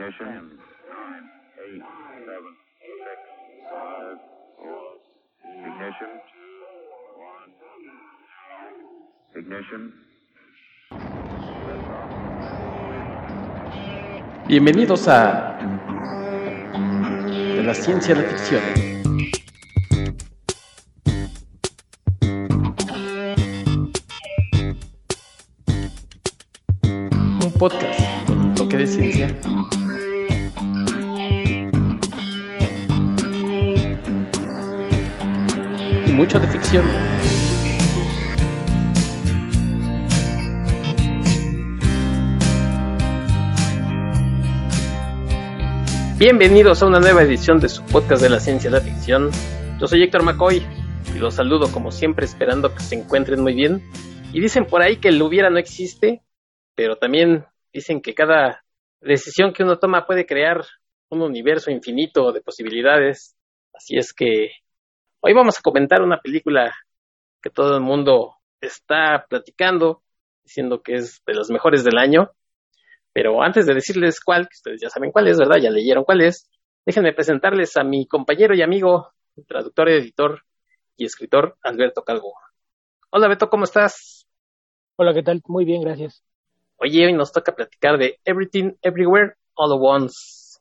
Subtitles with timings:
[0.00, 0.24] Ignition.
[0.24, 0.34] Ten,
[0.88, 1.28] nine,
[1.60, 1.82] eight,
[2.24, 2.52] seven,
[3.04, 3.20] six,
[3.68, 4.16] five,
[4.56, 4.96] four.
[5.68, 6.12] Ignition.
[7.20, 7.52] One.
[9.36, 9.82] Ignition.
[14.48, 15.58] Bienvenidos a
[17.56, 18.99] De la ciencia a la ficción.
[36.38, 36.84] De ficción.
[46.18, 49.30] Bienvenidos a una nueva edición de su podcast de la ciencia y la ficción.
[49.80, 50.62] Yo soy Héctor McCoy
[51.12, 53.82] y los saludo como siempre esperando que se encuentren muy bien.
[54.32, 56.22] Y dicen por ahí que el hubiera no existe,
[56.76, 58.62] pero también dicen que cada
[59.00, 60.64] decisión que uno toma puede crear
[61.08, 63.34] un universo infinito de posibilidades.
[63.74, 64.52] Así es que
[65.20, 66.74] hoy vamos a comentar una película
[67.42, 70.02] que todo el mundo está platicando,
[70.42, 72.30] diciendo que es de las mejores del año.
[73.12, 75.56] Pero antes de decirles cuál, que ustedes ya saben cuál es, ¿verdad?
[75.60, 76.48] Ya leyeron cuál es,
[76.86, 79.12] déjenme presentarles a mi compañero y amigo,
[79.46, 80.44] traductor, editor
[80.96, 82.34] y escritor, Alberto Calvo.
[83.10, 84.26] Hola Beto, ¿cómo estás?
[84.96, 85.42] Hola, ¿qué tal?
[85.46, 86.22] Muy bien, gracias.
[86.76, 90.60] Oye, hoy nos toca platicar de Everything Everywhere All at Once.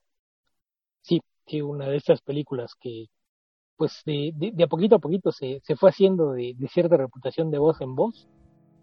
[1.02, 3.05] Sí, sí, una de estas películas que,
[3.80, 7.59] pues, de, de, a poquito a poquito se, se fue haciendo de, cierta reputación de
[7.59, 8.27] voz en voz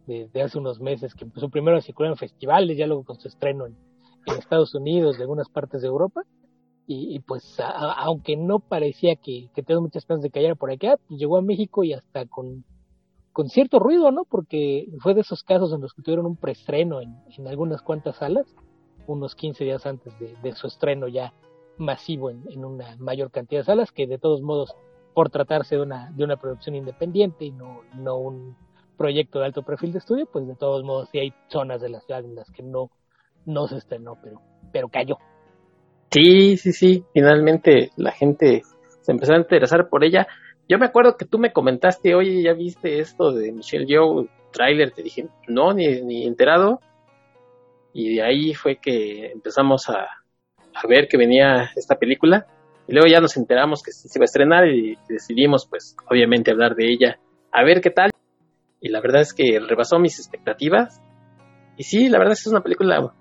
[0.06, 3.28] desde hace unos meses, que empezó primero a circular en festivales, ya luego con su
[3.28, 3.77] estreno en,
[4.38, 6.22] Estados Unidos, de algunas partes de Europa,
[6.88, 7.56] y, pues
[7.97, 11.42] aunque no parecía que, que tenía muchas esperanzas de cayera por acá, pues llegó a
[11.42, 12.64] México y hasta con,
[13.33, 14.25] con cierto ruido, ¿no?
[14.25, 18.16] Porque fue de esos casos en los que tuvieron un preestreno en, en algunas cuantas
[18.16, 18.47] salas,
[19.06, 21.33] unos 15 días antes de, de su estreno ya
[21.78, 24.74] masivo en, en, una mayor cantidad de salas, que de todos modos,
[25.14, 28.56] por tratarse de una, de una producción independiente y no, no un
[28.97, 32.00] proyecto de alto perfil de estudio, pues de todos modos sí hay zonas de la
[32.00, 32.91] ciudad en las que no,
[33.44, 34.41] no se estrenó, pero,
[34.72, 35.19] pero cayó.
[36.10, 38.62] Sí, sí, sí, finalmente la gente
[39.03, 40.26] se empezó a interesar por ella.
[40.69, 44.91] Yo me acuerdo que tú me comentaste, oye, ¿ya viste esto de Michelle Yeoh, trailer?
[44.91, 46.81] Te dije, no, ni, ni enterado.
[47.92, 50.06] Y de ahí fue que empezamos a,
[50.82, 52.47] a ver que venía esta película.
[52.88, 56.76] Y luego ya nos enteramos que se iba a estrenar y decidimos, pues, obviamente hablar
[56.76, 57.19] de ella.
[57.50, 58.10] A ver qué tal
[58.81, 61.03] y la verdad es que rebasó mis expectativas.
[61.76, 63.12] Y sí, la verdad es que es una película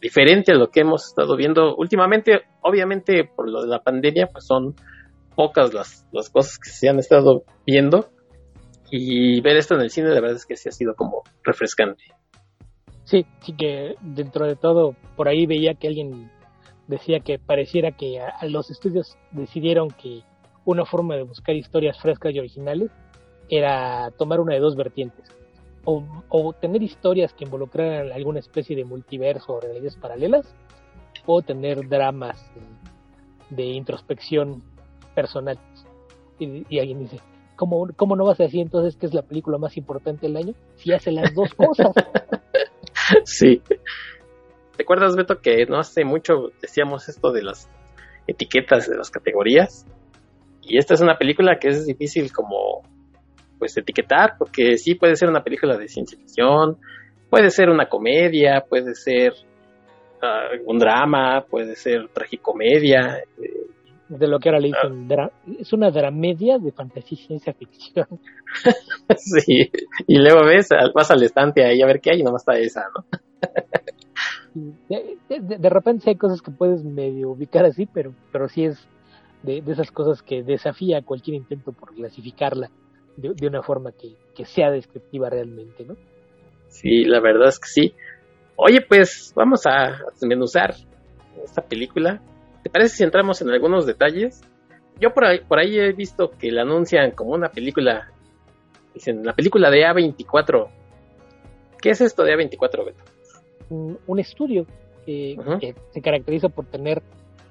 [0.00, 2.42] diferente a lo que hemos estado viendo últimamente.
[2.60, 4.74] Obviamente, por lo de la pandemia, pues son
[5.34, 8.10] pocas las, las cosas que se han estado viendo.
[8.90, 12.04] Y ver esto en el cine, la verdad es que sí ha sido como refrescante.
[13.04, 16.30] Sí, sí que dentro de todo, por ahí veía que alguien
[16.86, 20.22] decía que pareciera que a, los estudios decidieron que
[20.64, 22.90] una forma de buscar historias frescas y originales
[23.48, 25.28] era tomar una de dos vertientes.
[25.86, 30.54] O, o, tener historias que involucraran alguna especie de multiverso o realidades paralelas,
[31.26, 32.50] o tener dramas
[33.50, 34.62] de, de introspección
[35.14, 35.58] personal.
[36.38, 37.20] Y, y, alguien dice,
[37.56, 40.54] ¿cómo, ¿cómo no vas a decir entonces que es la película más importante del año?
[40.76, 41.92] Si hace las dos cosas.
[43.24, 43.60] sí.
[44.84, 47.70] ¿Te acuerdas, Beto, que no hace mucho decíamos esto de las
[48.26, 49.86] etiquetas, de las categorías?
[50.60, 52.82] Y esta es una película que es difícil como
[53.58, 56.76] pues etiquetar, porque sí puede ser una película de ciencia ficción,
[57.30, 59.32] puede ser una comedia, puede ser
[60.22, 63.22] uh, un drama, puede ser tragicomedia.
[63.42, 63.66] Eh,
[64.10, 68.20] de lo que ahora le dicen, uh, es una dramedia de fantasía y ciencia ficción.
[69.16, 69.70] sí,
[70.06, 72.82] y luego ves, vas al estante ahí a ver qué hay y nomás está esa,
[72.94, 73.06] ¿no?
[74.54, 78.86] De, repente hay cosas que puedes medio ubicar así, pero, pero sí es
[79.42, 82.70] de, esas cosas que desafía cualquier intento por clasificarla
[83.16, 85.96] de, una forma que, que, sea descriptiva realmente, ¿no?
[86.68, 87.94] Sí, la verdad es que sí.
[88.56, 90.74] Oye, pues vamos a desmenuzar
[91.44, 92.20] esta película.
[92.62, 94.42] ¿Te parece si entramos en algunos detalles?
[95.00, 98.10] Yo por ahí, por ahí he visto que la anuncian como una película,
[98.92, 100.68] dicen, la película de A24.
[101.80, 103.13] ¿Qué es esto de A24, Beto?
[103.70, 104.66] Un, un estudio
[105.04, 105.60] que, uh -huh.
[105.60, 107.02] que, se caracteriza por tener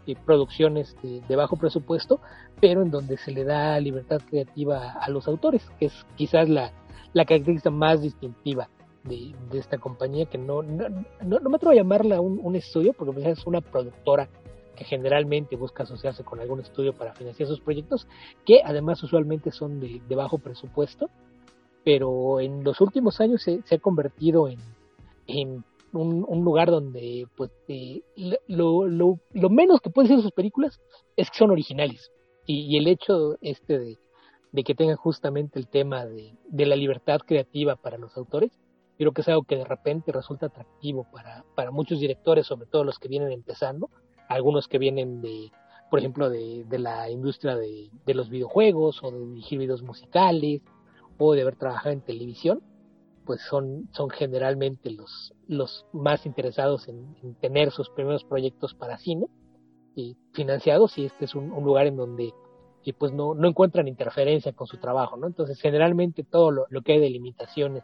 [0.06, 2.20] eh, producciones de, de, bajo presupuesto,
[2.60, 6.72] pero en donde se le da libertad creativa a los autores, que es quizás la,
[7.14, 8.70] la característica más distintiva
[9.04, 10.90] de, de esta compañía, que no, no,
[11.22, 14.30] no, no, me atrevo a llamarla un, un estudio, porque pues es una productora
[14.76, 18.08] que generalmente busca asociarse con algún estudio para financiar sus proyectos,
[18.46, 21.10] que además usualmente son de, de bajo presupuesto,
[21.86, 24.60] pero en los últimos años se, se ha convertido en,
[25.28, 28.02] en un, lugar donde pues eh,
[28.48, 30.80] lo, lo, lo, menos que pueden ser sus películas
[31.16, 32.12] es que son originales.
[32.46, 33.98] Y, y el hecho este de,
[34.52, 38.52] de, que tengan justamente el tema de, de, la libertad creativa para los autores,
[38.98, 42.84] creo que es algo que de repente resulta atractivo para, para muchos directores, sobre todo
[42.84, 43.90] los que vienen empezando,
[44.28, 45.52] algunos que vienen de,
[45.90, 50.62] por ejemplo, de, de la industria de, de los videojuegos o de dirigir videos musicales
[51.18, 52.62] o de haber trabajado en televisión
[53.26, 59.28] pues son, son generalmente los, los más interesados en, tener sus primeros proyectos para cine
[59.96, 62.34] y financiados y este es un, lugar en donde
[62.86, 65.28] y pues no, no encuentran interferencia con su trabajo, ¿no?
[65.28, 67.84] Entonces generalmente todo lo, lo que hay de limitaciones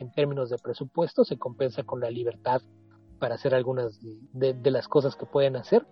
[0.00, 2.62] en términos de presupuesto se compensa con la libertad
[3.20, 4.00] para hacer algunas
[4.32, 5.86] de, las cosas que pueden hacer,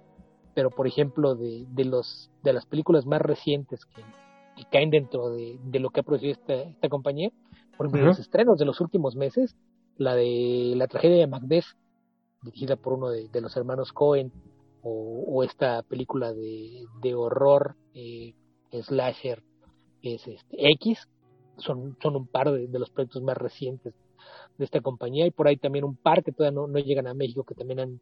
[0.54, 4.02] pero por ejemplo de, de, los, de las películas más recientes que,
[4.72, 7.30] caen dentro de, de, lo que ha producido esta, esta compañía,
[7.78, 9.56] por ejemplo, los estrenos de los últimos meses,
[9.96, 11.64] la de la tragedia de Macbeth,
[12.42, 14.32] dirigida por uno de, los hermanos Cohen,
[14.82, 18.34] o, esta película de, de horror eh,
[18.72, 19.44] slasher
[20.02, 21.08] es este, X,
[21.56, 23.94] son, son un par de, los proyectos más recientes
[24.56, 25.26] de esta compañía.
[25.26, 27.78] Y por ahí también un par que todavía no, no llegan a México que también
[27.78, 28.00] han,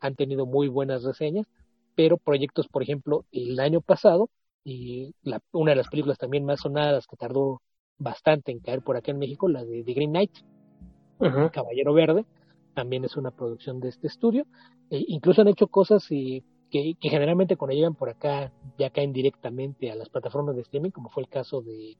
[0.00, 1.46] han tenido muy buenas reseñas,
[1.94, 4.30] pero proyectos, por ejemplo, el año pasado,
[4.64, 7.60] y la, una de las películas también más sonadas que tardó
[7.98, 10.32] bastante en caer por acá en México, la de The Green Knight,
[11.52, 12.24] Caballero Verde,
[12.74, 14.46] también es una producción de este estudio.
[14.90, 19.12] E incluso han hecho cosas y, que, que, generalmente cuando llegan por acá ya caen
[19.12, 21.96] directamente a las plataformas de streaming, como fue el caso de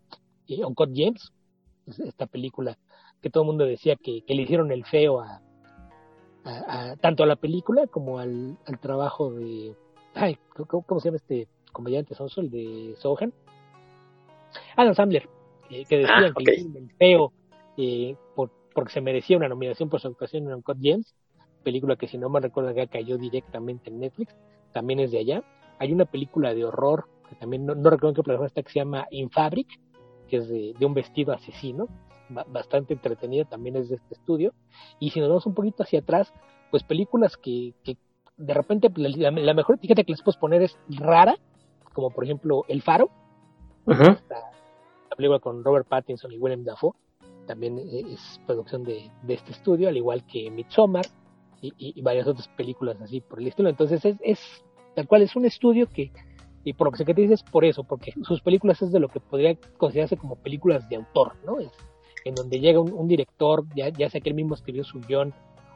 [0.47, 1.33] eh, Uncut James,
[1.87, 2.79] esta película
[3.21, 5.43] que todo el mundo decía que, que le hicieron el feo a,
[6.45, 9.75] a, tanto a la película como al, al trabajo de
[10.15, 13.33] ay, ¿cómo, ¿cómo, se llama este comediante sonso, el de Sohan?
[14.77, 15.29] Adam Sandler
[15.69, 17.33] que decían ah, que el feo
[17.77, 21.15] eh, por, porque se merecía una nominación por su actuación en Uncut James,
[21.63, 24.35] película que si no me recuerdo ya cayó directamente en Netflix,
[24.73, 25.43] también es de allá.
[25.79, 28.79] Hay una película de horror, que también no, recuerdo en qué plataforma está, que se
[28.81, 29.69] llama In Fabric,
[30.29, 31.89] que es de, un vestido asesino,
[32.29, 34.55] bastante entretenida, también es de este estudio.
[34.99, 36.33] Y si nos vamos un poquito hacia atrás,
[36.71, 37.97] pues películas que, que
[38.37, 41.37] de repente la, mejor etiqueta que les puedo poner es rara,
[41.93, 43.11] como por ejemplo El Faro,
[45.19, 46.93] película con Robert Pattinson y William Dafoe,
[47.47, 51.07] también es producción de, este estudio, al igual que Midsommar
[51.61, 53.69] y, varias otras películas así por el estilo.
[53.69, 54.39] Entonces es, es
[54.95, 56.13] tal cual es un estudio que,
[56.63, 59.09] y por lo que se dice es por eso, porque sus películas es de lo
[59.09, 61.59] que podría considerarse como películas de autor, ¿no?
[61.59, 61.73] Es
[62.25, 65.35] en donde llega un, director, ya, ya sea que él mismo escribió su guion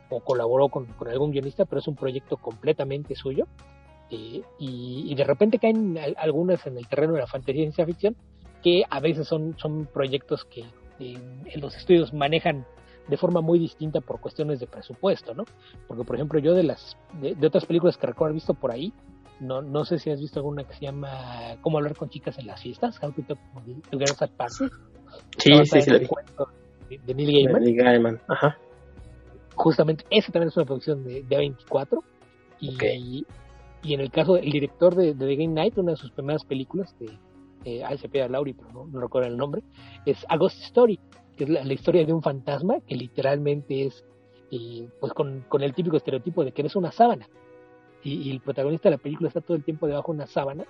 [0.08, 3.48] o colaboró con, algún guionista, pero es un proyecto completamente suyo.
[4.10, 7.86] Eh, y, y, de repente caen algunas en el terreno de la fantasía y ciencia
[7.86, 8.16] ficción,
[8.62, 10.64] que a veces son, son proyectos que
[11.00, 11.18] eh,
[11.56, 12.64] los estudios manejan
[13.08, 15.44] de forma muy distinta por cuestiones de presupuesto, ¿no?
[15.88, 18.92] Porque, por ejemplo, yo de las de, otras películas que recuerdo haber visto por ahí,
[19.40, 22.46] no, no sé si has visto alguna que se llama Cómo hablar con chicas en
[22.46, 23.38] las fiestas, How to Talk
[23.90, 24.70] to Girls at Parties.
[25.38, 27.62] Sí, sí, sí, de, Neil Gaiman.
[27.62, 28.56] Neil Gaiman, ajá.
[29.56, 32.02] Justamente, esa también es una producción de, de A24.
[32.60, 33.26] Y,
[33.82, 36.44] y en el caso del director de, de The Game Night, una de sus primeras
[36.44, 37.10] películas, de
[37.64, 39.62] eh, ay, se pide a Lauri, pero no, recuerdo el nombre,
[40.04, 40.98] es A Ghost Story,
[41.36, 44.04] que es la, historia de un fantasma que literalmente es,
[44.50, 47.28] eh, pues con, el típico estereotipo de que eres una sábana.
[48.02, 50.64] Y, el protagonista de la película está todo el tiempo debajo de una sábana,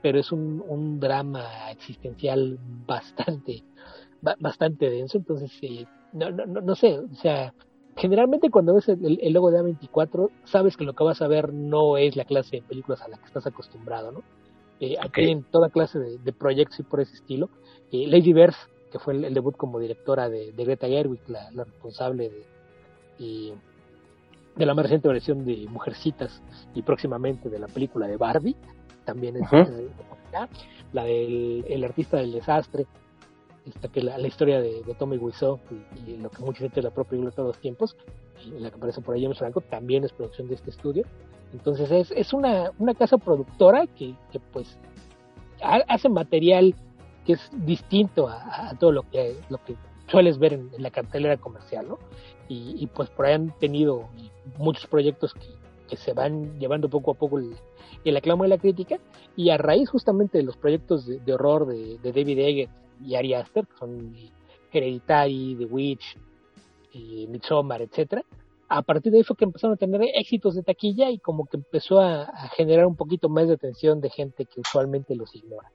[0.00, 3.62] pero es un, drama existencial bastante,
[4.40, 7.52] bastante denso, entonces, eh, no, sé, o sea,
[7.96, 11.52] generalmente cuando ves el, el, logo de A24, sabes que lo que vas a ver
[11.52, 14.22] no es la clase de películas a la que estás acostumbrado, ¿no?
[14.80, 17.48] Eh, aquí en toda clase de, proyectos y por ese estilo.
[17.92, 18.54] Eh, Lady Bird,
[18.90, 22.30] que fue el, debut como directora de, Greta Gerwig, la, responsable
[23.18, 23.54] de,
[24.56, 26.42] de la más reciente versión de Mujercitas
[26.74, 28.56] y próximamente de la película de Barbie,
[29.04, 29.48] también es
[30.92, 32.86] la del el artista del desastre,
[33.92, 35.58] que la, historia de, Tommy Wiseau
[36.06, 37.96] y, lo que mucha gente la propia de los tiempos,
[38.44, 41.04] en la que aparece por ahí James Franco, también es producción de este estudio.
[41.52, 44.78] Entonces es, es una, una casa productora que, que pues
[45.62, 46.74] hace material
[47.24, 49.76] que es distinto a, todo lo que, lo que
[50.08, 51.98] sueles ver en, la cartelera comercial, ¿no?
[52.46, 54.08] Y, pues por ahí han tenido
[54.58, 55.46] muchos proyectos que,
[55.88, 57.56] que se van llevando poco a poco el,
[58.04, 58.98] el aclamo de la crítica
[59.34, 63.34] y a raíz justamente de los proyectos de, horror de, de, David Eggers y Ari
[63.34, 64.14] Aster, que son
[64.72, 66.16] Hereditary, The Witch,
[66.94, 68.22] y Midsommar, etcétera,
[68.68, 72.00] a partir de eso que empezaron a tener éxitos de taquilla y como que empezó
[72.00, 75.70] a, generar un poquito más de atención de gente que usualmente los ignora.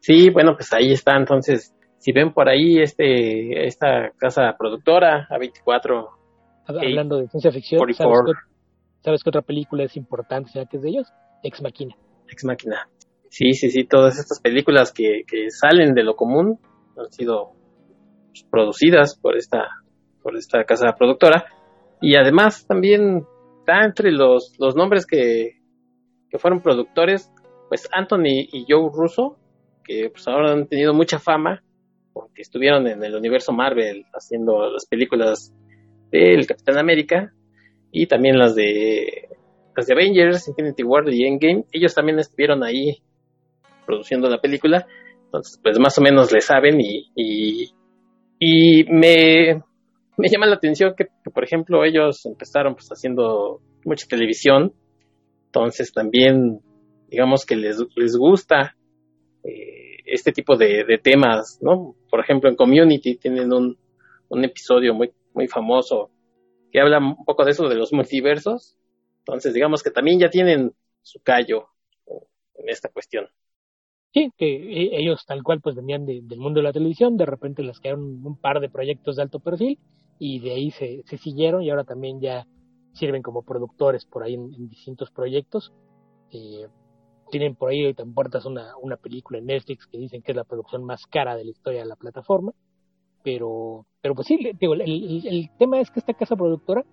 [0.00, 1.16] Sí, bueno, pues ahí está.
[1.16, 6.08] Entonces, si ven por ahí este esta casa productora A24
[6.66, 8.32] hablando de ciencia ficción, ¿sabes qué,
[9.02, 11.12] ¿sabes qué, otra película es importante, ya que es de ellos?
[11.42, 11.96] Ex Machina.
[12.28, 12.88] Ex Machina.
[13.30, 16.58] Sí, sí, sí, todas estas películas que, que salen de lo común
[16.98, 17.52] han sido
[18.50, 19.68] producidas por esta,
[20.22, 21.46] por esta casa productora.
[22.02, 23.24] Y además también
[23.60, 25.60] está entre los, los nombres que,
[26.28, 27.30] que fueron productores,
[27.68, 29.38] pues Anthony y Joe Russo,
[29.84, 31.62] que pues ahora han tenido mucha fama
[32.12, 35.54] porque estuvieron en el universo Marvel haciendo las películas
[36.10, 37.32] del Capitán América
[37.92, 39.28] y también las de
[39.76, 41.64] las de Avengers, Infinity War y Endgame.
[41.70, 43.02] Ellos también estuvieron ahí
[43.86, 44.86] produciendo la película,
[45.24, 47.10] entonces pues más o menos le saben y,
[48.38, 49.62] y, me,
[50.16, 54.72] me llama la atención que, por ejemplo ellos empezaron pues haciendo mucha televisión,
[55.46, 56.60] entonces también
[57.08, 58.76] digamos que les, les gusta
[59.44, 61.94] eh, este tipo de, temas, ¿no?
[62.10, 63.78] Por ejemplo, en Community tienen un,
[64.28, 66.10] un episodio muy, muy famoso
[66.72, 68.76] que habla un poco de eso de los multiversos.
[69.18, 70.72] Entonces, digamos que también ya tienen
[71.02, 71.68] su callo
[72.54, 73.28] en esta cuestión.
[74.12, 77.62] Sí, que e, ellos tal cual pues venían del mundo de la televisión, de repente
[77.62, 79.78] les quedaron un par de proyectos de alto perfil
[80.18, 82.46] y de ahí se, se siguieron y ahora también ya
[82.92, 85.72] sirven como productores por ahí en, distintos proyectos.
[86.32, 86.66] Eh,
[87.30, 90.44] tienen por ahí en puertas una, una película en Netflix que dicen que es la
[90.44, 92.52] producción más cara de la historia de la plataforma.
[93.22, 96.84] Pero, pero pues sí, digo, el, el, tema es que esta casa productora,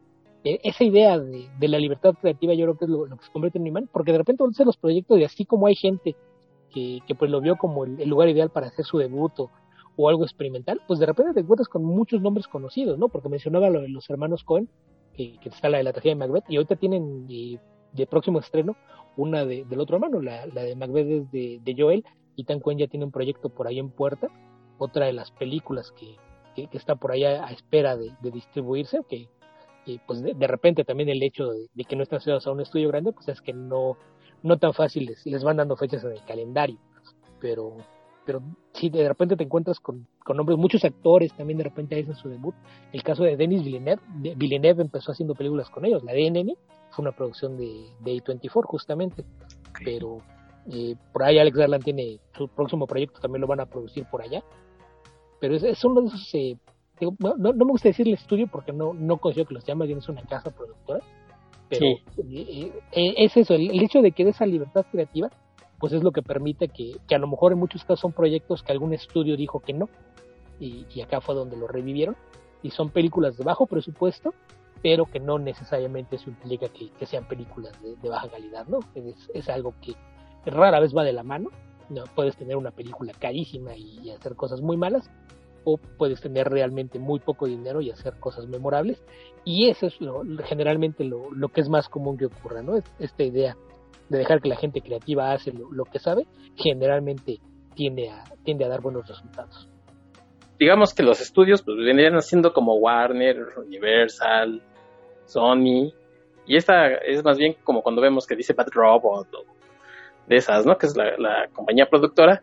[0.43, 3.31] eh, esa idea de, de, la libertad creativa yo creo que es lo, que se
[3.31, 6.15] convierte en un imán, porque de repente van los proyectos y así como hay gente
[7.05, 10.81] que, pues lo vio como el, lugar ideal para hacer su debut o, algo experimental,
[10.87, 13.09] pues de repente te encuentras con muchos nombres conocidos, ¿no?
[13.09, 14.69] Porque mencionaba lo de los hermanos Cohen,
[15.13, 18.75] que, que está la de la tragedia de Macbeth, y ahorita tienen de próximo estreno
[19.15, 22.05] una de, del otro hermano, la, la de Macbeth es de, de Joel,
[22.35, 24.27] y Tan Cuen ya tiene un proyecto por ahí en puerta,
[24.77, 26.15] otra de las películas que,
[26.55, 29.27] que, está por ahí a, espera de, distribuirse, que
[30.05, 33.13] pues de, repente también el hecho de, que no están asociados a un estudio grande,
[33.13, 33.97] pues es que no,
[34.43, 36.77] no tan fácil les, les van dando fechas en el calendario,
[37.39, 37.77] pero
[38.27, 38.41] pero
[38.73, 42.27] si de repente te encuentras con, con nombres, muchos actores también de repente hacen su
[42.27, 42.53] debut.
[42.91, 44.01] El caso de Denis Villeneuve,
[44.35, 46.57] Villeneuve empezó haciendo películas con ellos, la de Enemy
[46.91, 49.23] fue una producción de, de A24 justamente,
[49.83, 50.17] pero
[50.69, 54.21] eh, por ahí Alex Garland tiene su próximo proyecto, también lo van a producir por
[54.21, 54.43] allá,
[55.39, 56.57] pero es, es uno de esos, eh,
[57.19, 60.09] no, no, me gusta decirle estudio porque no, no considero que los llamen, bien es
[60.09, 60.99] una casa productora,
[61.69, 61.85] pero
[62.17, 65.29] eh, es eso, el, hecho de que de esa libertad creativa
[65.79, 68.63] pues es lo que permite que, que, a lo mejor en muchos casos son proyectos
[68.63, 69.89] que algún estudio dijo que no,
[70.59, 72.15] y, y, acá fue donde lo revivieron,
[72.63, 74.33] y son películas de bajo presupuesto,
[74.81, 78.79] pero que no necesariamente eso implica que, que sean películas de, baja calidad, ¿no?
[78.95, 79.95] Es, es, algo que
[80.49, 81.49] rara vez va de la mano,
[81.89, 85.09] no puedes tener una película carísima y, hacer cosas muy malas,
[85.75, 89.03] puedes tener realmente muy poco dinero y hacer cosas memorables,
[89.43, 92.77] y eso es lo, generalmente lo, lo que es más común que ocurra, ¿no?
[92.99, 93.57] Esta idea
[94.09, 97.39] de dejar que la gente creativa hace lo, que sabe, generalmente
[97.75, 99.67] tiende a, tiende a dar buenos resultados.
[100.57, 104.61] Digamos que los estudios pues venían haciendo como Warner, Universal,
[105.25, 105.93] Sony,
[106.47, 109.57] y esta es más bien como cuando vemos que dice Bad Robot o
[110.27, 110.77] de esas, ¿no?
[110.77, 112.41] Que es la, compañía productora.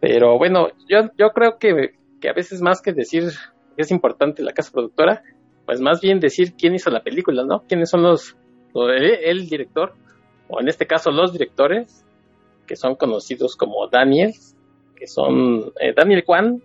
[0.00, 3.24] Pero bueno, yo, yo creo que, que a veces más que decir
[3.76, 5.22] que es importante la casa productora,
[5.64, 7.64] pues más bien decir quién hizo la película, ¿no?
[7.68, 8.36] ¿Quiénes son los,
[8.74, 9.94] el director
[10.48, 12.04] o en este caso los directores,
[12.66, 14.32] que son conocidos como Daniel,
[14.94, 16.62] que son eh, Daniel Kwan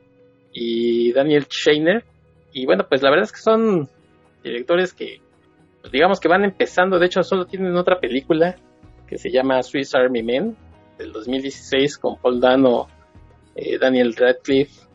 [0.53, 2.03] y Daniel Scheiner.
[2.53, 3.89] Y bueno, pues la verdad es que son
[4.43, 5.19] directores que,
[5.81, 8.55] pues digamos que van empezando, de hecho solo tienen otra película
[9.07, 10.55] que se llama Swiss Army Men
[10.97, 12.87] del 2016 con Paul Dano,
[13.55, 14.87] eh, Daniel Radcliffe,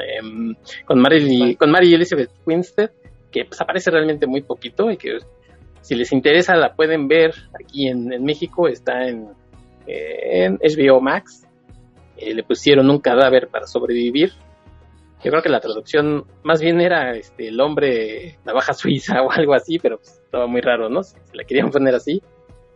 [0.00, 2.90] em, con, Mary, con Mary Elizabeth Winstead,
[3.30, 5.18] que pues aparece realmente muy poquito y que
[5.80, 9.28] si les interesa, la pueden ver aquí en, México, está en,
[9.86, 11.46] en HBO Max.
[12.16, 14.32] Eh, le pusieron un cadáver para sobrevivir.
[15.22, 19.54] Yo creo que la traducción más bien era este, el hombre navaja suiza o algo
[19.54, 21.02] así, pero pues, estaba muy raro, ¿no?
[21.02, 22.22] Se la querían poner así.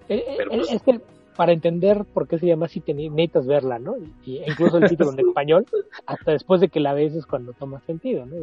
[0.08, 1.00] Eh, eh, pues es que
[1.38, 3.94] para entender por qué se llama así necesitas verla, ¿no?
[4.26, 5.66] Y, incluso el título en español,
[6.04, 8.34] hasta después de que la ves es cuando toma sentido, ¿no?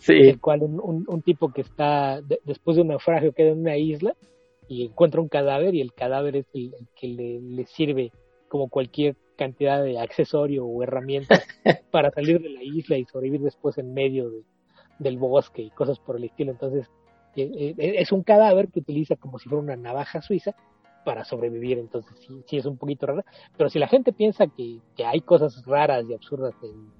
[0.00, 0.14] Sí.
[0.14, 4.16] El cual un, un, tipo que está después de un naufragio queda en una isla
[4.66, 8.10] y encuentra un cadáver y el cadáver es el, que le, sirve
[8.48, 11.40] como cualquier cantidad de accesorio o herramienta
[11.92, 14.28] para salir de la isla y sobrevivir después en medio
[14.98, 16.50] del bosque y cosas por el estilo.
[16.50, 16.90] Entonces,
[17.36, 20.56] eh, eh, es un cadáver que utiliza como si fuera una navaja suiza
[21.10, 23.24] para sobrevivir, entonces sí, sí es un poquito raro,
[23.56, 26.92] pero si la gente piensa que, que hay cosas raras y absurdas en,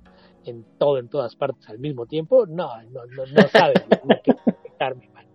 [0.47, 4.33] en todo, en todas partes al mismo tiempo, no, no, no, no sabe lo que
[4.33, 4.45] es
[5.14, 5.26] mal.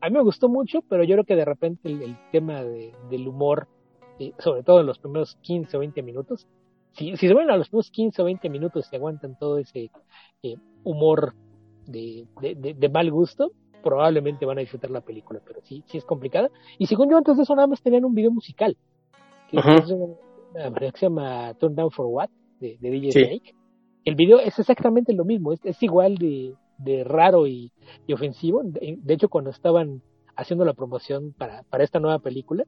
[0.00, 3.68] a mí me gustó mucho, pero yo creo que de repente el, tema del humor,
[4.18, 6.46] eh, sobre todo en los primeros 15 o 20 minutos,
[6.92, 9.90] si, si se ven a los primeros 15 o 20 minutos y aguantan todo ese
[10.42, 11.34] eh, humor
[11.86, 13.52] de, de, mal gusto,
[13.82, 16.50] probablemente van a disfrutar la película, pero sí, sí es complicada.
[16.78, 18.76] Y según yo, antes de eso nada más tenían un video musical,
[19.50, 23.54] que, se llama Turn Down for What, de, DJ Snake.
[24.04, 27.70] El video es exactamente lo mismo, es, igual de, de raro y,
[28.12, 28.62] ofensivo.
[28.64, 30.02] De, hecho, cuando estaban
[30.36, 32.64] haciendo la promoción para, para esta nueva película,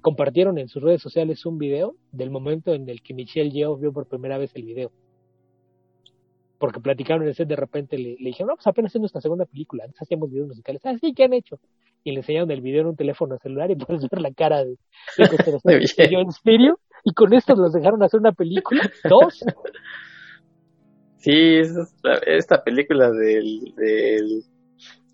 [0.00, 3.92] compartieron en sus redes sociales un video del momento en el que Michelle Yeoh vio
[3.92, 4.92] por primera vez el video
[6.58, 9.20] porque platicaron en el set, de repente le, le dijeron, no, pues apenas haciendo esta
[9.20, 11.58] segunda película, antes hacíamos videos musicales, ah, sí, ¿qué han hecho?
[12.04, 14.76] Y le enseñaron el video en un teléfono celular y puedes ver la cara de,
[15.16, 19.44] de John Stereo, y con esto los dejaron hacer una película, dos.
[21.16, 21.60] Sí,
[22.26, 24.42] esta película del, del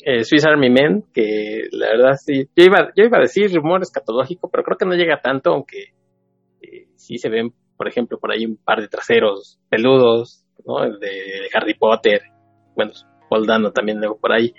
[0.01, 3.83] eh, Swiss Army Men, que la verdad sí, yo iba, yo iba a decir rumor
[3.83, 5.95] escatológico, pero creo que no llega tanto, aunque
[6.61, 10.83] eh, sí se ven, por ejemplo, por ahí un par de traseros peludos, ¿no?
[10.83, 12.23] El de Harry Potter,
[12.75, 12.93] bueno,
[13.29, 14.55] Paul Dano también luego por ahí.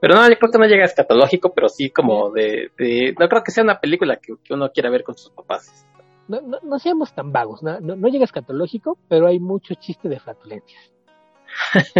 [0.00, 2.70] Pero no, yo creo que no llega a escatológico, pero sí como de,
[3.18, 5.86] no creo que sea una película que, uno quiera ver con sus papás.
[6.28, 10.08] No, no, no seamos tan vagos, no, no, llega a escatológico, pero hay mucho chiste
[10.08, 10.92] de flatulencias.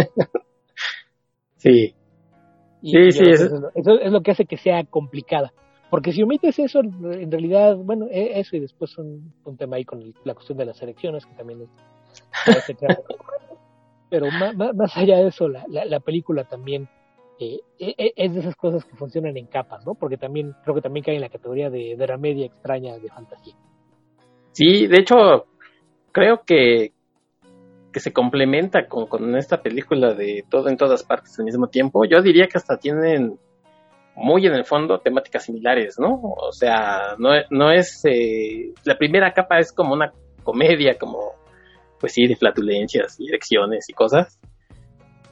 [1.57, 1.95] sí.
[2.83, 3.23] sí, sí.
[3.23, 5.53] Eso, es lo que hace que sea complicada.
[5.89, 9.85] Porque si omites eso, en realidad, bueno, e, eso y después un, un tema ahí
[9.85, 11.69] con la cuestión de las elecciones, que también es
[14.09, 16.87] Pero más, más, allá de eso, la, la, película también
[17.39, 19.95] eh, e, e, es de esas cosas que funcionan en capas, ¿no?
[19.95, 23.55] Porque también creo que también cae en la categoría de, de media extraña de fantasía.
[24.51, 25.47] Sí, de hecho,
[26.11, 26.93] creo que,
[27.91, 32.05] que se complementa con, con esta película de todo en todas partes al mismo tiempo.
[32.05, 33.37] Yo diría que hasta tienen
[34.15, 36.21] muy en el fondo temáticas similares, ¿no?
[36.21, 38.01] O sea, no, no es...
[38.05, 41.33] Eh, la primera capa es como una comedia, como
[41.99, 44.39] pues sí, de flatulencias y erecciones y cosas.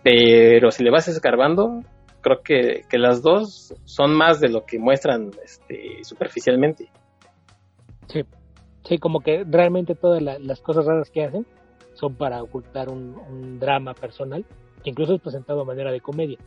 [0.04, 1.82] Pero si le vas escarbando,
[2.22, 6.90] creo que, las dos son más de lo que muestran este, superficialmente.
[8.08, 8.22] Sí,
[8.84, 11.46] sí, como que realmente todas las cosas raras que hacen
[11.94, 14.46] son para ocultar un, drama personal,
[14.84, 16.38] que incluso es presentado de manera de comedia,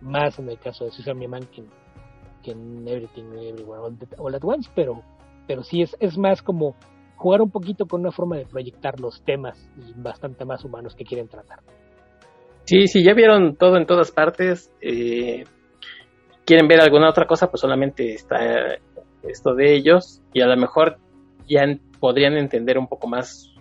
[0.00, 1.64] más en el caso de Susan Man que,
[2.42, 5.02] que, en Everything Everywhere All, at Once, pero,
[5.46, 6.74] pero sí es, es más como
[7.16, 11.04] jugar un poquito con una forma de proyectar los temas y bastante más humanos que
[11.04, 11.60] quieren tratar.
[12.64, 14.72] Sí, sí, ya vieron todo en todas partes.
[14.80, 15.44] Eh,
[16.44, 18.38] quieren ver alguna otra cosa, pues solamente está
[19.22, 20.98] esto de ellos y a lo mejor
[21.48, 21.62] ya
[22.00, 23.52] podrían entender un poco más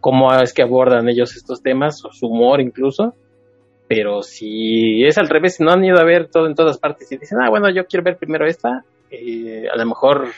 [0.00, 3.14] cómo es que abordan ellos estos temas, o su humor incluso.
[3.88, 7.10] Pero si es al revés, si no han ido a ver todo en todas partes
[7.10, 10.28] y dicen, ah, bueno, yo quiero ver primero esta, eh, a lo mejor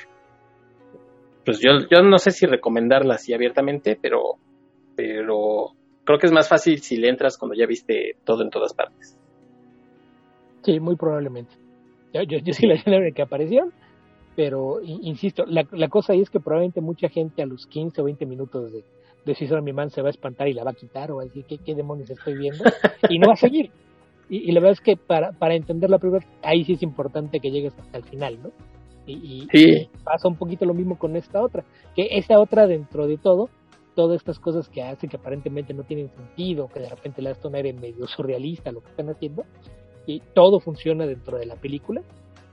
[1.44, 4.36] pues yo, yo no sé si recomendarla así abiertamente, pero,
[4.94, 5.72] pero
[6.04, 9.18] creo que es más fácil si le entras cuando ya viste todo en todas partes.
[10.62, 11.54] Sí, muy probablemente.
[12.12, 13.72] Yo, yo, sí la vi que aparecieron,
[14.36, 18.04] pero insisto, la, la cosa ahí es que probablemente mucha gente a los 15 o
[18.04, 18.84] 20 minutos de,
[19.24, 21.24] de a mi Man se va a espantar y la va a quitar o va
[21.24, 22.64] decir, ¿qué, qué demonios estoy viendo?
[23.08, 23.70] y no va a seguir.
[24.28, 27.40] Y, y, la verdad es que para, para entender la primera, ahí sí es importante
[27.40, 28.50] que llegues hasta el final, ¿no?
[29.12, 33.48] Y, pasa un poquito lo mismo con esta otra, que esta otra dentro de todo,
[33.94, 37.54] todas estas cosas que hacen que aparentemente no tienen sentido, que de repente la hacen
[37.54, 39.44] en medio surrealista lo que están haciendo,
[40.06, 42.02] y todo funciona dentro de la película,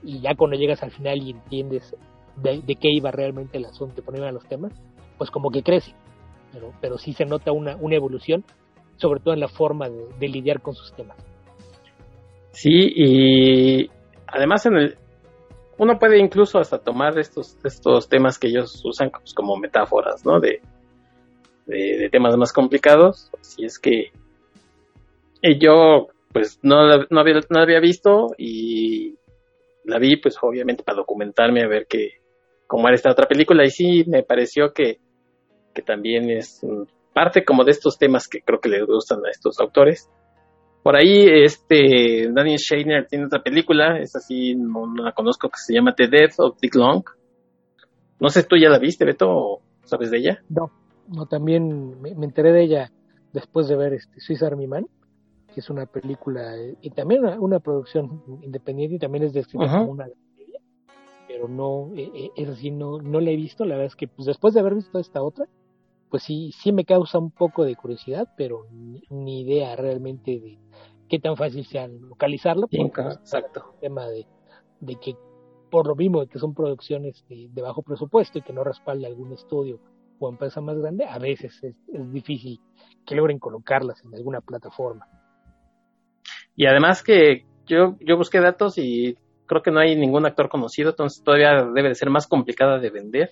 [0.02, 1.96] y ya cuando llegas al final y entiendes
[2.36, 4.72] de, qué iba realmente el asunto, ponían los temas,
[5.16, 5.94] pues como que crece,
[6.52, 8.44] pero, pero sí se nota una, una evolución,
[8.96, 11.16] sobre todo en la forma de lidiar con sus temas.
[12.50, 13.90] Sí, y
[14.26, 14.98] además en el,
[15.78, 20.40] uno puede incluso hasta tomar estos, estos temas que ellos usan pues, como metáforas, ¿no?
[20.40, 20.60] De,
[22.10, 23.30] temas más complicados.
[23.42, 24.10] Si es que
[25.60, 29.16] yo, pues, no, no, había, no había visto y
[29.84, 32.14] la vi, pues, obviamente para documentarme a ver qué,
[32.66, 33.64] cómo era esta otra película.
[33.64, 34.98] Y sí, me pareció que,
[35.74, 36.60] que también es
[37.12, 40.08] parte como de estos temas que creo que le gustan a estos autores.
[40.88, 45.74] Por ahí, este, Daniel Shainer tiene otra película, es así, no, la conozco, que se
[45.74, 47.04] llama The Death of Dick Long.
[48.18, 50.42] No sé, ¿tú ya la viste, Beto, o sabes de ella?
[50.48, 50.70] No,
[51.08, 52.90] no, también me, enteré de ella
[53.34, 54.86] después de ver este Swiss Army Man,
[55.52, 60.06] que es una película, y también una, producción independiente, y también es descrita como una
[61.26, 64.08] pero no, eh, eh, es así, no, no la he visto, la verdad es que
[64.08, 65.44] pues después de haber visto esta otra,
[66.10, 70.58] pues sí, sí me causa un poco de curiosidad, pero ni, idea realmente de
[71.08, 72.68] qué tan fácil sea localizarlo.
[72.70, 73.72] exacto.
[73.74, 74.26] El tema de,
[74.80, 75.16] de que
[75.70, 79.32] por lo mismo de que son producciones de, bajo presupuesto y que no respalde algún
[79.32, 79.80] estudio
[80.18, 81.76] o empresa más grande, a veces es,
[82.12, 82.58] difícil
[83.06, 85.06] que logren colocarlas en alguna plataforma.
[86.56, 89.16] Y además que yo, yo busqué datos y
[89.46, 92.90] creo que no hay ningún actor conocido, entonces todavía debe de ser más complicada de
[92.90, 93.30] vender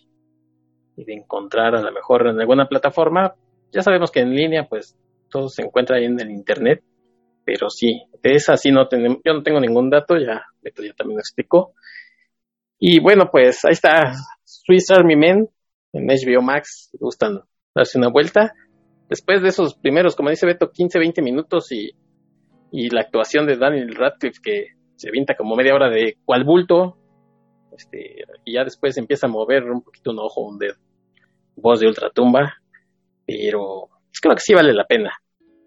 [0.97, 3.35] y de encontrar a lo mejor en alguna plataforma.
[3.73, 4.97] Ya sabemos que en línea pues
[5.31, 6.83] todo se encuentra ahí en el internet,
[7.45, 10.95] pero sí, de esa sí no tenemos, yo no tengo ningún dato, ya Beto ya
[10.95, 11.75] también lo explicó.
[12.79, 15.49] Y bueno, pues ahí está Swiss Army Men
[15.93, 17.41] en HBO Max, gustan
[17.75, 18.53] darse una vuelta.
[19.09, 21.93] Después de esos primeros, como dice Beto, 15, 20 minutos y,
[22.73, 26.97] y la actuación de Daniel Radcliffe que se vinta como media hora de cual bulto,
[27.77, 30.77] este, y ya después empieza a mover un poquito un ojo, un dedo.
[31.57, 32.55] Voz de ultratumba,
[33.27, 33.89] pero
[34.21, 35.13] creo que sí vale la pena.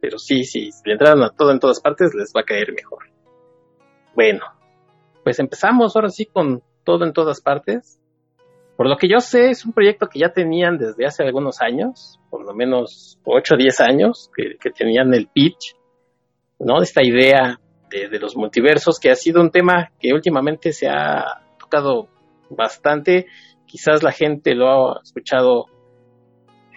[0.01, 2.73] Pero sí, sí, si le entraron a todo en todas partes, les va a caer
[2.73, 3.09] mejor.
[4.15, 4.41] Bueno,
[5.23, 7.99] pues empezamos ahora sí con todo en todas partes.
[8.77, 12.17] Por lo que yo sé, es un proyecto que ya tenían desde hace algunos años,
[12.29, 15.75] por lo menos 8 o 10 años, que, tenían el pitch,
[16.59, 16.81] ¿no?
[16.81, 21.25] Esta idea de, los multiversos, que ha sido un tema que últimamente se ha
[21.59, 22.07] tocado
[22.49, 23.25] bastante.
[23.65, 25.65] Quizás la gente lo ha escuchado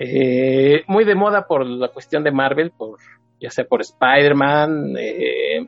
[0.05, 2.99] eh, muy de moda por la cuestión de Marvel, por
[3.41, 5.67] ya sea por Spider-Man, eh,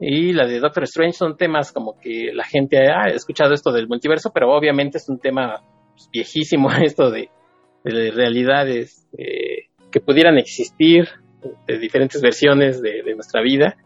[0.00, 3.88] y la de Doctor Strange son temas como que la gente ha escuchado esto del
[3.88, 7.30] multiverso, pero obviamente es un tema pues, viejísimo esto de,
[7.84, 11.08] realidades eh, que pudieran existir,
[11.66, 13.76] de diferentes versiones de, nuestra vida.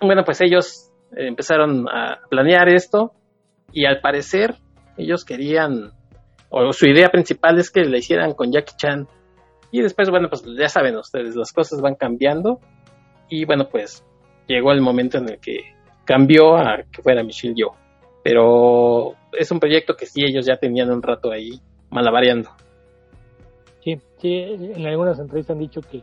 [0.00, 3.12] Bueno, pues ellos empezaron a planear esto
[3.72, 4.54] y al parecer
[4.96, 5.90] ellos querían,
[6.50, 9.08] o su idea principal es que le hicieran con Jackie Chan.
[9.70, 12.58] Y después, bueno, pues ya saben ustedes, las cosas van cambiando.
[13.28, 14.04] Y bueno, pues
[14.48, 17.74] llegó el momento en el que cambió a que fuera Michelle Yeoh.
[18.22, 22.50] Pero es un proyecto que sí ellos ya tenían un rato ahí malavariando.
[23.82, 26.02] Sí, sí, en algunas entrevistas han dicho que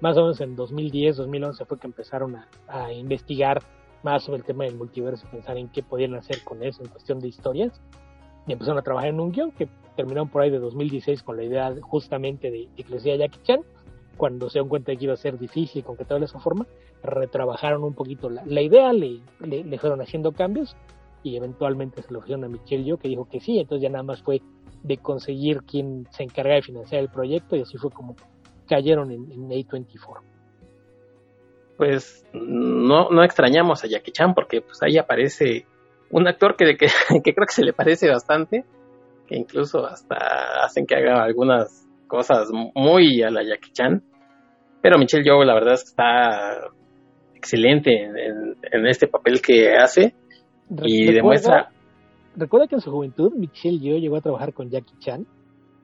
[0.00, 2.36] más o menos en 2010, 2011 fue que empezaron
[2.68, 3.62] a, investigar
[4.02, 7.18] más sobre el tema del multiverso, pensar en qué podían hacer con eso en cuestión
[7.18, 7.80] de historias.
[8.46, 11.44] Y empezaron a trabajar en un guion que terminaron por ahí de 2016 con la
[11.44, 13.60] idea justamente de, de que les decía Jackie Chan
[14.16, 16.66] cuando se dan cuenta de que iba a ser difícil concretarlo de esa forma,
[17.02, 20.76] retrabajaron un poquito la, idea, le, le, fueron haciendo cambios
[21.22, 24.04] y eventualmente se lo ofrecieron a Michelle Yo, que dijo que sí, entonces ya nada
[24.04, 24.40] más fue
[24.82, 28.16] de conseguir quién se encarga de financiar el proyecto y así fue como
[28.68, 30.22] cayeron en, A24.
[31.76, 35.66] Pues no, no extrañamos a Jackie Chan porque pues ahí aparece
[36.10, 36.86] un actor que, que,
[37.22, 38.64] que creo que se le parece bastante,
[39.26, 40.16] que incluso hasta
[40.64, 44.02] hacen que haga algunas cosas muy a la Jackie Chan.
[44.82, 46.70] Pero Michelle Yeoh, la verdad es que está
[47.34, 50.14] excelente en, este papel que hace
[50.82, 51.70] y demuestra.
[52.36, 55.26] Recuerda que en su juventud Michelle Yeoh llegó a trabajar con Jackie Chan.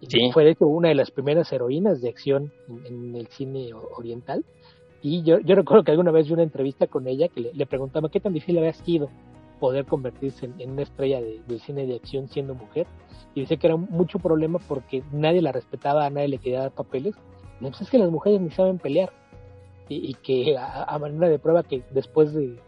[0.00, 2.52] Y Fue de hecho una de las primeras heroínas de acción
[2.86, 4.44] en, el cine oriental.
[5.00, 8.08] Y yo, yo recuerdo que alguna vez vi una entrevista con ella que le, preguntaba
[8.08, 9.10] qué tan difícil había sido
[9.62, 12.88] poder convertirse en, una estrella del cine de acción siendo mujer
[13.32, 16.72] y decía que era mucho problema porque nadie la respetaba, a nadie le quería dar
[16.72, 17.14] papeles.
[17.60, 19.12] No, pues es que las mujeres ni saben pelear.
[19.88, 22.58] Y, que a, manera de prueba que después de,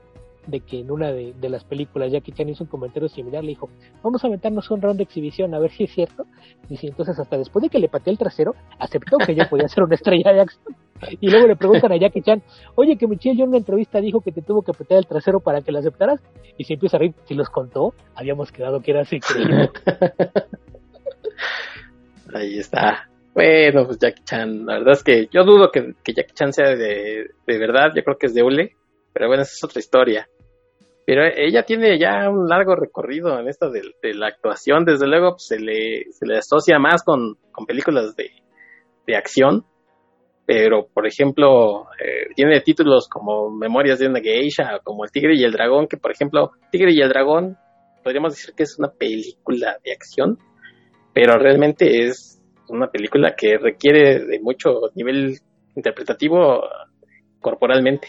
[0.60, 3.68] que en una de, las películas Jackie Chan hizo un comentario similar, le dijo,
[4.02, 6.26] vamos a meternos un round de exhibición a ver si es cierto.
[6.68, 9.84] Y entonces hasta después de que le pateé el trasero, aceptó que ella podía ser
[9.84, 10.76] una estrella de acción.
[11.20, 12.42] Y luego le preguntan a Jackie Chan,
[12.76, 15.40] oye, que Michelle yo en una entrevista dijo que te tuvo que patear el trasero
[15.40, 16.20] para que la aceptaras.
[16.56, 19.20] Y si empieza a reír, si los contó, habíamos quedado que era así
[22.34, 23.08] Ahí está.
[23.34, 27.30] Bueno, pues Jackie Chan, la verdad es que yo dudo que, Jackie Chan sea de,
[27.46, 28.76] verdad, yo creo que es de Ule,
[29.12, 30.28] pero bueno, esa es otra historia.
[31.06, 33.82] Pero ella tiene ya un largo recorrido en esto de,
[34.14, 37.36] la actuación, desde luego pues, se, le, se le asocia más con,
[37.66, 38.30] películas de,
[39.06, 39.64] de acción,
[40.46, 45.44] pero por ejemplo eh, tiene títulos como Memorias de una geisha, como El Tigre y
[45.44, 47.56] el Dragón, que por ejemplo Tigre y el Dragón
[48.02, 50.38] podríamos decir que es una película de acción,
[51.12, 55.38] pero realmente es una película que requiere de mucho nivel
[55.76, 56.62] interpretativo
[57.40, 58.08] corporalmente.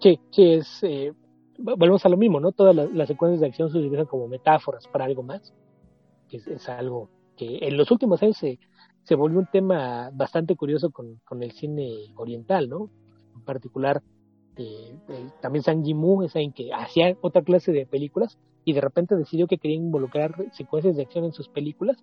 [0.00, 1.12] Sí, sí, es, eh,
[1.58, 2.52] volvemos a lo mismo, ¿no?
[2.52, 5.52] Todas las, secuencias de acción se utilizan como metáforas para algo más.
[6.30, 8.58] Es, es algo que en los últimos años se,
[9.02, 12.90] se volvió un tema bastante curioso con, con el cine oriental, ¿no?
[13.34, 14.02] En particular,
[14.56, 14.94] eh,
[15.40, 19.46] también Sang Yimou es alguien que hacía otra clase de películas y de repente decidió
[19.46, 21.96] que quería involucrar secuencias de acción en sus películas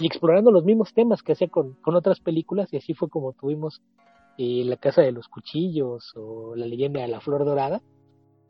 [0.00, 3.32] y explorando los mismos temas que hacía con, con otras películas y así fue como
[3.32, 3.82] tuvimos
[4.38, 7.82] eh, La Casa de los Cuchillos o La Leyenda de la Flor Dorada,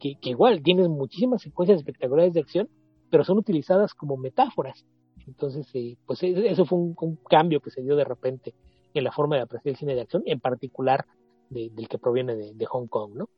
[0.00, 2.68] que, igual tienes muchísimas secuencias espectaculares de acción,
[3.10, 4.84] pero son utilizadas como metáforas.
[5.26, 8.54] Entonces, eh, pues e, eso fue un, cambio que se dio de repente
[8.92, 11.04] en la forma de apreciar el cine de acción, en particular
[11.50, 13.28] del que proviene de, Hong Kong, ¿no?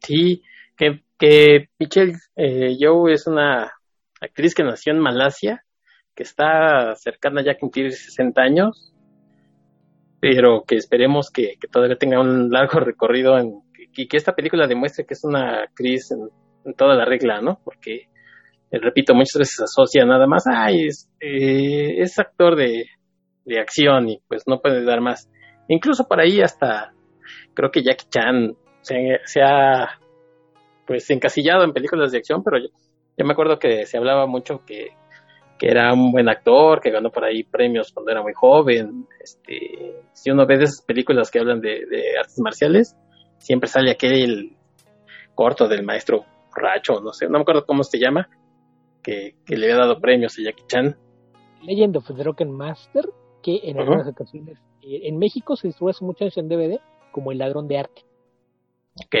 [0.00, 0.42] Sí,
[0.76, 3.72] que, que Michelle eh, Yeoh es una
[4.20, 5.64] actriz que nació en Malasia,
[6.14, 8.92] que está cercana ya a cumplir 60 años,
[10.20, 13.60] pero que esperemos que, todavía tenga un largo recorrido en,
[13.96, 16.30] y que esta película demuestre que es una actriz en,
[16.76, 17.60] toda la regla, ¿no?
[17.64, 18.08] Porque,
[18.70, 22.84] eh, repito, muchas veces se asocia nada más, ay, es, eh, es actor de,
[23.46, 25.30] de acción y pues no puede dar más.
[25.68, 26.92] Incluso por ahí hasta
[27.54, 29.98] creo que Jackie Chan se, ha
[30.86, 32.68] pues encasillado en películas de acción, pero yo,
[33.16, 34.88] yo, me acuerdo que se hablaba mucho que,
[35.58, 39.06] que era un buen actor, que ganó por ahí premios cuando era muy joven.
[39.20, 41.84] Este, si uno ve de esas películas que hablan de,
[42.18, 42.96] artes marciales,
[43.38, 44.56] siempre sale aquel
[45.34, 48.28] corto del maestro Racho, no sé, no me acuerdo cómo se llama,
[49.02, 50.96] que, le había dado premios a Jackie Chan.
[51.62, 53.04] Legend of the Rock Master,
[53.42, 56.80] que en algunas ocasiones, eh, en México se distribuye hace muchos años en DVD
[57.12, 58.02] como El Ladrón de Arte.
[59.04, 59.16] Ok.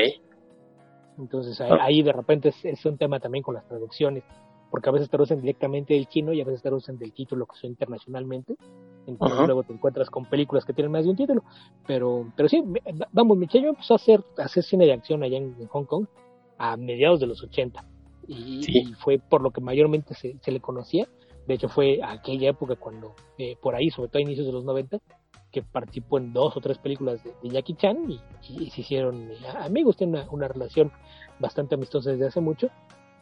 [1.18, 1.78] Entonces ah.
[1.80, 4.24] ahí, de repente es, un tema también con las traducciones
[4.70, 7.70] porque a veces traducen directamente del chino y a veces traducen del título que son
[7.70, 8.56] internacionalmente.
[9.06, 11.42] Entonces luego te encuentras con películas que tienen más de un título.
[11.86, 12.62] Pero, pero sí,
[13.12, 16.06] vamos, Michelle empezó a hacer, hacer cine de acción allá en, Hong Kong
[16.58, 17.84] a mediados de los 80.
[18.26, 21.08] Y, fue por lo que mayormente se, se, le conocía.
[21.46, 24.64] De hecho, fue aquella época cuando, eh, por ahí, sobre todo a inicios de los
[24.64, 24.98] 90,
[25.50, 29.96] que participó en dos o tres películas de, Jackie Chan y, se hicieron eh, amigos,
[29.96, 30.92] tienen una, una relación
[31.38, 32.68] bastante amistosa desde hace mucho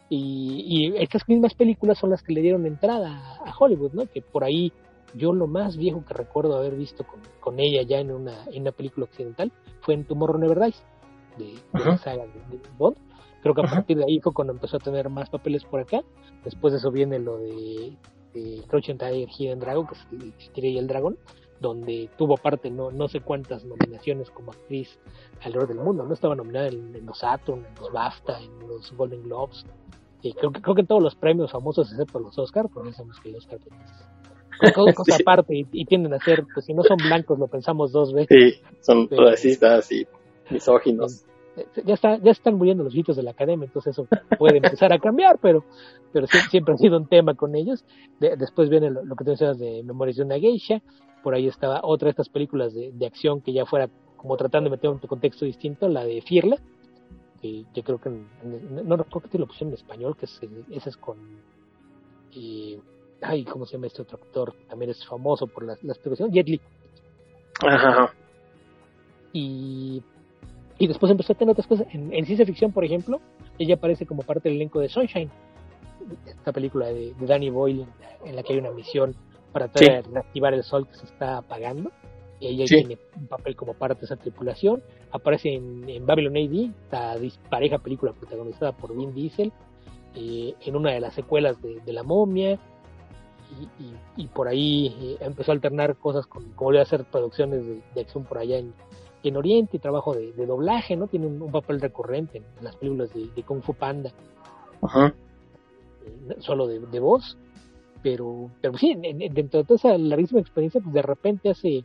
[0.08, 4.06] y, estas mismas películas son las que le dieron entrada a Hollywood, ¿no?
[4.06, 4.72] Que por ahí
[5.14, 7.04] yo lo más viejo que recuerdo haber visto
[7.40, 10.82] con, ella ya en una, en una película occidental fue en Tomorrow Never Dies,
[11.38, 12.96] de, la saga de, Bond.
[13.42, 16.02] Creo que a partir de ahí fue cuando empezó a tener más papeles por acá.
[16.44, 17.96] Después de eso viene lo de,
[18.34, 21.16] de Crouching Tiger, Hidden Dragon, que es el y el dragón,
[21.60, 24.98] donde tuvo parte no, no sé cuántas nominaciones como actriz
[25.40, 26.04] alrededor del mundo.
[26.04, 29.64] No estaba nominada en, en los Saturn, en los BAFTA, en los Golden Globes
[30.34, 33.44] creo que creo que todos los premios famosos excepto los Oscar, porque sabemos que los
[33.44, 33.58] Oscar
[34.58, 38.12] pues, cosa aparte y, tienden a ser, pues si no son blancos lo pensamos dos
[38.12, 38.54] veces.
[38.54, 40.06] Sí, son racistas y
[40.50, 41.24] misóginos.
[41.56, 44.06] Eh, ya está, ya están muriendo los hitos de la academia, entonces eso
[44.38, 45.64] puede empezar a cambiar, pero,
[46.12, 47.84] pero siempre ha sido un tema con ellos.
[48.18, 50.82] después viene lo, que tú decías de Memorias de una Geisha,
[51.26, 54.70] por ahí estaba otra de estas películas de, de acción que ya fuera como tratando
[54.70, 56.56] de meter un contexto distinto, la de Fierla,
[57.42, 60.96] que yo creo que no recuerdo que lo pusieron en español, que es, ese es
[60.96, 61.16] con
[62.30, 62.78] y,
[63.20, 64.54] ay, ¿cómo se llama este otro actor?
[64.68, 66.60] También es famoso por las, las películas, Jet Li.
[67.58, 68.14] Ajá.
[69.32, 70.00] Y,
[70.78, 71.88] y después empezó a tener otras cosas.
[71.92, 73.20] En, ciencia ficción, por ejemplo,
[73.58, 75.32] ella aparece como parte del elenco de Sunshine,
[76.24, 77.84] esta película de, Danny Boyle
[78.24, 79.16] en la que hay una misión
[79.56, 81.90] para tratar de reactivar el sol que se está apagando
[82.40, 84.82] ella tiene un papel como parte de esa tripulación.
[85.10, 87.14] Aparece en, Babylon AD, esta
[87.48, 89.52] pareja película protagonizada por Vin Diesel,
[90.14, 92.58] eh, en una de las secuelas de, La Momia.
[94.16, 97.64] Y, por ahí eh, empezó a alternar cosas con, como voy a hacer producciones
[97.94, 98.74] de, acción por allá en,
[99.22, 101.06] en Oriente y trabajo de, doblaje, ¿no?
[101.06, 104.12] Tiene un, papel recurrente en, las películas de, Kung Fu Panda.
[104.82, 105.14] Ajá.
[106.04, 107.38] Eh, solo de, voz.
[108.02, 111.84] Pero, pero sí, dentro de toda esa larguísima experiencia, pues de repente hace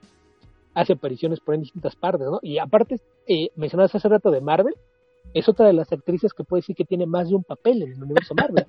[0.73, 2.39] hace apariciones por en distintas partes, ¿no?
[2.41, 2.95] Y aparte,
[3.27, 4.75] eh, mencionabas hace rato de Marvel,
[5.33, 7.93] es otra de las actrices que puede decir que tiene más de un papel en
[7.93, 8.65] el universo Marvel.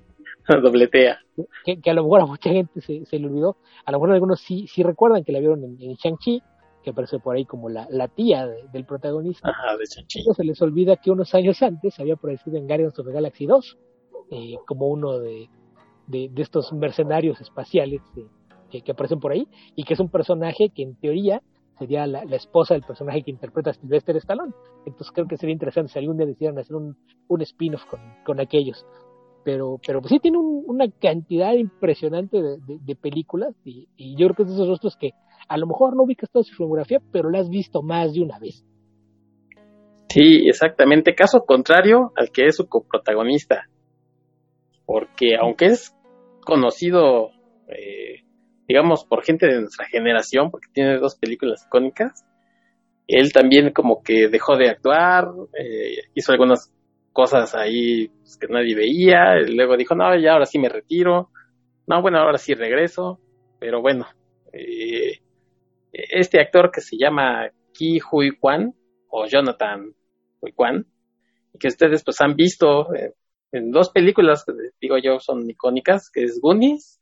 [0.63, 1.19] Dobletea.
[1.65, 3.57] Que, que, a lo mejor a mucha gente se, se, le olvidó.
[3.85, 6.41] A lo mejor algunos sí, sí recuerdan que la vieron en, Shang-Chi,
[6.83, 9.49] que aparece por ahí como la, la tía del protagonista.
[9.49, 10.23] Ajá, de Shang-Chi.
[10.35, 13.77] Se les olvida que unos años antes había aparecido en Guardians of the Galaxy 2,
[14.31, 15.49] eh, como uno de,
[16.13, 18.01] de, estos mercenarios espaciales
[18.69, 21.41] que, que aparecen por ahí, y que es un personaje que en teoría
[21.77, 24.53] sería la, esposa del personaje que interpreta Sylvester Stallone.
[24.85, 26.95] Entonces creo que sería interesante si algún día decidieran hacer un,
[27.27, 28.85] un spin-off con, con, aquellos.
[29.43, 34.49] Pero, pero pues sí tiene una cantidad impresionante de, películas y, yo creo que es
[34.49, 35.11] de esos rostros que
[35.49, 38.39] a lo mejor no ubicas toda su filmografía, pero la has visto más de una
[38.39, 38.63] vez.
[40.07, 41.15] Sí, exactamente.
[41.15, 43.67] Caso contrario al que es su coprotagonista.
[44.85, 45.95] Porque aunque es
[46.43, 47.31] conocido
[47.67, 48.23] eh,
[48.67, 52.25] digamos, por gente de nuestra generación, porque tiene dos películas icónicas.
[53.07, 55.27] Él también como que dejó de actuar,
[55.59, 56.73] eh, hizo algunas
[57.11, 61.29] cosas ahí pues, que nadie veía, luego dijo, no, ya ahora sí me retiro,
[61.85, 63.19] no, bueno, ahora sí regreso,
[63.59, 64.07] pero bueno,
[64.53, 65.19] eh,
[65.91, 68.73] este actor que se llama Ki Hui Kwan
[69.09, 69.93] o Jonathan
[70.39, 70.85] Hui Kwan,
[71.59, 72.87] que ustedes pues han visto
[73.53, 76.99] en dos películas que digo yo son icónicas, que es Goonies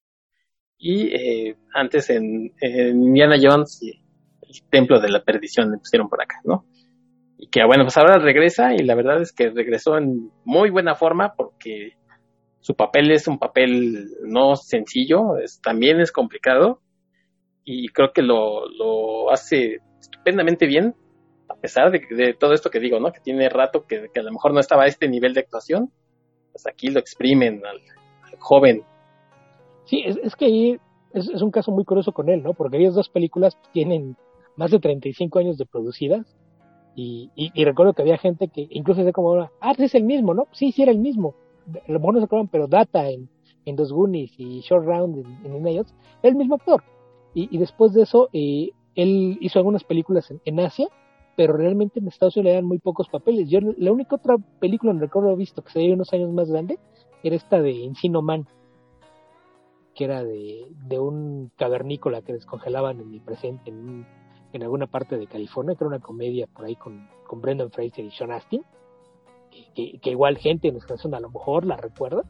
[0.78, 6.22] y eh, antes en, en, Indiana Jones el Templo de la Perdición le pusieron por
[6.22, 6.66] acá, ¿no?
[7.38, 10.96] Y que bueno, pues ahora regresa y la verdad es que regresó en muy buena
[10.96, 11.94] forma porque
[12.60, 16.82] su papel es un papel no sencillo, es, también es complicado
[17.64, 20.96] y creo que lo, lo hace estupendamente bien
[21.48, 23.12] a pesar de, de, todo esto que digo, ¿no?
[23.12, 25.92] Que tiene rato que, que, a lo mejor no estaba a este nivel de actuación,
[26.52, 27.82] pues aquí lo exprimen al,
[28.40, 28.84] joven.
[29.86, 30.80] Sí, es, es que ahí
[31.14, 32.54] es, un caso muy curioso con él, ¿no?
[32.54, 34.16] Porque esas dos películas tienen
[34.56, 36.26] más de 35 años de producidas
[36.96, 40.34] y, y, recuerdo que había gente que incluso decía como, ah, pues es el mismo,
[40.34, 40.48] ¿no?
[40.52, 41.36] Sí, sí era el mismo.
[41.88, 43.30] A lo mejor se acuerdan, pero Data en,
[43.66, 45.86] en Dos Goonies y Short Round en, en
[46.24, 46.84] el mismo actor.
[47.34, 50.88] Y, y después de eso, eh, él hizo algunas películas en Asia
[51.36, 53.50] pero realmente en Estados Unidos le dan muy pocos papeles.
[53.50, 56.80] Yo la única otra película, no recuerdo visto, que se veía unos años más grande,
[57.24, 58.48] era esta de Encino Man,
[59.96, 64.06] que era de, de un cavernícola que descongelaban en el presente, en,
[64.54, 68.06] en, alguna parte de California, que era una comedia por ahí con, con Brendan Fraser
[68.06, 68.64] y Sean Astin,
[69.76, 72.24] que, que, igual gente en nuestra zona a lo mejor la recuerda.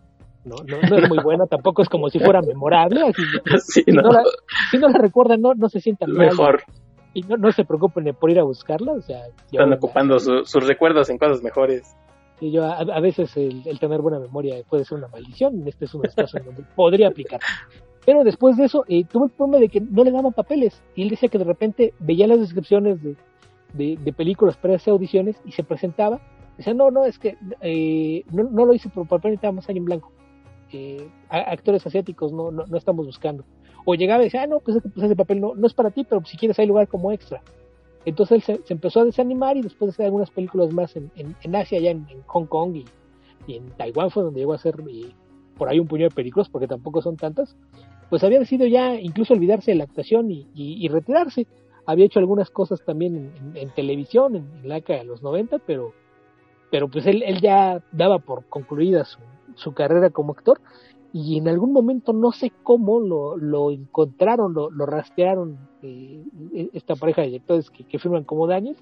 [0.43, 3.01] No, no, no es muy buena, tampoco es como si fuera memorable.
[3.03, 3.21] Así,
[3.59, 4.01] sí, si, no.
[4.01, 4.23] no la,
[4.71, 6.63] si no la recuerdan, no, no se sientan mejor.
[6.67, 6.80] Mal
[7.13, 9.27] y no, no se preocupen por ir a buscarla, o sea...
[9.51, 11.95] Están yo, ocupando su, sus recuerdos en cosas mejores.
[12.39, 15.85] Y yo, a, a veces el, el, tener buena memoria puede ser una maldición, este
[15.85, 17.39] es un caso en donde podría aplicar.
[18.05, 21.03] Pero después de eso, eh, tuvo el problema de que no le daban papeles, y
[21.03, 23.15] él decía que de repente veía las descripciones de,
[23.73, 26.19] de, de películas para hacer audiciones y se presentaba,
[26.57, 29.85] decía, no, no, es que eh, no, no, lo hice por papel, necesitamos año en
[29.85, 30.11] blanco.
[30.73, 33.43] Eh, actores asiáticos no, no, no estamos buscando
[33.85, 36.05] o llegaba y decía, ah, no, pues, pues ese papel no, no es para ti,
[36.07, 37.41] pero si quieres hay lugar como extra.
[38.05, 41.35] Entonces él se, empezó a desanimar y después de hacer algunas películas más en, en,
[41.41, 42.85] en Asia, allá en, Hong Kong y,
[43.47, 45.13] y, en Taiwán fue donde llegó a hacer y,
[45.57, 47.55] por ahí un puñado de películas, porque tampoco son tantas,
[48.09, 51.45] pues había decidido ya incluso olvidarse de la actuación y, y retirarse.
[51.85, 55.93] Había hecho algunas cosas también en, televisión, en, la década de los 90, pero,
[56.71, 59.05] pero pues él, él ya daba por concluida
[59.55, 60.59] su carrera como actor
[61.13, 66.23] y en algún momento no sé cómo lo, lo encontraron, lo, lo rastrearon eh,
[66.73, 68.79] esta pareja de directores que, que, firman como Daniels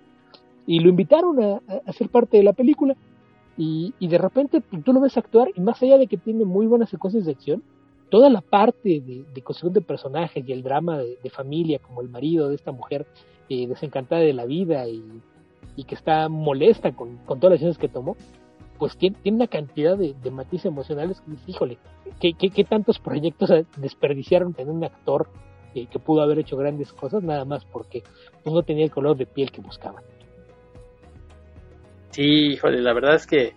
[0.67, 2.95] y lo invitaron a, a, ser parte de la película.
[3.57, 6.67] Y, y, de repente tú lo ves actuar y más allá de que tiene muy
[6.67, 7.63] buenas secuencias de acción,
[8.09, 12.01] toda la parte de, de construcción de personajes y el drama de, de, familia como
[12.01, 13.05] el marido de esta mujer
[13.49, 15.03] eh, desencantada de la vida y,
[15.75, 18.15] y que está molesta con, con todas las decisiones que tomó,
[18.79, 21.77] pues tiene, tiene una cantidad de, de, matices emocionales que híjole,
[22.19, 25.27] ¿qué, qué, tantos proyectos desperdiciaron tener un actor
[25.73, 28.03] que pudo haber hecho grandes cosas nada más porque
[28.43, 30.03] pues, no tenía el color de piel que buscaban?
[32.09, 33.53] Sí, híjole, la verdad es que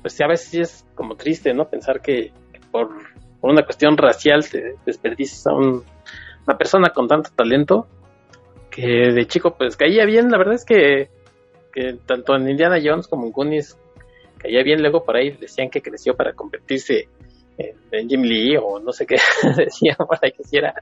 [0.00, 1.68] pues a veces es como triste, ¿no?
[1.68, 2.32] Pensar que,
[2.72, 2.88] por,
[3.40, 5.84] por, una cuestión racial te desperdicias a un,
[6.46, 7.86] una persona con tanto talento
[8.70, 11.10] que de chico pues caía bien, la verdad es que,
[11.72, 13.78] que tanto en Indiana Jones como en Goonies
[14.42, 17.08] caía bien, luego por ahí decían que creció para convertirse
[17.56, 19.16] en, en Jim Lee o no sé qué
[19.56, 20.74] decían por ahí que hiciera,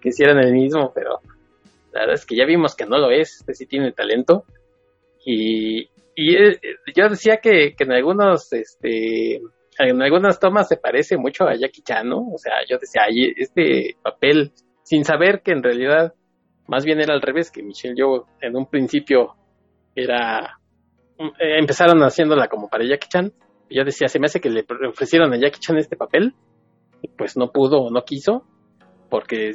[0.00, 1.20] que hicieran el mismo, pero
[1.92, 4.44] la verdad es que ya vimos que no lo es, este sí tiene talento
[5.24, 6.36] y, y
[6.94, 9.40] yo decía que, que en algunos, este,
[9.78, 12.18] en algunas tomas se parece mucho a Jackie Chan, ¿no?
[12.32, 16.14] O sea, yo decía, ay, este papel, sin saber que en realidad
[16.68, 19.34] más bien era al revés, que Michelle yo en un principio
[19.94, 20.58] era
[21.18, 23.32] eh, empezaron haciéndola como para Jackie Chan.
[23.70, 26.34] Yo decía, se me hace que le ofrecieron a Jackie Chan este papel.
[27.02, 28.44] Y pues no pudo o no quiso.
[29.10, 29.52] Porque,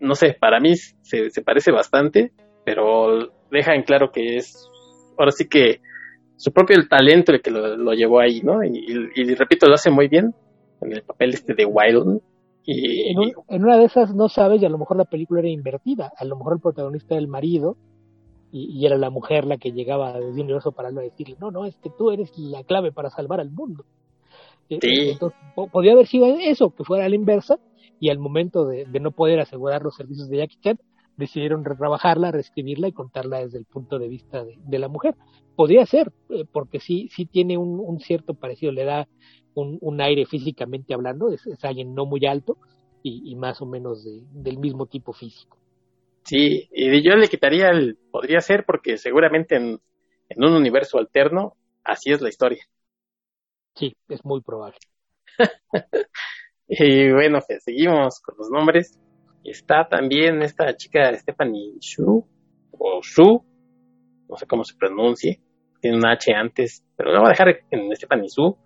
[0.00, 2.32] no sé, para mí se, se parece bastante.
[2.64, 4.68] Pero deja en claro que es,
[5.18, 5.80] ahora sí que
[6.36, 8.62] su propio talento el que lo, lo llevó ahí, ¿no?
[8.62, 10.34] Y, repito, lo hace muy bien
[10.82, 12.20] en el papel este de Wild.
[12.64, 15.48] Y, en, en, una de esas no sabes y a lo mejor la película era
[15.48, 16.12] invertida.
[16.16, 17.76] A lo mejor el protagonista era el marido
[18.56, 21.50] y, y, era la mujer la que llegaba desde el universo para no decirle, no,
[21.50, 23.84] no, es que tú eres la clave para salvar al mundo.
[24.68, 24.78] Sí.
[24.82, 25.38] Entonces,
[25.70, 27.58] podría haber sido eso, que fuera a la inversa,
[28.00, 30.78] y al momento de, de, no poder asegurar los servicios de Jackie Chan,
[31.18, 35.14] decidieron retrabajarla, reescribirla y contarla desde el punto de vista de, de la mujer.
[35.54, 39.06] Podría ser, eh, porque sí, sí tiene un, un, cierto parecido, le da
[39.54, 42.56] un, un aire físicamente hablando, es, es, alguien no muy alto
[43.02, 45.58] y, y más o menos de, del mismo tipo físico.
[46.26, 49.80] Sí, y yo le quitaría el podría ser porque seguramente en,
[50.28, 52.64] en un universo alterno así es la historia.
[53.74, 54.78] Sí, es muy probable.
[56.68, 58.98] y bueno, pues seguimos con los nombres.
[59.44, 62.26] Está también esta chica Stephanie Shu,
[62.72, 63.44] o Shu,
[64.28, 65.40] no sé cómo se pronuncie,
[65.80, 68.56] tiene un H antes, pero lo voy a dejar en Stephanie Su,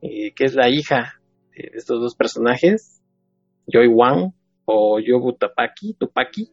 [0.00, 1.20] eh, que es la hija
[1.54, 3.02] de estos dos personajes,
[3.66, 4.32] Joy Wang
[4.64, 6.50] o Yobu Tapaki, Tupaki.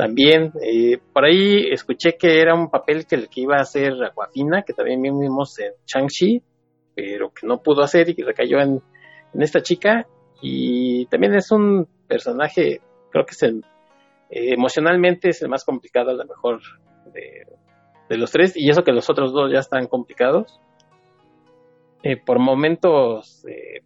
[0.00, 4.02] También, eh, por ahí escuché que era un papel que el que iba a hacer
[4.02, 6.42] Aquafina, que también vimos en Shang-Chi,
[6.94, 8.80] pero que no pudo hacer y que recayó en,
[9.34, 10.06] en esta chica.
[10.40, 12.80] Y también es un personaje,
[13.10, 13.58] creo que es el,
[14.30, 16.62] eh, emocionalmente es el más complicado a lo mejor
[17.12, 17.46] de,
[18.08, 20.62] de, los tres, y eso que los otros dos ya están complicados.
[22.02, 23.82] Eh, por momentos eh,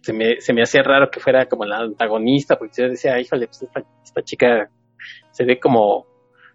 [0.00, 3.48] se, me, se me hacía raro que fuera como la antagonista, porque yo decía, híjole,
[3.48, 4.70] pues esta, esta chica
[5.30, 6.06] se ve como,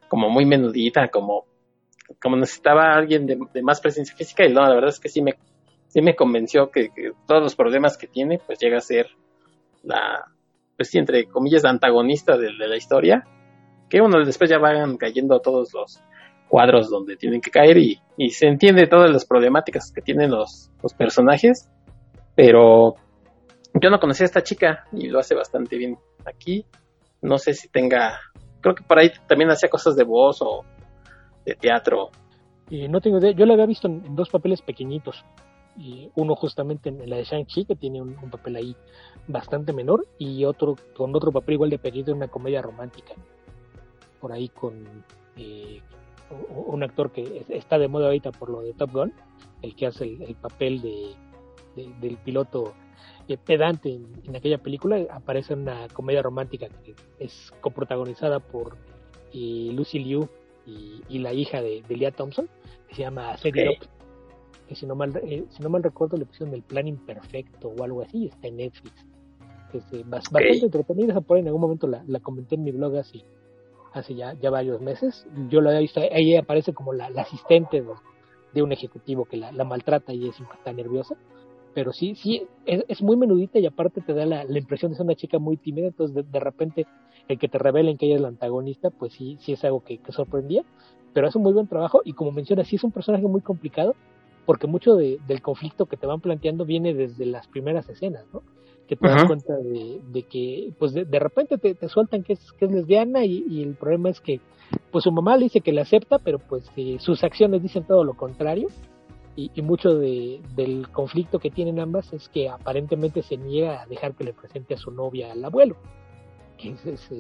[0.08, 1.46] como muy menudita, como,
[2.22, 5.36] como necesitaba alguien de, más presencia física, y no, la verdad es que sí me,
[5.88, 6.90] sí me convenció que,
[7.28, 9.08] todos los problemas que tiene, pues llega a ser
[9.84, 10.26] la,
[10.76, 13.24] pues sí, entre comillas, la antagonista de, la historia,
[13.90, 16.02] que bueno, después ya van cayendo todos los
[16.48, 20.70] cuadros donde tienen que caer y, y se entiende todas las problemáticas que tienen los,
[20.84, 21.70] los, personajes,
[22.36, 22.96] pero
[23.82, 26.66] yo no conocía a esta chica y lo hace bastante bien aquí.
[27.22, 28.20] No sé si tenga,
[28.62, 30.64] creo que por ahí también hacía cosas de voz o
[31.46, 32.10] de teatro.
[32.70, 35.26] Y no tengo idea, yo la había visto en dos papeles pequeñitos,
[35.78, 38.76] y uno justamente en la de Shang-Chi, que tiene un, papel ahí
[39.28, 43.14] bastante menor, y otro con otro papel igual de pequeñito en una comedia romántica,
[44.20, 44.86] por ahí con
[45.38, 45.82] eh,
[46.50, 49.14] un actor que está de moda ahorita por lo de Top Gun,
[49.62, 51.16] el que hace el, el papel de,
[51.76, 52.74] del piloto
[53.38, 58.78] pedante en, en, aquella película, aparece una comedia romántica que es coprotagonizada por
[59.34, 60.28] eh, Lucy Liu
[60.66, 62.50] y, y, la hija de, de Leah Thompson,
[62.88, 63.78] que se llama Set okay.
[64.68, 67.84] Que si no mal eh, si no mal recuerdo le pusieron el plan imperfecto o
[67.84, 69.06] algo así, está en Netflix.
[69.72, 70.62] Que es eh, bastante okay.
[70.62, 73.24] entretenida, por ahí en algún momento la, la comenté en mi blog así
[73.94, 75.28] hace ya, ya varios meses.
[75.50, 77.88] Yo la he visto, ella aparece como la, la asistente de,
[78.54, 81.16] de, un ejecutivo que la, la, maltrata y es está nerviosa.
[81.74, 84.98] Pero sí, sí, es, es, muy menudita y aparte te da la, la, impresión de
[84.98, 86.86] ser una chica muy tímida, entonces de, de, repente
[87.30, 90.00] el que te revelen que ella es la antagonista, pues sí, sí es algo que,
[90.00, 90.64] que sorprendía,
[91.14, 93.96] pero hace un muy buen trabajo y como mencionas, sí es un personaje muy complicado,
[94.46, 98.42] porque mucho de, del conflicto que te van planteando viene desde las primeras escenas, ¿no?
[98.88, 102.34] que te das cuenta de, de, que, pues de, de repente te, te, sueltan que
[102.34, 104.42] es, que es lesbiana y, y, el problema es que,
[104.92, 108.04] pues su mamá le dice que la acepta, pero pues eh, sus acciones dicen todo
[108.04, 108.68] lo contrario
[109.36, 113.86] y, y mucho de, del conflicto que tienen ambas es que aparentemente se niega a
[113.86, 115.76] dejar que le presente a su novia al abuelo.
[116.58, 117.12] Es, es,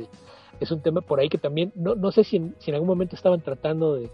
[0.59, 3.41] es un tema por ahí que también, no, no sé si en, algún momento estaban
[3.41, 4.09] tratando de,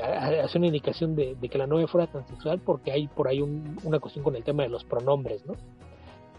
[0.00, 4.00] hacer una indicación de, que la novia fuera transexual porque hay por ahí un, una
[4.00, 5.54] cuestión con el tema de los pronombres, ¿no?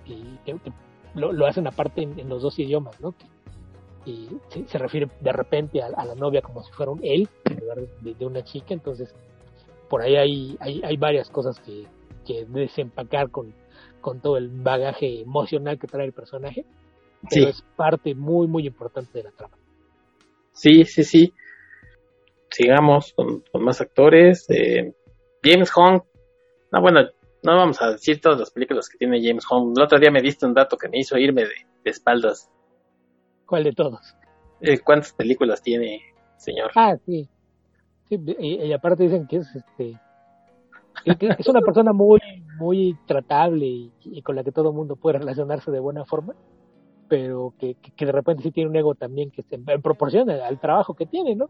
[0.06, 0.56] y que,
[1.16, 3.14] lo, hacen aparte en, los dos idiomas, ¿no?
[3.14, 3.26] Que,
[4.06, 4.30] y
[4.68, 8.26] se, refiere de repente a, la novia como si fuera un él en lugar de,
[8.26, 9.16] una chica, entonces
[9.94, 11.86] por ahí hay, hay, hay varias cosas que,
[12.26, 13.54] que desempacar con,
[14.02, 16.66] con todo el bagaje emocional que trae el personaje,
[17.30, 17.50] pero sí.
[17.52, 19.56] es parte muy, muy importante de la trama.
[20.52, 21.32] Sí, sí, sí.
[22.50, 24.50] Sigamos con, con más actores.
[24.50, 24.96] Eh,
[25.44, 26.02] James Hong,
[26.72, 27.02] no, bueno,
[27.44, 29.76] no vamos a decir todas las películas que tiene James Hong.
[29.78, 32.50] El otro día me diste un dato que me hizo irme de, de espaldas.
[33.46, 34.16] ¿Cuál de todos?
[34.60, 36.02] Eh, ¿Cuántas películas tiene,
[36.38, 36.72] señor?
[36.74, 37.30] Ah, sí.
[38.16, 40.00] Y, aparte dicen que es este
[41.40, 42.20] es una persona muy
[42.60, 46.36] muy tratable y, con la que todo el mundo puede relacionarse de buena forma,
[47.08, 50.60] pero que, que, de repente sí tiene un ego también que se, en proporción al
[50.60, 51.50] trabajo que tiene, ¿no?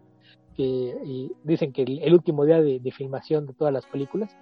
[0.55, 4.35] Que y dicen que el, último día de, filmación de todas las películas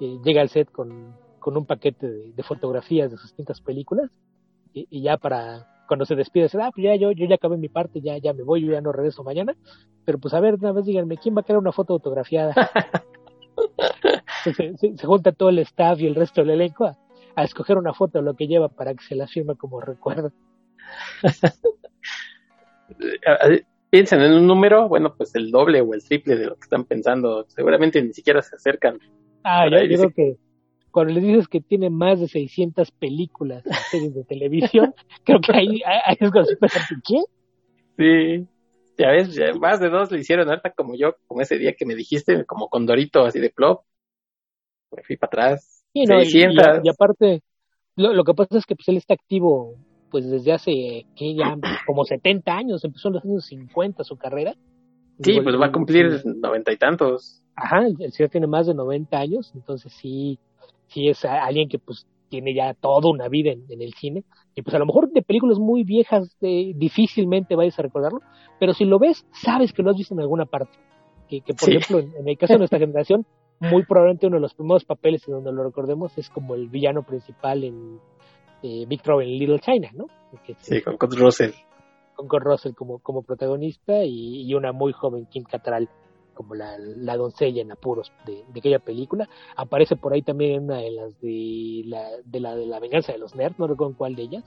[0.00, 4.10] eh, llega al set con, con un paquete de, fotografías de sus distintas películas
[4.72, 7.68] y, ya para cuando se despide, dice, ah, pues ya yo, yo ya acabé mi
[7.68, 9.54] parte, ya, ya me voy, yo ya no regreso mañana,
[10.04, 12.54] pero pues a ver, una vez díganme, ¿quién va a querer una foto autografiada?
[14.44, 16.96] se, se, se, junta todo el staff y el resto del elenco a,
[17.36, 20.32] a, escoger una foto de lo que lleva para que se la firme como recuerdo.
[23.90, 26.84] Piensen en un número, bueno, pues el doble o el triple de lo que están
[26.84, 28.98] pensando, seguramente ni siquiera se acercan
[29.44, 30.36] Ah, yo, yo creo que
[30.94, 35.82] cuando les dices que tiene más de 600 películas series de televisión, creo que ahí,
[35.84, 36.56] ahí es cuando se
[37.04, 37.18] ¿qué?
[37.96, 38.48] Sí,
[38.96, 41.84] ya ves, ya más de dos le hicieron harta como yo, como ese día que
[41.84, 43.82] me dijiste, como con Dorito, así de plop.
[44.92, 45.84] Me fui para atrás.
[45.92, 46.64] Sí, no, 600.
[46.64, 47.42] Y, y, y, aparte,
[47.96, 49.74] lo, lo, que pasa es que pues él está activo
[50.12, 54.54] pues desde hace que ya como 70 años, empezó en los años 50 su carrera.
[55.20, 57.42] Sí, pues va a cumplir noventa y tantos.
[57.56, 60.38] Ajá, el, señor tiene más de 90 años, entonces sí,
[60.94, 64.24] sí es alguien que pues tiene ya toda una vida en, en, el cine.
[64.54, 68.20] Y pues a lo mejor de películas muy viejas eh, difícilmente vayas a recordarlo,
[68.58, 70.78] pero si lo ves, sabes que lo has visto en alguna parte.
[71.28, 73.26] Que, que por ejemplo, en, el caso de nuestra generación,
[73.60, 77.02] muy probablemente uno de los primeros papeles en donde lo recordemos es como el villano
[77.02, 77.98] principal en
[78.62, 80.06] eh, Big Trouble en Little China, ¿no?
[80.58, 81.52] sí, con Kurt Russell.
[82.14, 85.88] Con Kurt Russell como, como protagonista y, una muy joven Kim Cattrall
[86.34, 89.28] como la, la doncella en apuros de, de, aquella película.
[89.56, 93.18] Aparece por ahí también una de las de la, de la de la venganza de
[93.18, 94.44] los nerds, no recuerdo cuál de ellas.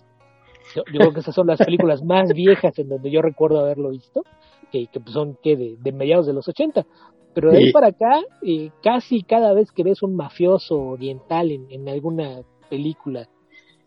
[0.76, 4.24] Yo, creo que esas son las películas más viejas en donde yo recuerdo haberlo visto,
[4.72, 6.86] que, que pues son que de, de, mediados de los 80.
[7.34, 11.68] Pero de ahí para acá, eh, casi cada vez que ves un mafioso oriental en,
[11.70, 13.30] en alguna película,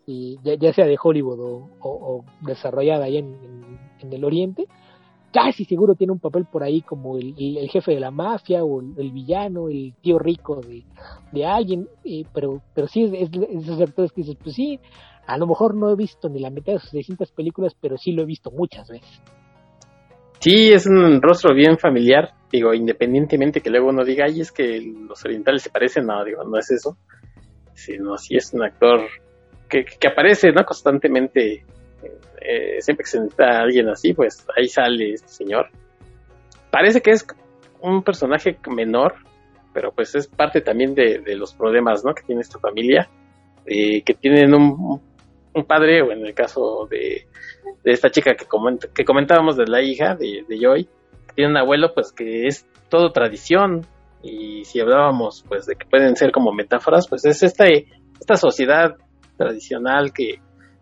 [0.05, 4.67] y ya, sea de Hollywood o, o, desarrollada allá en, en, el Oriente,
[5.31, 8.81] casi seguro tiene un papel por ahí como el, el, jefe de la mafia o
[8.81, 10.83] el, villano, el tío rico de,
[11.31, 14.79] de alguien, eh, pero, pero sí es, esos actores que dices, pues sí,
[15.25, 18.11] a lo mejor no he visto ni la mitad de sus distintas películas, pero sí
[18.11, 19.21] lo he visto muchas veces.
[20.39, 24.81] Sí, es un rostro bien familiar, digo, independientemente que luego uno diga, ay, es que
[24.81, 26.97] los orientales se parecen, no, digo, no es eso,
[27.73, 29.01] sino sí es un actor
[29.69, 30.65] que, que aparece, ¿no?
[30.65, 31.63] Constantemente,
[32.41, 35.69] eh, siempre que se necesita alguien así, pues ahí sale este señor.
[36.69, 37.25] Parece que es
[37.81, 39.15] un personaje menor,
[39.73, 42.13] pero pues es parte también de, de los problemas, ¿no?
[42.13, 43.09] Que tiene esta familia,
[43.65, 45.01] que tienen un,
[45.53, 47.27] un padre, o en el caso de,
[47.83, 48.45] esta chica que,
[48.93, 53.11] que comentábamos de la hija de, Joy, que tiene un abuelo pues que es todo
[53.11, 53.85] tradición
[54.23, 58.95] y si hablábamos pues de que pueden ser como metáforas, pues es esta, esta sociedad
[59.37, 60.39] tradicional que,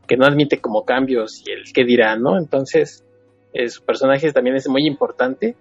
[0.10, 2.38] que no admite como cambios y el qué dirá, ¿no?
[2.38, 3.06] Entonces
[3.54, 5.56] eh, su personaje también es muy importante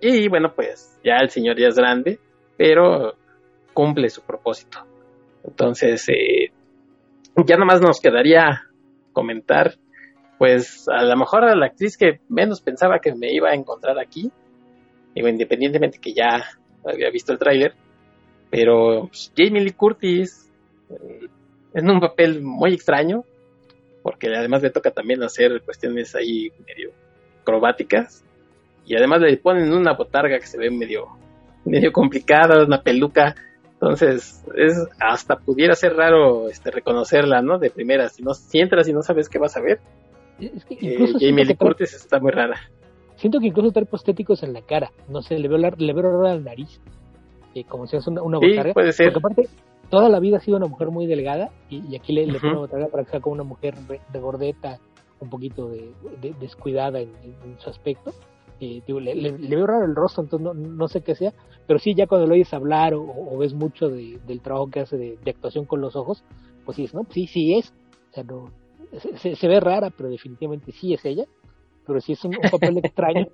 [0.00, 2.18] y bueno pues ya el señor ya es grande,
[2.56, 3.14] pero
[3.72, 4.80] cumple su propósito.
[5.44, 6.52] Entonces, eh,
[7.46, 8.66] ya nomás nos quedaría
[9.12, 9.74] comentar,
[10.38, 13.98] pues a lo mejor a la actriz que menos pensaba que me iba a encontrar
[13.98, 14.30] aquí,
[15.14, 16.44] independientemente que ya
[16.84, 17.74] había visto el tráiler,
[18.50, 20.52] pero pues, Jamie Lee Curtis
[20.90, 21.28] eh,
[21.74, 23.24] en un papel muy extraño,
[24.02, 26.90] porque además le toca también hacer cuestiones ahí medio
[27.42, 28.24] acrobáticas,
[28.86, 31.06] y además le ponen una botarga que se ve medio,
[31.64, 33.34] medio complicada, una peluca
[33.80, 37.58] entonces, es hasta pudiera ser raro este reconocerla, ¿no?
[37.58, 39.80] De primera, si no si entras y no sabes qué vas a ver.
[40.38, 42.60] Es que eh, Jamie Lee Curtis está muy rara.
[43.16, 46.22] Siento que incluso trae prostéticos en la cara, no sé, le veo la, le veo
[46.22, 46.78] la nariz,
[47.54, 49.14] eh, como si es una, una sí, puede ser.
[49.14, 49.54] Porque aparte,
[49.90, 52.60] toda la vida ha sido una mujer muy delgada y, aquí le, le pone una
[52.60, 54.78] botarga para que sea como una mujer de gordeta,
[55.20, 55.92] un poquito de,
[56.40, 57.12] descuidada en,
[57.58, 58.12] su aspecto.
[58.60, 61.32] Eh, le, veo raro el rostro, entonces no, no sé qué sea,
[61.66, 65.30] pero sí, ya cuando lo oyes hablar o, ves mucho del trabajo que hace de,
[65.30, 66.24] actuación con los ojos,
[66.64, 67.06] pues sí, ¿no?
[67.10, 67.72] Sí, sí es.
[68.10, 68.50] O sea, no,
[69.16, 71.24] se, ve rara, pero definitivamente sí es ella.
[71.86, 73.26] Pero sí es un, papel extraño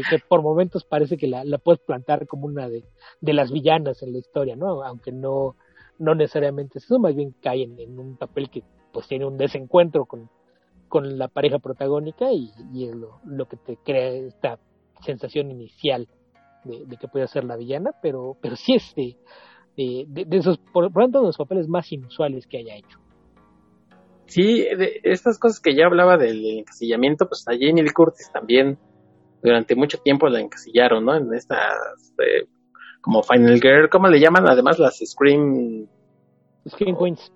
[0.00, 2.84] que, por momentos parece que la, puedes plantar como una de,
[3.20, 4.82] las villanas en la historia, ¿no?
[4.82, 5.56] Aunque no,
[5.98, 8.62] no necesariamente eso, más bien cae en, un papel que
[8.92, 10.28] pues tiene un desencuentro con,
[10.88, 14.58] con la pareja protagónica y, y es lo, lo que te crea esta
[15.00, 16.08] sensación inicial
[16.64, 19.16] de, que puede ser la villana, pero, pero sí es de,
[19.76, 22.98] de, esos, por, por de los papeles más inusuales que haya hecho.
[24.26, 28.78] Sí, de estas cosas que ya hablaba del encasillamiento, pues a Jamie Lee Curtis también
[29.42, 31.16] durante mucho tiempo la encasillaron, ¿no?
[31.16, 32.14] En estas,
[33.00, 34.48] como Final Girl, ¿cómo le llaman?
[34.48, 35.86] Además las Scream...
[36.68, 37.32] Scream Queens.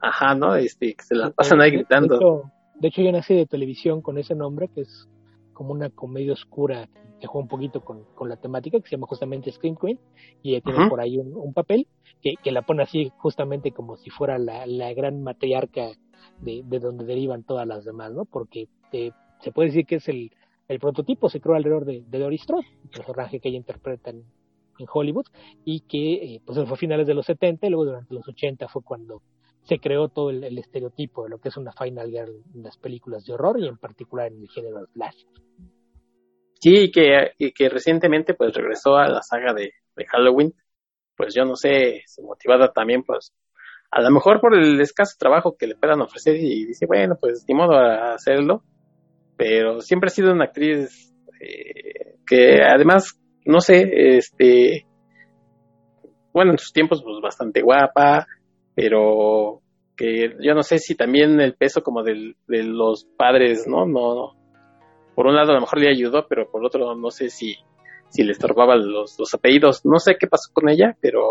[0.00, 0.54] Ajá, ¿no?
[0.54, 2.14] Este, que se las pasan ahí gritando.
[2.14, 2.42] De hecho,
[2.74, 5.08] de hecho, una serie de televisión con ese nombre que es
[5.52, 6.88] como una comedia oscura
[7.20, 10.00] que juega un poquito con, con, la temática, que se llama justamente Scream Queen,
[10.42, 11.86] y ella tiene por ahí un, papel
[12.22, 15.90] que, que, la pone así justamente como si fuera la, la gran matriarca
[16.40, 18.24] de, de, donde derivan todas las demás, ¿no?
[18.24, 19.10] Porque eh,
[19.40, 20.32] se puede decir que es el,
[20.70, 24.24] el prototipo, se creó alrededor de, de Doris Strode, el personaje que ella interpreta en,
[24.90, 25.26] Hollywood,
[25.62, 28.66] y que eh, pues fue a finales de los 70 y luego durante los 80
[28.68, 29.20] fue cuando
[29.62, 33.26] se creó todo el, estereotipo de lo que es una Final Girl en las películas
[33.26, 35.24] de horror y en particular en el género slash.
[36.60, 39.72] Sí, y que, que recientemente pues regresó a la saga de,
[40.06, 40.54] Halloween,
[41.14, 43.34] pues yo no sé, motivada también pues
[43.90, 47.44] a lo mejor por el escaso trabajo que le puedan ofrecer y dice, bueno, pues
[47.46, 48.62] ni modo a hacerlo,
[49.40, 53.88] pero siempre ha sido una actriz eh, que además, no sé,
[54.18, 54.86] este,
[56.30, 58.26] bueno, en sus tiempos pues bastante guapa,
[58.74, 59.62] pero
[59.96, 63.86] que yo no sé si también el peso como de los padres, ¿no?
[63.86, 64.36] No,
[65.14, 67.56] por un lado a lo mejor le ayudó, pero por otro no sé si,
[68.10, 69.86] si le estorbaban los, los apellidos.
[69.86, 71.24] No sé qué pasó con ella, pero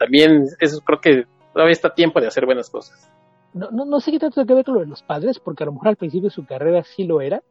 [0.00, 3.08] también eso creo que todavía está tiempo de hacer buenas cosas.
[3.54, 5.62] No, no, no sé qué tanto tiene que ver con lo de los padres, porque
[5.62, 7.42] a lo mejor al principio de su carrera sí lo era,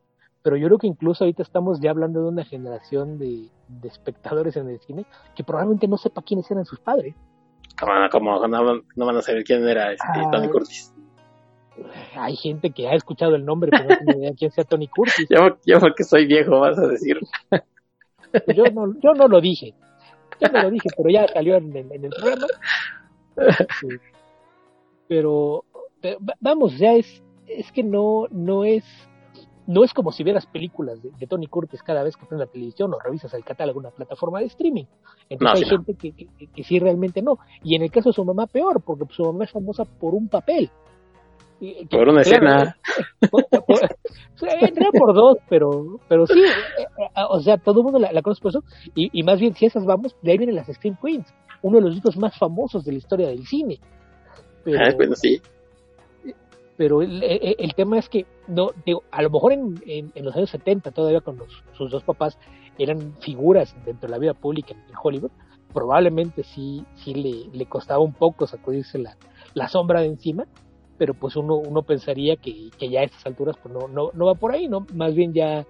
[0.43, 4.55] pero yo creo que incluso ahorita estamos ya hablando de una generación de, de espectadores
[4.57, 7.15] en el cine que probablemente no sepa quiénes eran sus padres.
[8.11, 10.29] Como no, no, van a saber quién era este, Ah.
[10.31, 10.93] Tony Curtis.
[12.15, 15.25] Hay gente que ha escuchado el nombre, pero no tiene idea quién sea Tony Curtis.
[15.29, 17.19] Yo, yo porque soy viejo, vas a decir.
[18.55, 19.73] Yo no, yo no lo dije.
[20.39, 22.47] Yo no lo dije, pero ya salió en, el- en el programa.
[23.79, 23.87] Sí.
[25.07, 25.65] Pero,
[26.01, 28.83] pero, va- vamos, ya es, es que no, no es,
[29.67, 32.51] no es como si vieras películas de, de Tony Curtis cada vez que prende la
[32.51, 34.85] televisión o revisas el catálogo de una plataforma de streaming.
[35.29, 35.83] Entonces No, hay sí, no.
[35.83, 37.37] gente que, que, que sí realmente no.
[37.63, 40.27] Y en el caso de su mamá peor, porque su mamá es famosa por un
[40.27, 40.69] papel.
[41.59, 42.75] Que- Por una escena.
[43.29, 48.11] por- por- por dos, pero, pero sí, eh, eh, o sea, todo el mundo la,
[48.11, 48.63] la conoce por eso,
[48.95, 51.31] y, y más bien si esas vamos, de ahí vienen las Scream Queens,
[51.61, 53.79] uno de los libros más famosos de la historia del cine.
[54.63, 55.39] Pero, Ah, bueno, sí.
[56.77, 60.35] Pero el, el- el tema es que, no digo, a lo mejor en, en, los
[60.35, 61.37] años 70, todavía con
[61.73, 62.37] sus dos papás,
[62.77, 65.31] eran figuras dentro de la vida pública en Hollywood,
[65.73, 69.15] probablemente sí, sí le, le costaba un poco sacudirse la,
[69.53, 70.45] la sombra de encima,
[70.97, 74.25] pero pues uno, uno pensaría que, que ya a estas alturas pues no, no, no
[74.25, 74.85] va por ahí, ¿no?
[74.93, 75.65] Más bien ya,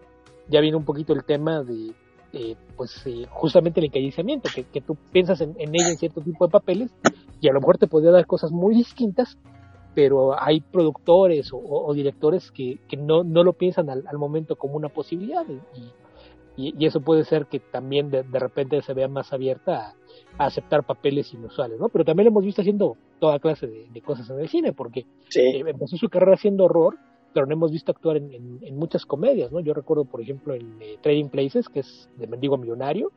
[0.49, 1.93] ya viene un poquito el tema de,
[2.34, 6.22] eh, pues eh, justamente el encallizamiento, que, que tú piensas en, en ella en cierto
[6.22, 6.91] tipo de papeles
[7.39, 9.38] y a lo mejor te podría dar cosas muy distintas,
[9.93, 14.75] pero hay productores o, directores que, que no, no lo piensan al, al momento como
[14.75, 19.07] una posibilidad y, y, y eso puede ser que también de, de repente se vea
[19.07, 19.89] más abierta
[20.37, 21.89] a, a aceptar papeles inusuales, ¿no?
[21.89, 25.05] Pero también lo hemos visto haciendo toda clase de, de cosas en el cine, porque
[25.29, 25.41] Sí.
[25.41, 26.95] eh, empezó su carrera haciendo horror,
[27.33, 29.59] pero no hemos visto actuar en, en- en muchas comedias, ¿no?
[29.61, 33.11] Yo recuerdo, por ejemplo, en eh, Trading Places, que es de Mendigo Millonario,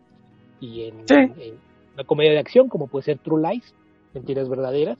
[0.61, 1.15] y en, Sí.
[1.15, 1.55] en
[1.95, 3.75] una comedia de acción, como puede ser True Lies,
[4.13, 4.99] Mentiras Verdaderas,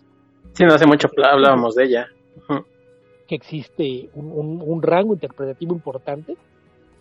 [0.53, 2.07] Sí, no hace mucho hablábamos de ella.
[3.27, 6.37] Que existe un, un- un rango interpretativo importante,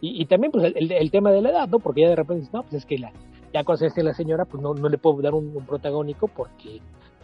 [0.01, 1.79] y, y también pues el, el- tema de la edad, ¿no?
[1.79, 3.11] Porque ya de repente dices, no, pues es que la,
[3.53, 6.77] ya cuando se la señora, pues no, no le puedo dar un, un protagónico porque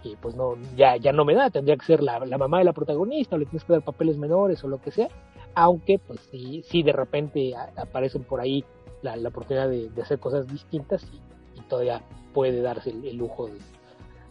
[0.06, 2.66] eh, pues no, ya, ya no me da, tendría que ser la, la mamá de
[2.66, 5.10] la protagonista, o le tienes que dar papeles menores o lo que sea,
[5.56, 8.64] aunque pues sí, sí de repente a- aparecen por ahí
[9.02, 12.02] la, la oportunidad de, de hacer cosas distintas y, y todavía
[12.34, 13.54] puede darse el, el lujo de,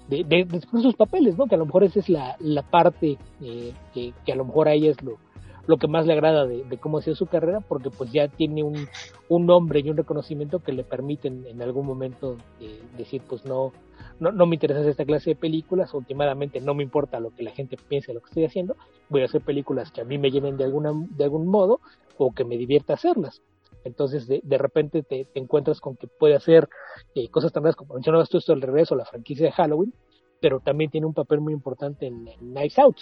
[0.08, 1.46] de, de, de sus papeles, ¿no?
[1.46, 4.68] Que a lo mejor esa es la, la parte eh, que, que a lo mejor
[4.68, 5.18] a ella es lo,
[5.66, 8.26] lo que más le agrada de, de cómo ha sido su carrera, porque pues ya
[8.28, 8.88] tiene un,
[9.28, 13.72] un nombre y un reconocimiento que le permiten en algún momento eh, decir, pues no,
[14.18, 17.50] no, no me interesa esta clase de películas, últimamente no me importa lo que la
[17.50, 18.76] gente piense de lo que estoy haciendo,
[19.10, 21.80] voy a hacer películas que a mí me llenen de, alguna, de algún modo
[22.16, 23.42] o que me divierta hacerlas.
[23.84, 26.68] Entonces de, de repente te, te encuentras con que puede hacer
[27.14, 29.92] eh, cosas tan raras como mencionabas tú esto del regreso la franquicia de Halloween,
[30.40, 32.96] pero también tiene un papel muy importante en, en Knives Out,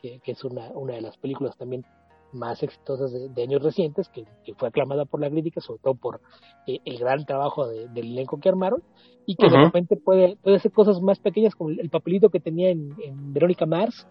[0.00, 1.84] que, que es una, una de las películas también
[2.32, 5.94] más exitosas de, de años recientes, que, que fue aclamada por la crítica, sobre todo
[5.94, 6.20] por
[6.66, 8.82] eh, el gran trabajo de- del elenco que armaron,
[9.26, 12.40] y que de repente puede, puede hacer cosas más pequeñas como el, el papelito que
[12.40, 14.06] tenía en, en Verónica Mars,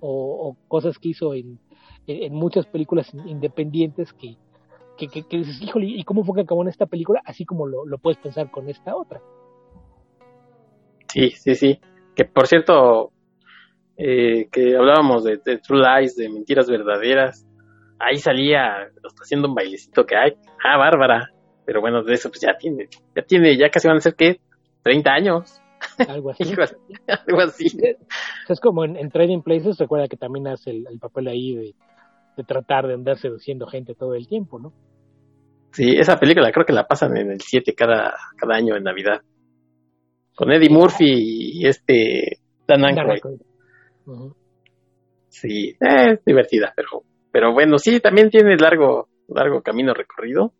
[0.00, 1.58] o, o cosas que hizo en,
[2.06, 4.36] en, en muchas películas in- independientes que,
[5.00, 7.22] que, que, que dices, híjole, ¿y cómo fue que acabó en esta película?
[7.24, 9.20] Así como lo, lo puedes pensar con esta otra.
[11.08, 11.80] Sí, sí, sí.
[12.14, 13.12] Que por cierto,
[13.96, 17.46] eh, que hablábamos de, de True Lies, de mentiras verdaderas.
[17.98, 20.32] Ahí salía hasta haciendo un bailecito que hay.
[20.64, 21.30] Ah, Bárbara.
[21.64, 24.40] Pero bueno, de eso pues ya tiene, ya tiene, ya casi van a ser que
[24.82, 25.62] 30 años.
[26.08, 26.44] Algo así.
[26.44, 26.76] Algo así.
[27.26, 27.66] Algo así.
[28.48, 31.74] Es como en, en Trading Places, recuerda que también hace el, el papel ahí de,
[32.36, 34.72] de tratar de andar seduciendo gente todo el tiempo, ¿no?
[35.72, 39.20] Sí, esa película creo que la pasan en el 7 cada, cada año en Navidad.
[40.34, 43.40] Con Eddie Murphy y este Dan Aykroyd.
[45.28, 50.52] Sí, eh, es divertida, pero, pero bueno, sí, también tiene largo, largo camino recorrido.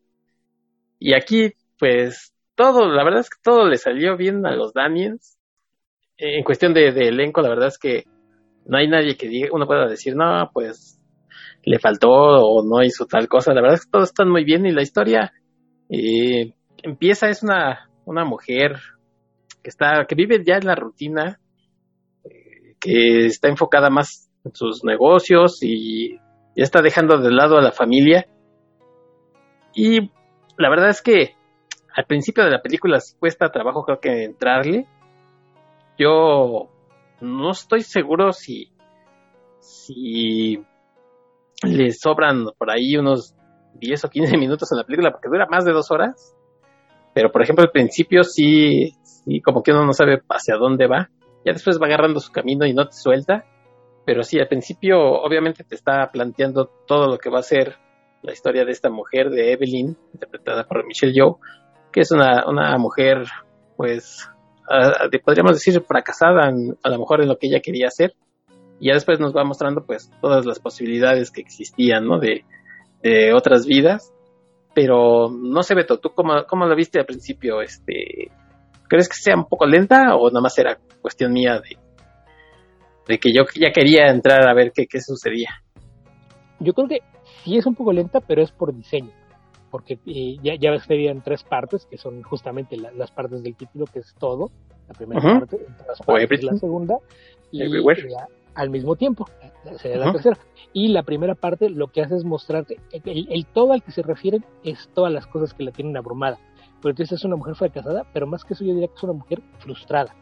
[0.99, 5.39] Y aquí, pues, todo, la verdad es que todo le salió bien a los Daniels.
[6.19, 8.05] En cuestión de, de elenco, la verdad es que
[8.67, 11.00] no hay nadie que diga, uno pueda decir, no, pues,
[11.65, 13.53] le faltó o no hizo tal cosa.
[13.53, 15.33] La verdad es que todos están muy bien y la historia
[16.83, 18.77] empieza, es una, una mujer
[19.63, 21.41] que está, que vive ya en la rutina,
[22.25, 26.17] eh, que está enfocada más en sus negocios y
[26.57, 28.27] ya está dejando de lado a la familia.
[29.75, 30.11] Y
[30.57, 31.35] la verdad es que
[31.95, 34.87] al principio de la película sí cuesta trabajo creo que entrarle.
[35.99, 36.71] Yo
[37.21, 38.73] no estoy seguro si
[39.61, 40.65] si
[41.63, 43.35] le sobran por ahí unos
[43.75, 46.35] 10 o 15 minutos a la película porque dura más de dos horas.
[47.15, 51.11] Pero por ejemplo al principio sí, sí como que uno no sabe hacia dónde va.
[51.45, 53.45] Ya después va agarrando su camino y no te suelta.
[54.05, 57.77] Pero sí, al principio obviamente te está planteando todo lo que va a ser
[58.23, 61.39] la historia de esta mujer, de Evelyn, interpretada por Michelle Yeoh,
[61.93, 63.25] que es una, una mujer,
[63.77, 64.29] pues,
[65.25, 68.15] podríamos decir, fracasada a lo mejor en lo que ella quería hacer.
[68.81, 72.18] Y ya después nos va mostrando, pues, todas las posibilidades que existían, ¿no?
[72.18, 72.45] De,
[73.03, 74.12] de otras vidas.
[74.74, 77.61] Pero no sé, Beto, ¿tú cómo, cómo lo viste al principio?
[77.61, 78.31] Este,
[78.89, 81.76] ¿Crees que sea un poco lenta o nada más era cuestión mía de,
[83.07, 85.51] de que yo ya quería entrar a ver qué, qué sucedía?
[86.61, 86.99] Yo creo que
[87.45, 89.12] sí es un poco lenta, pero es por diseño
[89.70, 93.55] porque eh, ya, ya ves que habían tres partes, que son justamente las partes del
[93.57, 94.51] título, que es todo,
[94.89, 95.59] la primera parte,
[96.43, 96.97] la segunda,
[97.51, 97.62] y
[98.55, 99.27] al mismo tiempo,
[99.79, 100.39] sería la tercera.
[100.73, 104.45] Y la primera parte lo que hace es mostrarte, el, todo al que se refieren
[104.63, 106.39] es todas las cosas que la tienen abrumada.
[106.81, 109.13] Pero entonces es una mujer fracasada, pero más que eso yo diría que es una
[109.13, 110.15] mujer frustrada.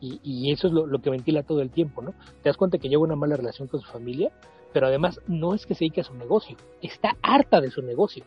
[0.00, 2.12] Y, y eso es lo, lo, que ventila todo el tiempo, ¿no?
[2.42, 4.30] Te das cuenta que lleva una mala relación con su familia,
[4.72, 8.24] pero además no es que se dedique a su negocio, está harta de su negocio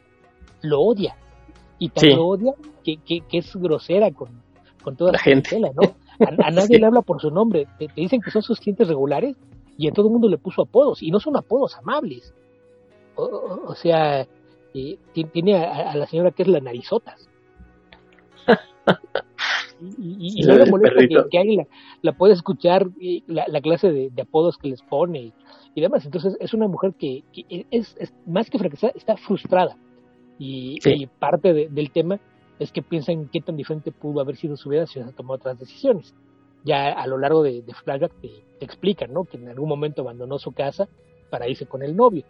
[0.62, 1.16] lo odia.
[1.78, 2.54] Y tan lo odia
[2.84, 4.42] que, que, es grosera con,
[4.84, 5.60] con toda la, gente.
[5.60, 5.70] ¿no?
[6.20, 7.68] A, nadie le habla por su nombre.
[7.78, 9.36] Te, dicen que son sus clientes regulares
[9.78, 11.02] y a todo el mundo le puso apodos.
[11.02, 12.34] Y no son apodos amables.
[13.16, 14.28] O, sea,
[14.74, 14.98] eh,
[15.34, 17.30] tiene a, la señora que es la narizotas.
[19.82, 21.68] y, y, no le molesta que, alguien
[22.02, 25.34] la, puede escuchar eh, la, la clase de, apodos que les pone
[25.76, 26.06] y, demás.
[26.06, 27.24] Entonces es una mujer que,
[27.72, 29.78] es, es, más que fracasada, está frustrada.
[30.38, 32.20] Y, parte del tema
[32.60, 35.58] es que piensan qué tan diferente pudo haber sido su vida si hubiera tomado otras
[35.58, 36.14] decisiones.
[36.64, 38.30] Ya a lo largo de, de Flashback te,
[38.66, 39.24] explican, ¿no?
[39.24, 40.90] Que en algún momento abandonó su casa
[41.30, 42.26] para irse con el novio.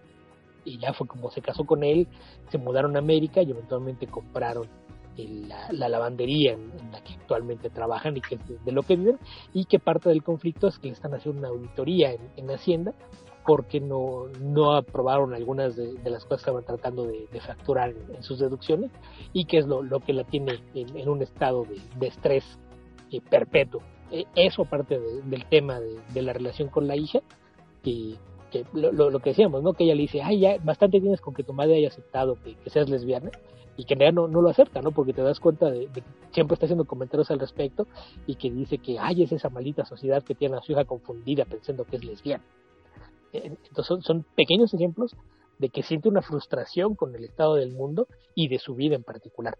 [0.63, 2.07] Y ya fue como se casó con él,
[2.49, 4.67] se mudaron a América y eventualmente compraron
[5.71, 9.19] la, lavandería en, la que actualmente trabajan y que es de, lo que viven,
[9.53, 12.93] y que parte del conflicto es que le están haciendo una auditoría en, en Hacienda
[13.49, 18.37] porque no, no aprobaron algunas de, las cosas que estaban tratando de, facturar en, sus
[18.37, 18.91] deducciones
[19.33, 21.65] y que es lo, lo que la tiene en, un estado
[21.99, 22.43] de, estrés
[23.11, 23.81] eh, perpetuo.
[24.11, 27.21] E, eso aparte del tema de, la relación con la hija,
[27.81, 28.17] que,
[28.51, 29.73] que lo, lo, que decíamos, ¿no?
[29.73, 32.55] Que ella le dice, ay, ya bastante tienes con que tu madre haya aceptado que,
[32.69, 33.31] seas lesbiana
[33.75, 34.91] y que en realidad no, no, lo acepta, ¿no?
[34.91, 37.87] Porque te das cuenta de, que siempre está haciendo comentarios al respecto
[38.27, 41.45] y que dice que, ay, es esa maldita sociedad que tiene a su hija confundida
[41.45, 42.43] pensando que es lesbiana.
[43.33, 45.15] Entonces son, pequeños ejemplos
[45.59, 49.03] de que siente una frustración con el estado del mundo y de su vida en
[49.03, 49.57] particular.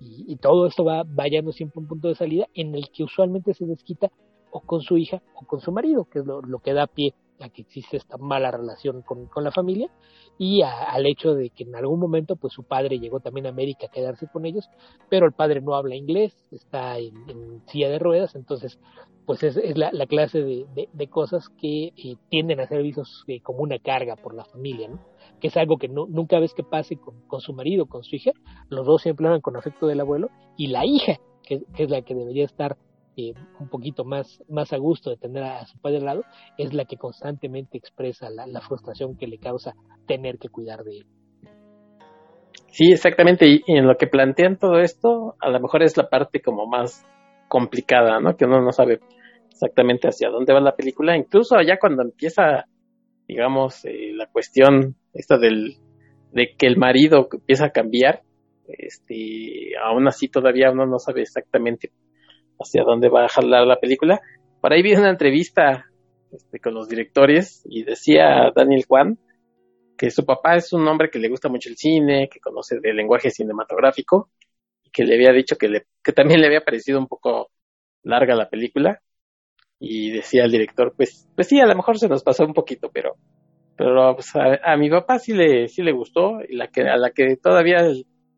[0.00, 3.54] Y, todo esto va vayando siempre a un punto de salida en el que usualmente
[3.54, 4.10] se desquita
[4.50, 7.48] o con su hija o con su marido, que es lo, que da pie a
[7.48, 9.90] que existe esta mala relación con, la familia
[10.38, 13.86] y al hecho de que en algún momento pues su padre llegó también a América
[13.86, 14.68] a quedarse con ellos,
[15.08, 18.78] pero el padre no habla inglés, está en silla de ruedas, entonces
[19.26, 23.24] pues es, es la, la, clase de, de, cosas que eh, tienden a ser vistos
[23.26, 25.00] eh, como una carga por la familia, ¿no?
[25.40, 28.14] Que es algo que no, nunca ves que pase con, con, su marido, con su
[28.14, 28.30] hija,
[28.68, 32.14] los dos siempre hablan con afecto del abuelo, y la hija, que, es la que
[32.14, 32.78] debería estar
[33.60, 36.24] un poquito más, más a gusto de tener a, su padre al lado,
[36.58, 39.74] es la que constantemente expresa la, frustración que le causa
[40.06, 41.06] tener que cuidar de él.
[42.68, 46.42] Sí, exactamente, y en lo que plantean todo esto, a lo mejor es la parte
[46.42, 47.04] como más
[47.48, 48.36] complicada, ¿no?
[48.36, 49.00] Que uno no sabe
[49.50, 51.16] exactamente hacia dónde va la película.
[51.16, 52.66] Incluso allá cuando empieza,
[53.26, 55.76] digamos, eh, la cuestión esta del,
[56.32, 58.22] de que el marido empieza a cambiar,
[58.68, 61.92] este, aún así todavía uno no sabe exactamente
[62.58, 64.20] hacia dónde va a jalar la película.
[64.60, 65.86] Por ahí vi una entrevista
[66.32, 69.18] este, con los directores y decía Daniel Juan
[69.96, 72.96] que su papá es un hombre que le gusta mucho el cine, que conoce del
[72.96, 74.30] lenguaje cinematográfico
[74.84, 77.50] y que le había dicho que, le, que también le había parecido un poco
[78.02, 79.00] larga la película
[79.78, 82.90] y decía el director, pues, pues sí, a lo mejor se nos pasó un poquito,
[82.92, 83.16] pero,
[83.76, 87.10] pero pues, a, mi papá sí le, sí le gustó, y la que, a la
[87.10, 87.78] que todavía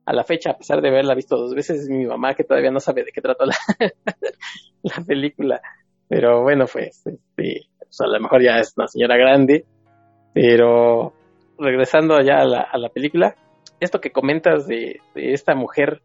[0.09, 2.71] a la fecha, a pesar de haberla visto dos veces, es mi mamá que todavía
[2.71, 3.55] no sabe de qué trató la,
[4.83, 5.61] la película.
[6.09, 9.67] Pero bueno, pues, este, pues, a lo mejor ya es una señora grande,
[10.33, 11.13] pero
[11.59, 13.37] regresando ya a la, a la película,
[13.81, 16.01] esto que comentas de, de esta mujer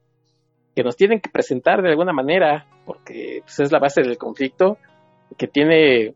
[0.76, 4.80] que nos tienen que presentar de alguna manera, porque pues, es la base del conflicto,
[5.38, 6.14] que tiene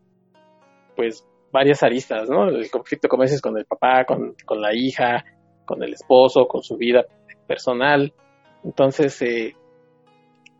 [0.94, 2.50] pues varias aristas, ¿no?
[2.50, 5.24] El conflicto, como dices, con el papá, con, con la hija,
[5.64, 7.06] con el esposo, con su vida
[7.48, 8.14] personal.
[8.62, 9.56] Entonces, eh,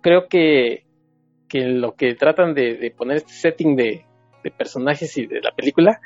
[0.01, 0.85] creo que,
[1.49, 4.05] que lo que tratan de, poner este setting de,
[4.57, 6.01] personajes y de la película,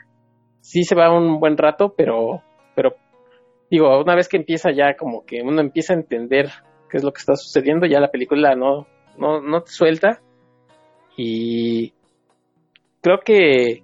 [0.61, 2.43] sí se va un buen rato, pero,
[2.75, 2.97] pero
[3.71, 6.51] digo, una vez que empieza ya como que uno empieza a entender
[6.91, 10.21] qué es lo que está sucediendo, ya la película no, no, no te suelta
[11.17, 11.93] y,
[13.03, 13.83] creo que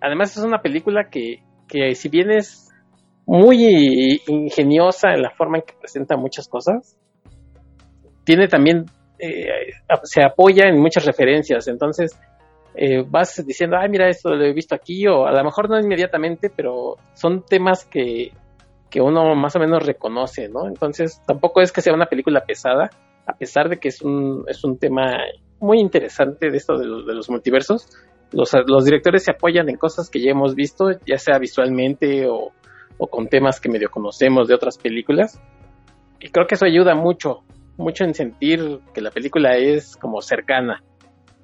[0.00, 2.65] además es una película que, que si bien es
[3.26, 6.96] muy ingeniosa en la forma en que presenta muchas cosas.
[8.24, 8.86] Tiene también,
[9.18, 9.72] eh,
[10.04, 12.18] se apoya en muchas referencias, entonces
[12.74, 15.78] eh, vas diciendo, ay, mira, esto lo he visto aquí, o a lo mejor no
[15.78, 18.32] inmediatamente, pero son temas que,
[18.90, 20.68] que uno más o menos reconoce, ¿no?
[20.68, 22.90] Entonces tampoco es que sea una película pesada,
[23.26, 25.16] a pesar de que es un, es un tema
[25.58, 27.88] muy interesante de esto de, los multiversos.
[28.30, 32.52] Los, los directores se apoyan en cosas que ya hemos visto, ya sea visualmente o,
[32.98, 35.40] o con temas que medio conocemos de otras películas.
[36.20, 37.42] Y creo que eso ayuda mucho,
[37.76, 40.82] mucho en sentir que la película es como cercana.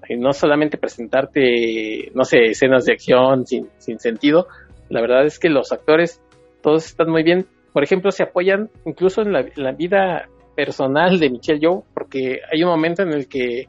[0.08, 4.48] Y no solamente presentarte, no sé, escenas de acción sin, sin sentido.
[4.88, 6.20] La verdad es que los actores,
[6.62, 7.46] todos están muy bien.
[7.72, 12.70] Por ejemplo, se apoyan incluso en la, vida personal de Michelle Yeoh, porque hay un
[12.70, 13.66] momento en el que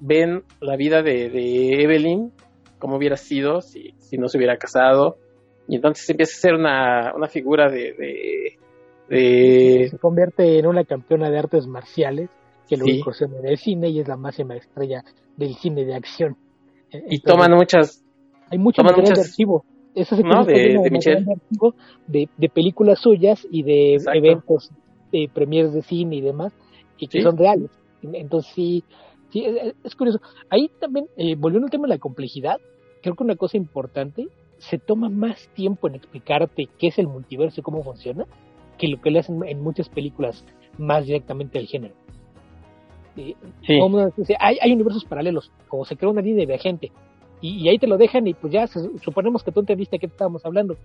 [0.00, 2.32] ven la vida de, de Evelyn,
[2.78, 5.16] cómo hubiera sido si, si no se hubiera casado,
[5.68, 8.58] y entonces empieza a ser una, una figura de, de,
[9.08, 12.30] de, Se convierte en una campeona de artes marciales,
[12.68, 12.98] que lo sí.
[12.98, 15.02] incursiona en el cine y es la máxima estrella
[15.36, 16.36] del cine de acción.
[16.92, 18.04] Y Entonces, toman muchas...
[18.50, 19.64] Hay mucho toman material muchas, de archivo.
[19.94, 20.44] Esa ¿no?
[20.44, 21.24] de, de, de Michelle.
[21.24, 21.74] De, archivo
[22.06, 24.18] de, de, películas suyas y de Exacto.
[24.18, 24.70] eventos,
[25.10, 26.52] de premiers de cine y demás,
[26.98, 27.24] y que ¿Sí?
[27.24, 27.70] son reales.
[28.02, 28.84] Entonces sí,
[29.30, 30.20] sí es, es curioso.
[30.48, 32.60] Ahí también, eh, volviendo al tema de la complejidad,
[33.02, 34.28] creo que una cosa importante
[34.58, 38.26] se toma más tiempo en explicarte qué es el multiverso y cómo funciona
[38.78, 40.44] que lo que le hacen en muchas películas
[40.78, 41.94] más directamente al género.
[43.16, 43.34] Eh,
[43.66, 43.78] sí.
[43.78, 46.92] como, hay, hay, universos paralelos, como se crea una línea de viajante,
[47.40, 49.98] y, y, ahí te lo dejan y pues ya se, suponemos que tú entendiste a
[49.98, 50.76] qué estábamos hablando.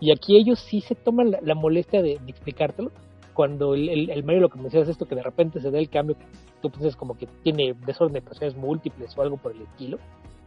[0.00, 2.90] Y aquí ellos sí se toman la, la molestia de, de, explicártelo.
[3.34, 5.78] Cuando el, el, el Mario lo que me decías esto, que de repente se da
[5.78, 6.16] el cambio,
[6.60, 9.98] tú piensas como que tiene desorden de personalidades múltiples o algo por el estilo,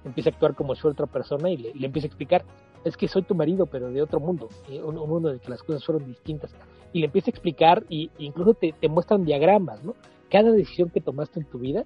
[0.04, 2.44] empieza a actuar como si fuera otra persona y le, empieza a explicar,
[2.84, 5.42] es que soy tu marido, pero de otro mundo, eh, un, un, mundo en el
[5.42, 6.54] que las cosas fueron distintas.
[6.94, 9.96] Y le empieza a explicar y incluso te, muestran diagramas, ¿no?
[10.30, 11.86] Cada decisión que tomaste en tu vida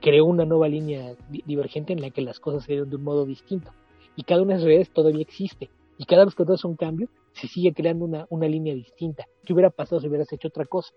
[0.00, 3.02] creó una nueva línea di divergente en la que las cosas se dieron de un
[3.02, 3.70] modo distinto.
[4.14, 5.70] Y cada una de esas redes todavía existe.
[5.98, 9.26] Y cada vez que tú haces un cambio, se sigue creando una, una línea distinta.
[9.44, 10.92] ¿Qué hubiera pasado si hubieras hecho otra cosa?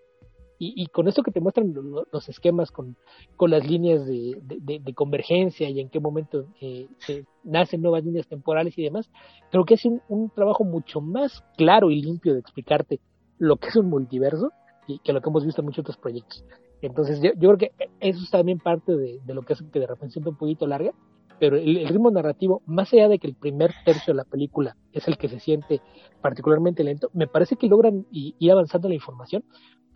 [0.61, 1.73] Y, y, con esto que te muestran
[2.11, 2.97] los esquemas con,
[3.37, 8.03] con las líneas de, de, de, convergencia y en qué momento eh, se nacen nuevas
[8.03, 9.09] líneas temporales y demás,
[9.51, 12.99] creo que es un, un, trabajo mucho más claro y limpio de explicarte
[13.37, 14.51] lo que es un multiverso
[14.85, 16.43] y que lo que hemos visto en muchos otros proyectos.
[16.81, 19.79] Entonces yo, yo creo que eso es también parte de, de, lo que hace que
[19.79, 20.91] de repente sienta un poquito larga,
[21.39, 24.75] pero el, el, ritmo narrativo, más allá de que el primer tercio de la película
[24.91, 25.81] es el que se siente
[26.21, 29.43] particularmente lento, me parece que logran ir avanzando la información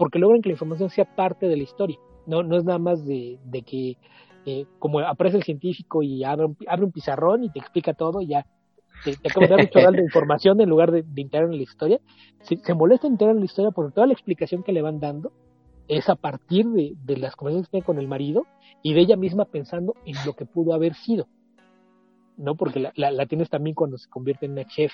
[0.04, 1.98] porque logran que la información sea parte de la historia.
[2.26, 3.96] No, no es nada más de, de que
[4.46, 8.20] eh, como aparece el científico y abre un, abre un pizarrón y te explica todo
[8.20, 8.46] y ya
[9.06, 11.64] te, te acaba de dar un de información en lugar de, de integrar en la
[11.64, 12.02] historia.
[12.42, 15.00] Se, se molesta en integrar en la historia por toda la explicación que le van
[15.00, 15.32] dando
[15.88, 18.46] es a partir de, de las conversaciones que tiene con el marido
[18.82, 21.30] y de ella misma pensando en lo que pudo haber sido.
[22.36, 22.56] ¿No?
[22.56, 24.92] Porque la, la, la tienes también cuando se convierte en una chef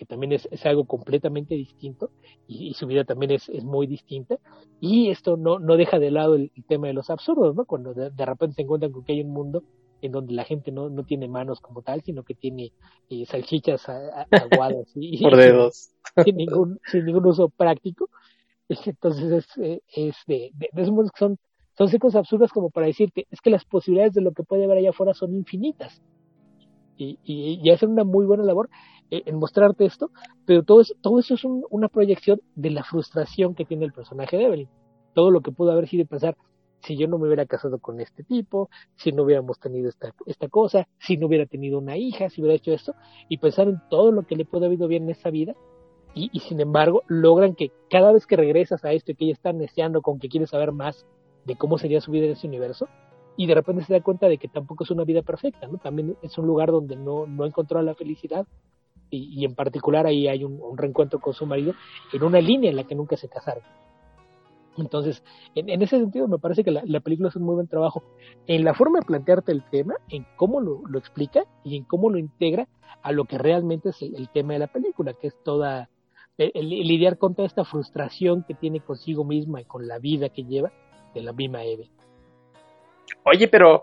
[0.00, 2.10] que también es, es algo completamente distinto
[2.48, 4.38] y, y, su vida también es, es muy distinta.
[4.80, 7.66] Y esto no, no deja de lado el, el tema de los absurdos, ¿no?
[7.66, 9.62] Cuando de, de, repente se encuentran con que hay un mundo
[10.00, 12.72] en donde la gente no, no tiene manos como tal, sino que tiene
[13.10, 15.90] eh, salchichas aguadas y, por dedos.
[16.24, 18.08] sin, ningún, sin ningún uso práctico.
[18.70, 21.36] Entonces es, eh, es de, de, de esos mundos que son,
[21.76, 24.78] son cosas absurdas como para decirte, es que las posibilidades de lo que puede haber
[24.78, 26.00] allá afuera son infinitas.
[26.96, 28.70] Y, y, y hacen una muy buena labor
[29.10, 30.10] en mostrarte esto,
[30.46, 33.92] pero todo, es, todo eso es un, una proyección de la frustración que tiene el
[33.92, 34.68] personaje de Evelyn.
[35.14, 36.36] Todo lo que pudo haber sido pensar,
[36.82, 40.48] si yo no me hubiera casado con este tipo, si no hubiéramos tenido esta, esta
[40.48, 42.94] cosa, si no hubiera tenido una hija, si hubiera hecho esto,
[43.28, 45.54] y pensar en todo lo que le puede haber ido bien en esa vida,
[46.14, 49.34] y, y, sin embargo logran que cada vez que regresas a esto y que ella
[49.34, 51.06] está deseando con que quiere saber más
[51.44, 52.88] de cómo sería su vida en ese universo,
[53.36, 55.78] y de repente se da cuenta de que tampoco es una vida perfecta, ¿no?
[55.78, 58.46] También es un lugar donde no, no encontró la felicidad,
[59.10, 61.74] y, y en particular ahí hay un, reencuentro con su marido
[62.12, 63.62] en una línea en la que nunca se casaron.
[64.78, 65.22] Entonces,
[65.54, 68.02] en, ese sentido me parece que la, la, película es un muy buen trabajo
[68.46, 72.18] en la forma de plantearte el tema, en cómo lo, explica y en cómo lo
[72.18, 72.68] integra
[73.02, 75.88] a lo que realmente es el, tema de la película, que es toda
[76.38, 80.72] lidiar con toda esta frustración que tiene consigo misma y con la vida que lleva
[81.14, 81.90] de la misma Eve.
[83.24, 83.82] Oye, pero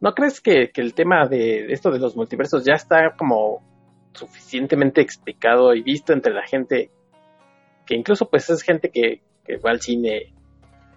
[0.00, 3.67] ¿no crees que el tema de esto de los multiversos ya está como
[4.12, 6.90] suficientemente explicado y visto entre la gente
[7.86, 9.22] que incluso pues es gente que,
[9.64, 10.34] va al cine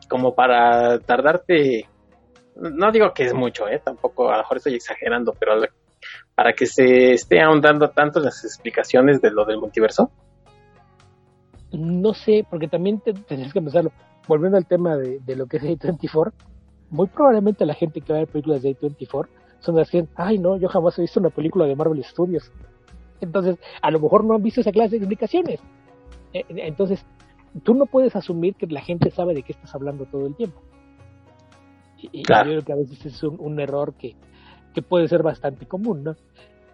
[0.10, 1.88] como para tardarte
[2.56, 5.54] no digo que es mucho eh tampoco a lo mejor estoy exagerando pero
[6.36, 10.12] para que se esté ahondando tanto las explicaciones de lo del multiverso
[11.72, 13.92] no sé, porque también te, tendrías que pensarlo.
[14.28, 16.32] Volviendo al tema de, de lo que es A24,
[16.90, 19.28] muy probablemente la gente que va a ver películas de A24
[19.60, 22.52] son las que, ay no, yo jamás he visto una película de Marvel Studios.
[23.22, 25.60] Entonces, a lo mejor no han visto esa clase de explicaciones.
[26.34, 27.06] Eh, entonces,
[27.64, 30.62] tú no puedes asumir que la gente sabe de qué estás hablando todo el tiempo.
[31.98, 32.50] Y, claro.
[32.50, 34.16] yo creo que a veces es un, un error que,
[34.74, 36.16] que, puede ser bastante común, ¿no?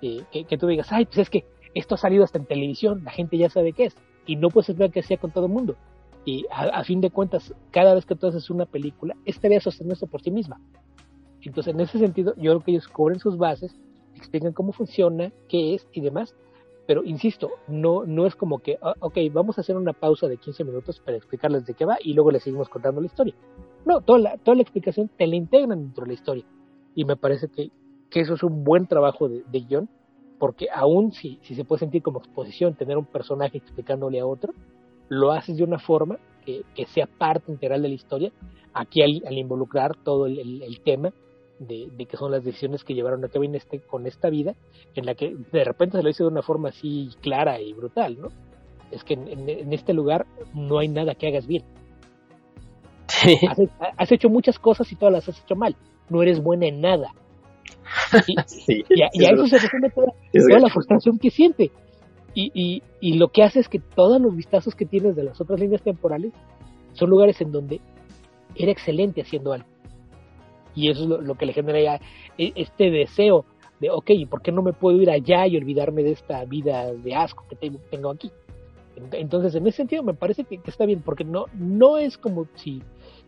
[0.01, 3.03] Eh, que, que, tú digas, ay, pues es que esto ha salido hasta en televisión,
[3.03, 5.51] la gente ya sabe qué es, y no puedes esperar que sea con todo el
[5.51, 5.75] mundo.
[6.23, 9.59] Y a, a, fin de cuentas, cada vez que tú haces una película, esta debe
[9.59, 10.61] sostenerse por sí misma.
[11.41, 13.77] Entonces, en ese sentido, yo creo que ellos cubren sus bases,
[14.17, 16.35] explican cómo funciona, qué es y demás,
[16.87, 20.63] pero insisto, no, no es como que, ok, vamos a hacer una pausa de 15
[20.63, 23.35] minutos para explicarles de qué va y luego les seguimos contando la historia.
[23.85, 26.45] No, toda la, toda la explicación te la integran dentro de la historia.
[26.95, 27.71] Y me parece que,
[28.09, 29.85] que eso es un buen trabajo de, de
[30.39, 34.53] porque aún si, si se puede sentir como exposición tener un personaje explicándole a otro,
[35.09, 38.31] lo haces de una forma que, que sea parte integral de la historia.
[38.73, 41.11] Aquí al, involucrar todo el tema,
[41.59, 44.55] de, de, que son las decisiones que llevaron a cabo en este, con esta vida,
[44.95, 48.19] en la que de repente se lo hizo de una forma así clara y brutal,
[48.19, 48.29] ¿no?
[48.91, 51.63] Es que en, en, en este lugar no hay nada que hagas bien.
[53.07, 53.37] Sí.
[53.47, 53.57] Has,
[53.97, 55.75] has, hecho muchas cosas y todas las has hecho mal.
[56.09, 57.13] No eres buena en nada.
[58.27, 61.71] Y, sí, y, a, y a, eso se resume toda, toda la frustración que siente.
[62.33, 65.41] Y, y, y lo que hace es que todos los vistazos que tienes de las
[65.41, 66.33] otras líneas temporales
[66.93, 67.81] son lugares en donde
[68.55, 69.67] era excelente haciendo algo
[70.77, 72.01] y eso es lo, que le genera ya
[72.37, 73.45] este deseo
[73.79, 77.15] de, ok, ¿por qué no me puedo ir allá y olvidarme de esta vida de
[77.15, 78.31] asco que tengo, aquí?
[79.13, 82.47] Entonces, en ese sentido me parece que, que, está bien, porque no, no es como
[82.53, 82.83] si,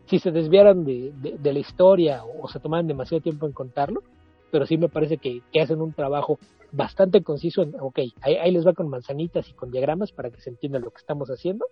[0.05, 4.03] si se desviaran de, de, de, la historia o se tomaran demasiado tiempo en contarlo,
[4.51, 6.37] pero sí me parece que, que hacen un trabajo
[6.71, 10.39] bastante conciso en, ok, ahí, ahí, les va con manzanitas y con diagramas para que
[10.39, 11.65] se entienda lo que estamos haciendo,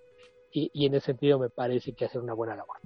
[0.52, 2.78] y, y en ese sentido me parece que hacen una buena labor.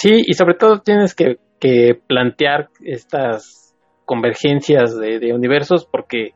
[0.00, 3.76] Sí, y sobre todo tienes que, que plantear estas
[4.06, 6.30] convergencias de, universos porque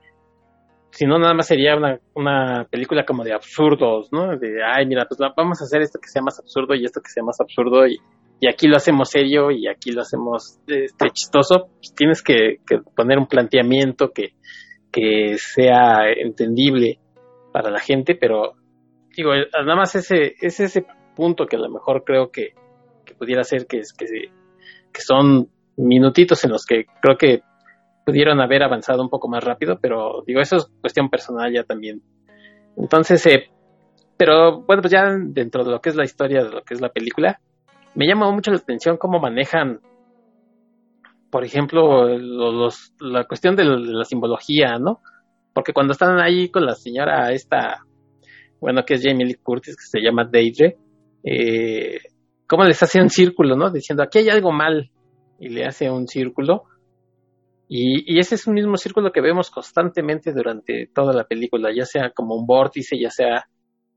[0.91, 4.37] si no nada más sería una, una, película como de absurdos, ¿no?
[4.37, 7.09] De, ay, mira, pues vamos a hacer esto que sea más absurdo y esto que
[7.09, 7.97] sea más absurdo y,
[8.39, 12.81] y aquí lo hacemos serio y aquí lo hacemos este, chistoso, pues tienes que, que,
[12.95, 14.35] poner un planteamiento que,
[14.93, 16.99] que sea entendible
[17.51, 18.53] para la gente, pero
[19.17, 20.85] digo, nada más ese, es ese
[21.17, 22.53] punto que a lo mejor creo que
[23.25, 24.07] pudiera ser que, que,
[24.93, 27.43] que son minutitos en los que creo que
[28.05, 32.03] pudieron haber avanzado un poco más rápido, pero digo, eso es cuestión personal ya también.
[32.77, 33.51] Entonces, eh,
[34.17, 36.81] pero bueno, pues ya dentro de lo que es la historia, de lo que es
[36.81, 37.41] la película,
[37.95, 39.81] me llama mucho la atención cómo manejan,
[41.31, 45.01] por ejemplo, los, la cuestión de la simbología, ¿no?
[45.53, 47.85] Porque cuando están ahí con la señora esta,
[48.61, 50.77] bueno, que es Jamie Lee Curtis, que se llama Deidre,
[51.23, 51.99] eh,
[52.47, 53.71] cómo les hace un círculo, ¿no?
[53.71, 54.91] Diciendo, aquí hay algo mal,
[55.39, 56.65] y le hace un círculo.
[57.69, 62.11] Y, ese es un mismo círculo que vemos constantemente durante toda la película, ya sea
[62.11, 63.47] como un vórtice, ya sea,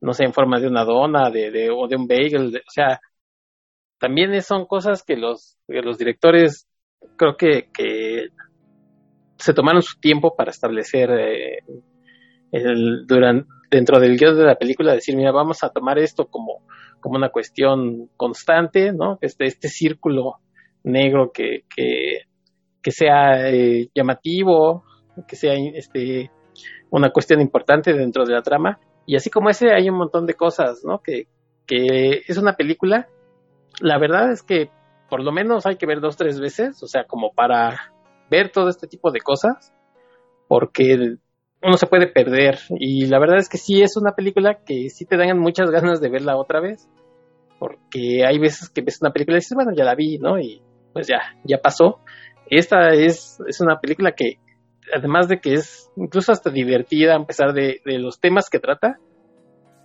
[0.02, 3.00] no sé, en forma de una dona de, de, o de un bagel, o sea,
[4.00, 6.68] también son cosas que los, que los directores
[7.18, 8.28] creo que, que
[9.38, 11.58] se tomaron su tiempo para establecer eh,
[13.06, 16.64] durante, dentro del guion de la película, decir, mira, vamos a tomar esto como
[17.00, 19.18] como una cuestión constante, ¿no?
[19.22, 20.36] Este, este círculo
[20.84, 22.22] negro que, que,
[22.82, 24.84] que sea eh, llamativo,
[25.28, 26.32] que sea este,
[26.89, 28.80] una cuestión importante dentro de la trama.
[29.06, 31.00] Y así como ese hay un montón de cosas, ¿no?
[31.00, 31.28] Que,
[31.66, 33.08] que es una película,
[33.82, 34.70] la verdad es que
[35.10, 37.93] por lo menos hay que ver dos, tres veces, o sea, como para
[38.30, 39.74] ver todo este tipo de cosas,
[40.48, 41.18] porque
[41.68, 42.59] uno se puede perder.
[42.80, 45.99] Y la verdad es que sí es una película que sí te dan muchas ganas
[45.99, 46.88] de verla otra vez.
[47.59, 50.39] Porque hay veces que ves una película y dices, bueno, ya la vi, ¿no?
[50.39, 50.61] Y
[50.93, 51.99] pues ya, ya pasó.
[52.49, 54.39] Esta es, es una película que,
[54.95, 58.99] además de que es incluso hasta divertida, a pesar de, de los temas que trata,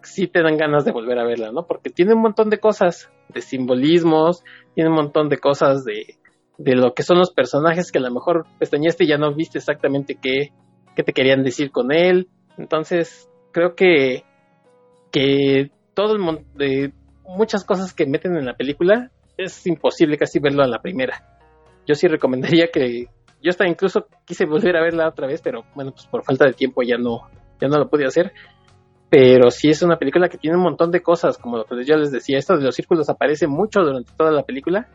[0.03, 1.66] sí te dan ganas de volver a verla, ¿no?
[1.66, 6.18] Porque tiene un montón de cosas, de simbolismos, tiene un montón de cosas de,
[6.59, 9.59] de lo que son los personajes que a lo mejor pestañaste y ya no viste
[9.59, 10.53] exactamente qué,
[10.95, 12.28] qué te querían decir con él.
[12.59, 14.24] Entonces, creo que,
[15.11, 16.93] que todo el mundo, de
[17.24, 21.40] muchas cosas que meten en la película, es imposible casi verlo a la primera.
[21.86, 23.07] Yo sí recomendaría que,
[23.43, 26.53] yo hasta incluso quise volver a verla otra vez, pero bueno, pues por falta de
[26.53, 27.28] tiempo ya no,
[27.61, 28.32] ya no lo pude hacer.
[29.11, 31.97] Pero sí es una película que tiene un montón de cosas, como lo que yo
[31.97, 34.88] les decía, esto de los círculos aparece mucho durante toda la película.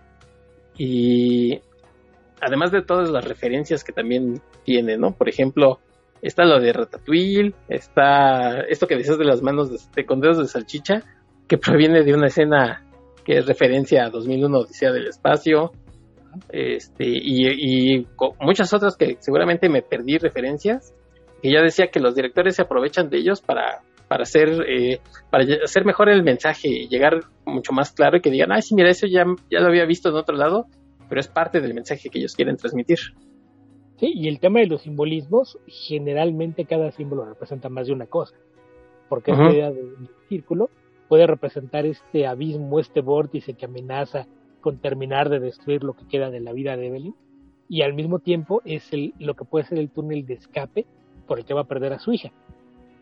[0.75, 1.61] Y
[2.41, 5.11] además de todas las referencias que también tiene, ¿no?
[5.11, 5.79] Por ejemplo,
[6.21, 10.47] está lo de Ratatouille, está esto que dices de las manos de, con dedos de
[10.47, 11.03] salchicha,
[11.47, 12.83] que proviene de una escena
[13.23, 15.71] que es referencia a 2001 Odisea del Espacio,
[16.49, 18.05] este, y,
[18.39, 20.93] muchas otras que seguramente me perdí referencias,
[21.41, 25.45] que ya decía que los directores se aprovechan de ellos para, para hacer, eh, para
[25.63, 28.89] hacer mejor el mensaje y llegar mucho más claro y que digan, ay, sí, mira,
[28.89, 30.65] eso ya, ya lo había visto en otro lado,
[31.09, 32.99] pero es parte del mensaje que ellos quieren transmitir.
[33.97, 38.35] Sí, y el tema de los simbolismos, generalmente cada símbolo representa más de una cosa,
[39.09, 40.69] porque esta idea del círculo
[41.07, 44.27] puede representar este abismo, este vórtice que amenaza
[44.61, 47.15] con terminar de destruir lo que queda de la vida de Evelyn,
[47.69, 50.85] y al mismo tiempo es el, lo que puede ser el túnel de escape
[51.25, 52.31] por el que va a perder a su hija.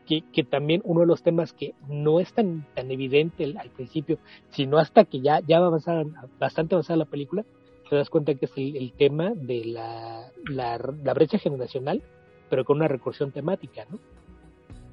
[0.05, 4.19] Que, que también uno de los temas que no es tan, tan evidente al principio,
[4.49, 6.05] sino hasta que ya, ya va a avanzar,
[6.39, 7.43] bastante avanzada la película,
[7.89, 12.01] te das cuenta que es el, tema de la, la, brecha generacional,
[12.49, 13.99] pero con una recursión temática, ¿no?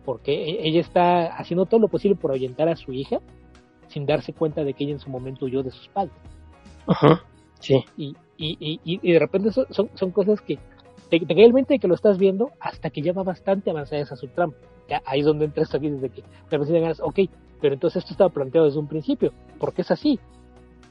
[0.05, 3.18] Porque e, ella está haciendo todo lo posible por ahuyentar a su hija
[3.88, 6.14] sin darse cuenta de que ella en su momento huyó de sus padres.
[6.86, 7.24] Ajá,
[7.61, 7.84] sí.
[7.97, 10.59] Y, y, y, de repente son, son, cosas que
[11.09, 13.70] te, te cae el mente de que lo estás viendo hasta que ya va bastante
[13.70, 14.55] avanzada esa subtrama.
[14.88, 17.20] Ya ahí es donde entras aquí desde que te ganas, ok,
[17.61, 20.18] pero entonces esto estaba planteado desde un principio, porque es así.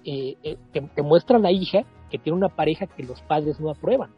[0.03, 4.09] Eh, eh, te, muestra la hija que tiene una pareja que los padres no aprueban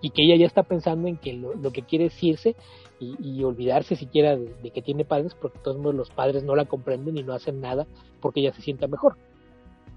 [0.00, 2.54] y que ella ya está pensando en que lo, que quiere es irse
[3.00, 7.22] y, olvidarse siquiera de, que tiene padres porque todos los padres no la comprenden y
[7.22, 7.86] no hacen nada
[8.20, 9.16] porque ella se sienta mejor.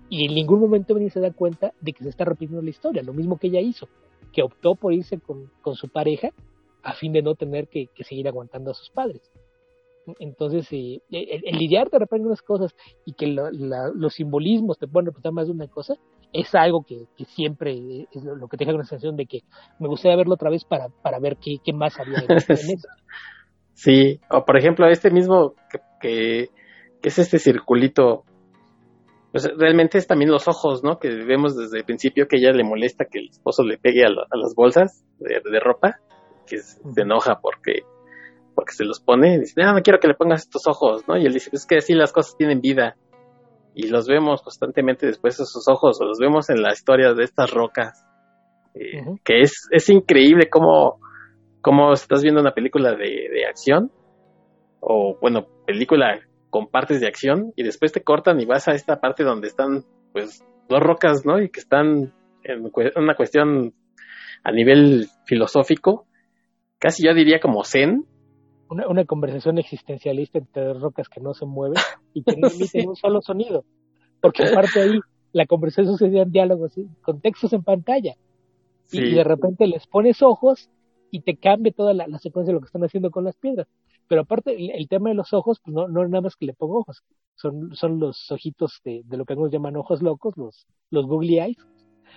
[0.09, 3.03] Y en ningún momento Benny se da cuenta de que se está repitiendo la historia,
[3.03, 3.87] lo mismo que ella hizo,
[4.31, 6.29] que optó por irse con, su pareja
[6.81, 9.21] a fin de no tener que seguir aguantando a sus padres.
[10.19, 12.75] Entonces, el, lidiar de repente unas cosas
[13.05, 15.95] y que los simbolismos te pueden representar más de una cosa,
[16.33, 19.41] es algo que, siempre es lo, que te deja una sensación de que
[19.79, 22.87] me gustaría verlo otra vez para, para ver qué, más había en, eso.
[23.73, 25.53] Sí, o por ejemplo, este mismo
[26.01, 26.49] que,
[27.01, 28.23] es este circulito,
[29.31, 30.99] pues realmente es también los ojos, ¿no?
[30.99, 34.09] Que vemos desde el principio que ella le molesta que el esposo le pegue a,
[34.09, 35.99] las bolsas de, ropa,
[36.47, 37.81] que se enoja porque
[38.53, 41.17] porque se los pone y dice, no, no quiero que le pongas estos ojos, ¿no?
[41.17, 42.95] Y él dice, es que sí, las cosas tienen vida.
[43.75, 47.23] Y los vemos constantemente después de esos ojos, o los vemos en la historia de
[47.23, 48.05] estas rocas.
[48.75, 50.99] Eh, que es, es increíble cómo,
[51.61, 53.91] cómo estás viendo una película de, de acción,
[54.79, 58.99] o bueno, película con partes de acción, y después te cortan y vas a esta
[58.99, 61.41] parte donde están, pues, dos rocas, ¿no?
[61.41, 63.73] Y que están en una cuestión
[64.43, 66.05] a nivel filosófico,
[66.79, 68.05] casi yo diría como zen,
[68.73, 71.81] una, conversación existencialista entre rocas que no se mueven
[72.13, 73.65] y que no emiten un solo sonido.
[74.21, 74.99] Porque aparte ahí
[75.31, 78.15] la conversación sucede en diálogos, con textos en pantalla.
[78.91, 80.69] Y, de repente les pones ojos
[81.09, 83.67] y te cambia toda la, secuencia de lo que están haciendo con las piedras.
[84.07, 86.79] Pero aparte, el, tema de los ojos, pues no, no nada más que le pongo
[86.79, 87.01] ojos.
[87.35, 91.57] Son, son los ojitos de, lo que algunos llaman ojos locos, los, los googly eyes.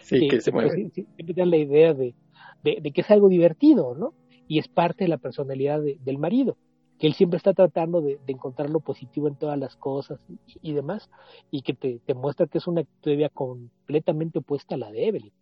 [0.03, 0.91] Sí, que, se pues, mueven.
[0.93, 2.15] siempre dan la idea de,
[2.63, 4.13] de, que es algo divertido, ¿no?
[4.49, 6.57] Y es parte de la personalidad del marido,
[6.99, 10.21] que él siempre está tratando de, encontrar lo positivo en todas las cosas
[10.63, 11.11] y, demás,
[11.51, 15.33] y que te, muestra que es una actitud completamente opuesta a la de Evelyn.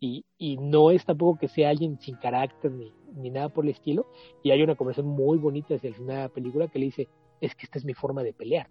[0.00, 3.70] Y, y, no es tampoco que sea alguien sin carácter ni, ni nada por el
[3.70, 4.06] estilo,
[4.42, 7.08] y hay una conversación muy bonita hacia el final de la película que le dice,
[7.40, 8.68] es que esta es mi forma de pelear.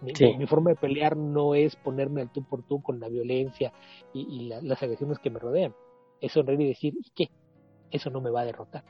[0.00, 3.72] Mi, mi, forma de pelear no es ponerme al tú por tú con la violencia
[4.12, 5.74] y, las agresiones que me rodean.
[6.20, 7.30] Es sonreír y decir, ¿y qué?
[7.90, 8.84] Eso no me va a derrotar.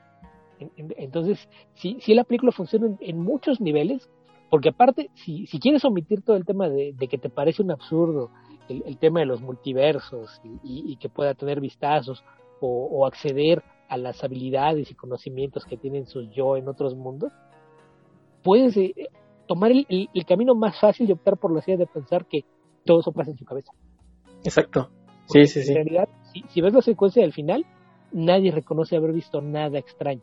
[0.97, 4.09] Entonces, si, si la película funciona en, muchos niveles,
[4.51, 8.31] porque aparte, si, si quieres omitir todo el tema de, que te parece un absurdo
[8.69, 12.25] el, tema de los multiversos y, que pueda tener vistazos
[12.61, 17.33] o, acceder a las habilidades y conocimientos que tienen sus yo en otros mundos,
[18.43, 18.95] puedes eh,
[19.47, 22.45] tomar el, camino más fácil y optar por la idea de pensar que
[22.85, 23.73] todo eso pasa en su cabeza.
[24.45, 24.91] Exacto.
[25.27, 25.71] Sí, sí, sí.
[25.71, 27.65] En realidad, si, si ves la secuencia del final,
[28.13, 30.23] nadie reconoce haber visto nada extraño.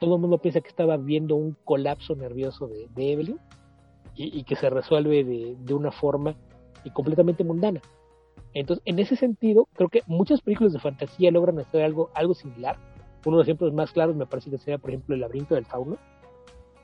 [0.00, 3.38] Todo el mundo piensa que estaba viendo un colapso nervioso de, Evelyn
[4.14, 6.36] y, que se resuelve de, una forma
[6.92, 7.80] completamente mundana.
[8.54, 12.76] Entonces, en ese sentido, creo que muchas películas de fantasía logran hacer algo, algo similar.
[13.24, 15.66] Uno de los ejemplos más claros me parece que sería, por ejemplo, El laberinto del
[15.66, 15.98] fauno,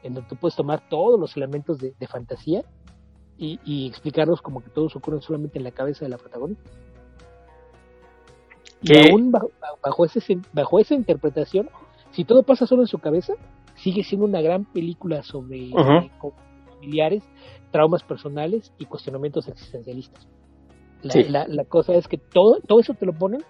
[0.02, 2.64] en donde tú puedes tomar todos los elementos de, fantasía
[3.38, 6.70] y, y, explicarlos como que todos ocurren solamente en la cabeza de la protagonista.
[8.84, 9.50] Y aún bajo,
[9.82, 10.20] bajo, ese,
[10.52, 11.68] bajo esa interpretación,
[12.12, 13.34] si todo pasa solo en su cabeza,
[13.76, 16.10] sigue siendo una gran película sobre eh,
[16.74, 17.24] familiares,
[17.70, 20.26] traumas personales y cuestionamientos existencialistas.
[21.02, 23.42] La, la, cosa es que todo, todo eso te lo ponen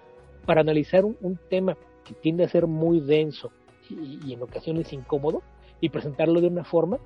[0.44, 3.51] para analizar un, tema que tiende a ser muy denso
[3.89, 5.43] y, en ocasiones incómodo
[5.81, 6.98] y presentarlo de una forma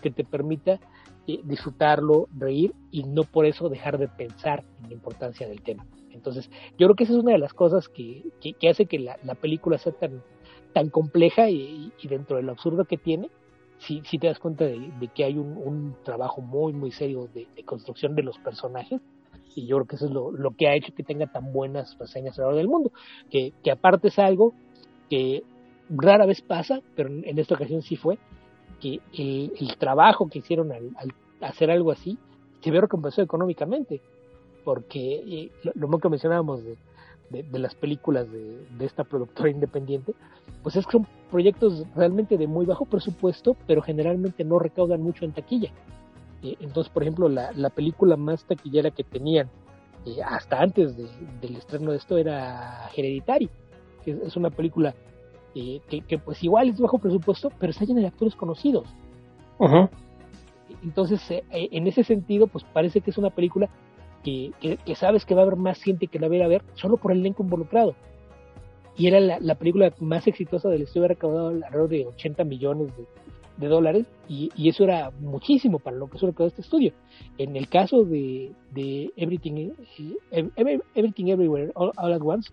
[0.00, 0.80] que te permita
[1.28, 5.84] eh, disfrutarlo, reír y no por eso dejar de pensar en la importancia del tema.
[6.12, 6.48] Entonces,
[6.78, 9.76] yo creo que esa es una de las cosas que, que, hace que la, película
[9.78, 10.22] sea tan,
[10.72, 13.28] tan compleja y, dentro de lo absurdo que tiene,
[13.78, 18.14] si si te das cuenta de, que hay un, trabajo muy, muy serio de, construcción
[18.14, 19.00] de los personajes.
[19.56, 21.98] Y yo creo que eso es lo, lo que ha hecho que tenga tan buenas
[21.98, 22.92] reseñas alrededor del mundo.
[23.30, 24.54] Que, que aparte es algo
[25.10, 25.42] que
[25.88, 28.18] rara vez pasa, pero en esta ocasión sí fue,
[28.80, 30.92] que el, trabajo que hicieron al,
[31.40, 32.18] hacer algo así
[32.60, 34.00] se vio recompensado económicamente,
[34.64, 36.76] porque eh, lo, lo, que mencionábamos de,
[37.42, 40.14] de, las películas de, de, esta productora independiente,
[40.62, 45.24] pues es que son proyectos realmente de muy bajo presupuesto, pero generalmente no recaudan mucho
[45.24, 45.70] en taquilla.
[46.42, 49.48] Eh, entonces, por ejemplo, la, la, película más taquillera que tenían
[50.04, 53.48] eh, hasta antes del estreno de esto era Hereditary,
[54.04, 54.94] que es una película
[55.58, 58.84] eh, que, pues igual es bajo presupuesto, pero está llena de actores conocidos.
[60.82, 63.70] Entonces, eh, eh, en ese sentido, pues parece que es una película
[64.22, 66.98] que, que, sabes que va a haber más gente que la va a ver solo
[66.98, 67.94] por el elenco involucrado.
[68.98, 72.92] Y era la, película más exitosa del estudio, recaudado alrededor de 80 millones
[73.56, 76.92] de, dólares, y, y, eso era muchísimo para lo que se recaudó este estudio.
[77.38, 79.70] En el caso de, de Everything,
[80.94, 82.52] Everything Everywhere All at Once,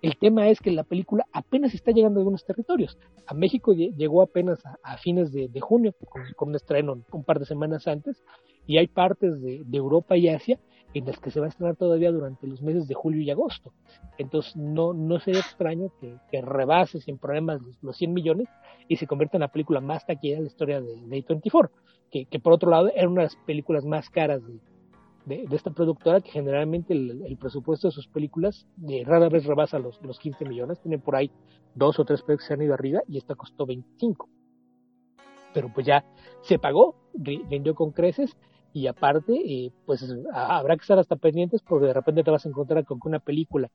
[0.00, 2.96] el tema es que la película apenas está llegando a algunos territorios.
[3.26, 5.94] A México llegó apenas a, fines de, junio,
[6.36, 8.22] con, un estreno un par de semanas antes,
[8.66, 10.58] y hay partes de, Europa y Asia
[10.94, 13.72] en las que se va a estrenar todavía durante los meses de julio y agosto.
[14.18, 18.48] Entonces no, no sería extraño que, que rebase sin problemas los, 100 millones
[18.88, 21.70] y se convierta en la película más taquillera de la historia de, de A24,
[22.10, 24.60] que, que por otro lado era una de las películas más caras de,
[25.28, 30.00] de, esta productora que generalmente el, presupuesto de sus películas de rara vez rebasa los,
[30.02, 31.30] los 15 millones, tienen por ahí
[31.74, 34.28] dos o tres proyectos que se han ido arriba y esta costó 25.
[35.54, 36.04] Pero pues ya
[36.42, 38.36] se pagó, vendió con creces
[38.72, 42.48] y aparte eh, pues habrá que estar hasta pendientes porque de repente te vas a
[42.48, 43.70] encontrar con una película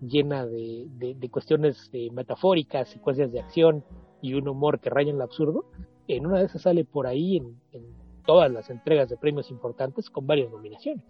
[0.00, 3.82] llena de, de, cuestiones eh, metafóricas, secuencias de acción
[4.20, 5.64] y un humor que raya en lo absurdo,
[6.06, 10.26] en una de esas sale por ahí en todas las entregas de premios importantes con
[10.26, 11.04] varias nominaciones.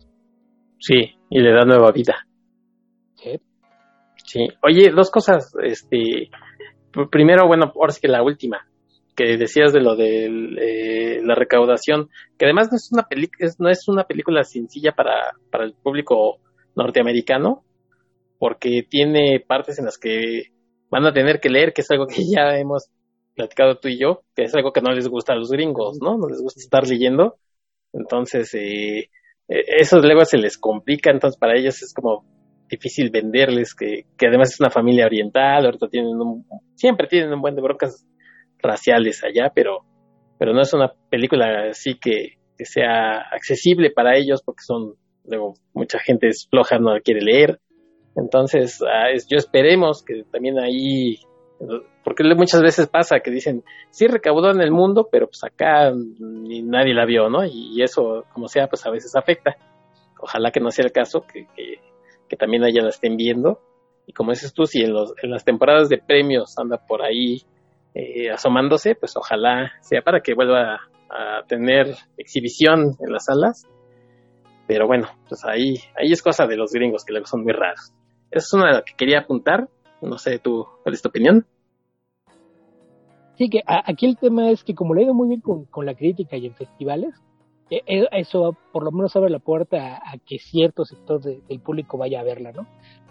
[0.78, 2.26] Sí, y le da nueva vida.
[3.14, 3.40] Sí.
[4.24, 4.48] Sí.
[4.62, 6.30] Oye, dos cosas, este,
[7.10, 8.66] primero, bueno, ahora sí que la última,
[9.14, 13.70] que decías de lo de eh, la recaudación, que además no es una película, no
[13.70, 16.38] es una película sencilla para, para el público
[16.74, 17.64] norteamericano,
[18.38, 20.50] porque tiene partes en las que
[20.90, 22.90] van a tener que leer, que es algo que ya hemos
[23.36, 26.16] platicado tú y yo, que es algo que no les gusta a los gringos, ¿no?
[26.16, 27.36] No les gusta estar leyendo.
[27.92, 29.10] Entonces, eh,
[29.48, 32.24] eh, eso luego se les complica, entonces para ellos es como
[32.68, 36.44] difícil venderles que, que además es una familia oriental, ahorita tienen un,
[36.74, 38.04] siempre tienen un buen de brocas
[38.58, 39.84] raciales allá, pero,
[40.38, 44.94] pero no es una película así que, que sea accesible para ellos porque son,
[45.24, 47.60] luego mucha gente es floja, no la quiere leer.
[48.16, 51.18] Entonces, ah, yo esperemos que también ahí
[52.04, 56.62] porque muchas veces pasa que dicen, sí recaudó en el mundo, pero pues acá ni
[56.62, 57.44] nadie la vio, ¿no?
[57.44, 59.56] Y, eso, como sea, pues a veces afecta.
[60.20, 63.60] Ojalá que no sea el caso, que, que, también allá la estén viendo.
[64.06, 67.42] Y como dices tú, si en, los, en las temporadas de premios anda por ahí
[67.94, 70.80] eh, asomándose, pues ojalá sea para que vuelva
[71.10, 73.66] a tener exhibición en las salas.
[74.66, 77.92] Pero bueno, pues ahí, ahí es cosa de los gringos que luego son muy raros.
[78.30, 79.68] Eso es una que quería apuntar.
[80.00, 81.46] No sé, ¿tú, ¿cuál es tu opinión?
[83.36, 85.94] Sí, que aquí el tema es que como le ha ido muy bien con, la
[85.94, 87.14] crítica y en festivales,
[87.70, 91.98] e, e, eso por lo menos abre la puerta a, que cierto sector del público
[91.98, 92.66] vaya a verla, ¿no?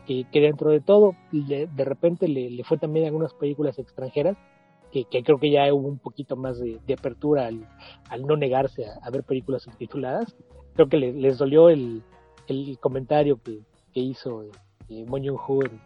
[0.07, 4.37] Que, dentro de todo, de repente le, fue también a algunas películas extranjeras,
[4.91, 9.23] que, creo que ya hubo un poquito más de, apertura al, no negarse a, ver
[9.23, 10.35] películas subtituladas.
[10.73, 12.03] Creo que les dolió el,
[12.79, 13.61] comentario que,
[13.93, 14.43] hizo
[14.89, 15.79] eh, Mo en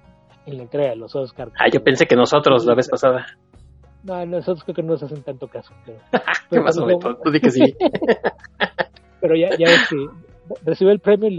[0.46, 1.52] la entrega de los Oscars.
[1.60, 3.26] Ah, yo pensé que nosotros la vez pasada.
[4.04, 5.74] No, nosotros creo que no nos hacen tanto caso.
[5.86, 6.00] Pero,
[6.50, 6.88] ¿Qué pasó,
[7.24, 7.62] Tú di que sí.
[9.22, 10.08] pero ya, ya ves que
[10.64, 11.30] recibió el premio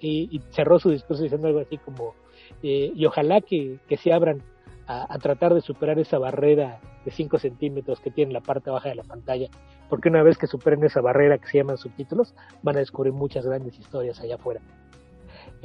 [0.00, 2.14] y, cerró su discurso diciendo algo así como,
[2.62, 4.42] eh, y ojalá que, que se abran
[4.86, 8.94] a, tratar de superar esa barrera de 5 centímetros que tiene la parte baja de
[8.94, 9.48] la pantalla,
[9.88, 13.44] porque una vez que superen esa barrera que se llaman subtítulos, van a descubrir muchas
[13.44, 14.60] grandes historias allá afuera.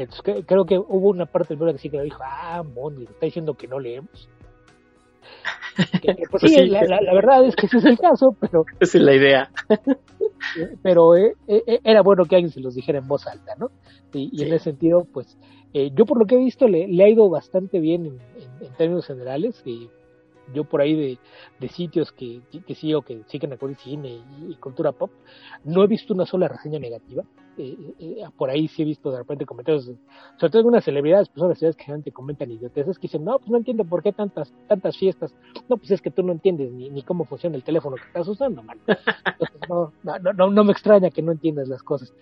[0.03, 3.53] Entonces, creo que hubo una parte del que sí que dijo, ah, Mondi, está diciendo
[3.55, 4.29] que no leemos.
[6.31, 8.65] pues, sí, La, verdad es que ese es el caso, pero...
[8.79, 9.51] Esa es la idea.
[10.83, 13.69] pero eh, eh, era bueno que alguien se los dijera en voz alta, ¿no?
[14.13, 15.37] Y, en ese sentido, pues,
[15.73, 18.19] yo por lo que he visto le, ha ido bastante bien en,
[18.59, 19.61] en términos generales.
[19.65, 19.89] Y
[20.53, 21.19] yo por ahí de,
[21.59, 25.11] de sitios que, que, sigo, que siguen a cine y, cultura pop,
[25.63, 27.23] no he visto una sola reseña negativa.
[27.57, 31.29] Eh, eh, eh, por ahí sí he visto de repente comentarios, sobre todo algunas celebridades,
[31.29, 34.97] personas que generalmente comentan idioteces que dicen, no, pues no entiendo por qué tantas tantas
[34.97, 35.33] fiestas.
[35.67, 38.27] No, pues es que tú no entiendes ni, ni cómo funciona el teléfono que estás
[38.27, 38.79] usando, man.
[39.69, 42.13] no, no, no, no me extraña que no entiendas las cosas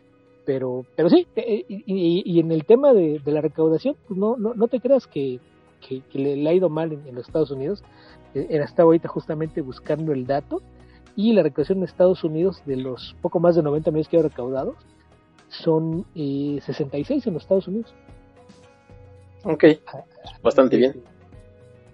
[0.46, 4.56] pero pero sí y, y, en el tema de, de la recaudación pues no, no
[4.56, 5.40] no te creas que,
[5.80, 7.84] que, le, ha ido mal en, los Estados Unidos
[8.34, 10.62] eh, estaba ahorita justamente buscando el dato
[11.16, 14.24] y la recaudación en Estados Unidos de los poco más de 90 millones que ha
[14.24, 14.76] recaudado
[15.50, 17.94] son eh, 66 en los Estados Unidos.
[19.44, 20.04] Ok, ah,
[20.44, 21.02] bastante bien.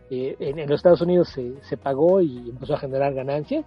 [0.10, 3.66] Eh, en, los Estados Unidos se, se, pagó y empezó a generar ganancias,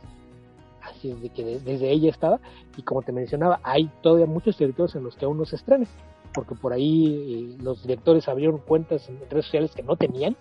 [0.82, 2.38] así es de que desde ella estaba,
[2.76, 5.86] y como te mencionaba, hay todavía muchos territorios en los que aún no se estrena,
[6.32, 10.36] porque por ahí eh, los directores abrieron cuentas en redes sociales que no tenían,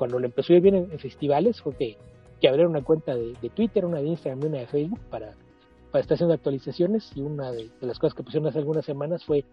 [0.00, 1.98] cuando le empezó a ir bien en, festivales fue que,
[2.40, 5.34] que, abrieron una cuenta de, Twitter, una de Instagram y una de Facebook para,
[5.90, 7.14] para estar haciendo actualizaciones.
[7.14, 9.44] Y una de, las cosas que pusieron hace algunas semanas fue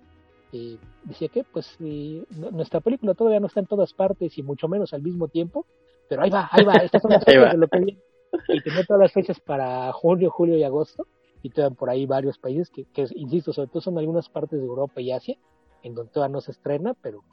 [0.53, 4.69] eh, decía que pues eh, nuestra película todavía no está en todas partes y mucho
[4.69, 5.65] menos al mismo tiempo,
[6.07, 7.99] pero ahí va, ahí va, estas son las fechas de lo que viene.
[8.47, 11.07] Y tenía todas las fechas para junio, julio y agosto,
[11.49, 15.01] todavía por ahí varios países que, que, insisto, sobre todo son algunas partes de Europa
[15.01, 15.35] y Asia,
[15.83, 17.23] en donde todavía no se estrena, pero,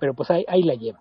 [0.00, 1.00] pero pues ahí, ahí la lleva.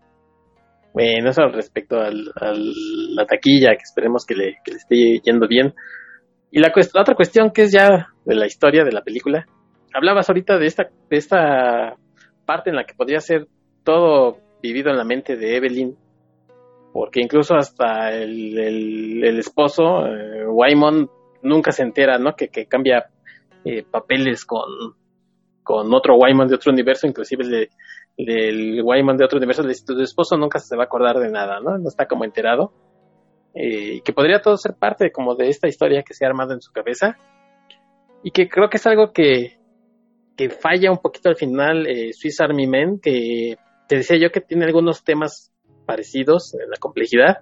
[0.94, 5.74] Bueno, eso respecto a la taquilla, que esperemos que le, que le esté yendo bien.
[6.52, 9.46] Y la, otra cuestión que es ya de la historia de la película.
[9.94, 11.98] Hablabas ahorita de esta, de esta
[12.46, 13.48] parte en la que podría ser
[13.84, 15.98] todo vivido en la mente de Evelyn,
[16.94, 20.46] porque incluso hasta el, el, esposo, eh,
[21.46, 22.36] nunca se entera, ¿no?
[22.36, 23.10] Que, que cambia
[23.64, 24.96] eh, papeles con,
[25.64, 27.70] con otro Wyman de otro universo, inclusive le,
[28.18, 31.78] del Wyman de otro universo, tu esposo nunca se va a acordar de nada, ¿no?
[31.78, 32.72] No está como enterado.
[33.54, 36.62] Eh, que podría todo ser parte como de esta historia que se ha armado en
[36.62, 37.18] su cabeza.
[38.22, 39.58] Y que creo que es algo que,
[40.36, 43.56] que falla un poquito al final eh, Swiss Army Men, que
[43.88, 45.54] te decía yo que tiene algunos temas
[45.86, 47.38] parecidos en la complejidad,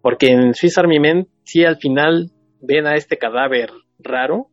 [0.00, 2.30] porque en Swiss Army Men sí al final
[2.60, 4.50] ven a este cadáver raro,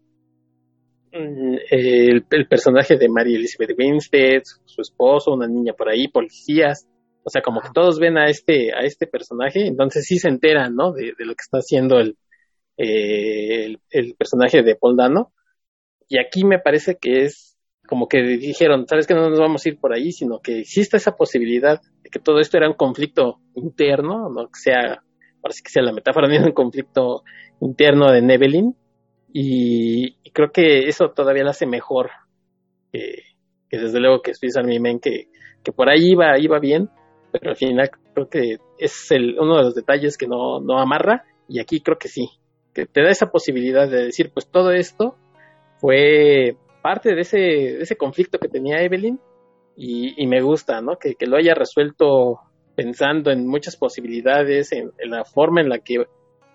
[1.18, 6.90] Mm, el, personaje de Mary Elizabeth Winstead, su esposo, una niña por ahí, policías,
[7.23, 10.76] o sea, como que todos ven a este, a este personaje, entonces sí se enteran,
[10.76, 10.91] ¿no?
[10.91, 12.18] De, lo que está haciendo el,
[12.77, 15.32] eh, el, personaje de Paul Dano.
[16.10, 17.57] Y aquí me parece que es
[17.88, 20.98] como que dijeron, sabes que no nos vamos a ir por ahí, sino que existe
[20.98, 25.03] esa posibilidad de que todo esto era un conflicto interno, no que sea,
[25.41, 27.23] parece que sea la metáfora de un conflicto
[27.61, 28.76] interno de Nebelin,
[29.32, 32.10] y, creo que eso todavía lo hace mejor
[33.69, 35.27] que, desde luego que Swiss Army Men, que,
[35.64, 36.90] que por ahí iba, iba bien,
[37.32, 41.26] pero al final creo que es el, uno de los detalles que no, no amarra
[41.48, 42.30] y aquí creo que sí,
[42.73, 45.15] que te da esa posibilidad de decir, pues todo esto
[45.80, 49.19] fue parte de ese, de ese conflicto que tenía Evelyn
[49.77, 50.98] y, me gusta, ¿no?
[50.98, 52.40] Que, que, lo haya resuelto
[52.76, 56.06] pensando en muchas posibilidades, en, la forma en la que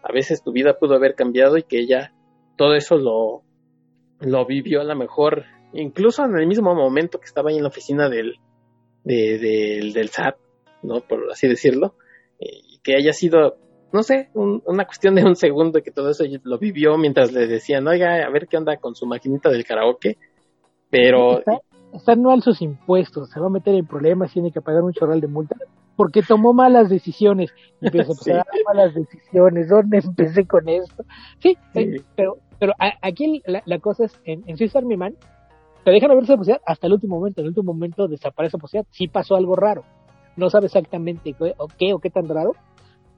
[0.03, 2.13] a veces tu vida pudo haber cambiado y que ella
[2.57, 3.43] todo eso lo,
[4.21, 7.69] lo vivió a lo mejor, incluso en el mismo momento que estaba ahí en la
[7.69, 8.37] oficina del,
[9.05, 10.37] del SAT,
[10.83, 11.01] ¿no?
[11.01, 11.95] Por así decirlo,
[12.39, 13.57] y que haya sido,
[13.93, 17.87] no sé, una cuestión de un segundo que todo eso lo vivió mientras le decían,
[17.89, 20.19] oiga, a ver qué onda con su maquinita del karaoke,
[20.91, 21.39] pero...
[21.39, 21.61] Está,
[21.95, 25.21] está anual sus impuestos, se va a meter en problemas, tiene que pagar un chorral
[25.21, 25.57] de multa,
[25.97, 27.53] porque tomó malas decisiones.
[27.81, 31.05] Y empezó a malas decisiones, ¿dónde empecé con esto?
[31.39, 32.73] Sí, eh, pero, pero
[33.03, 35.15] aquí la, cosa es, en, en Swiss Army Man,
[35.85, 37.41] te dejan ver esa posibilidad hasta el último momento.
[37.41, 38.89] En el último momento desaparece esa posibilidad.
[38.91, 39.85] Sí pasó algo raro.
[40.37, 42.53] No sabe exactamente qué o qué, o qué tan raro,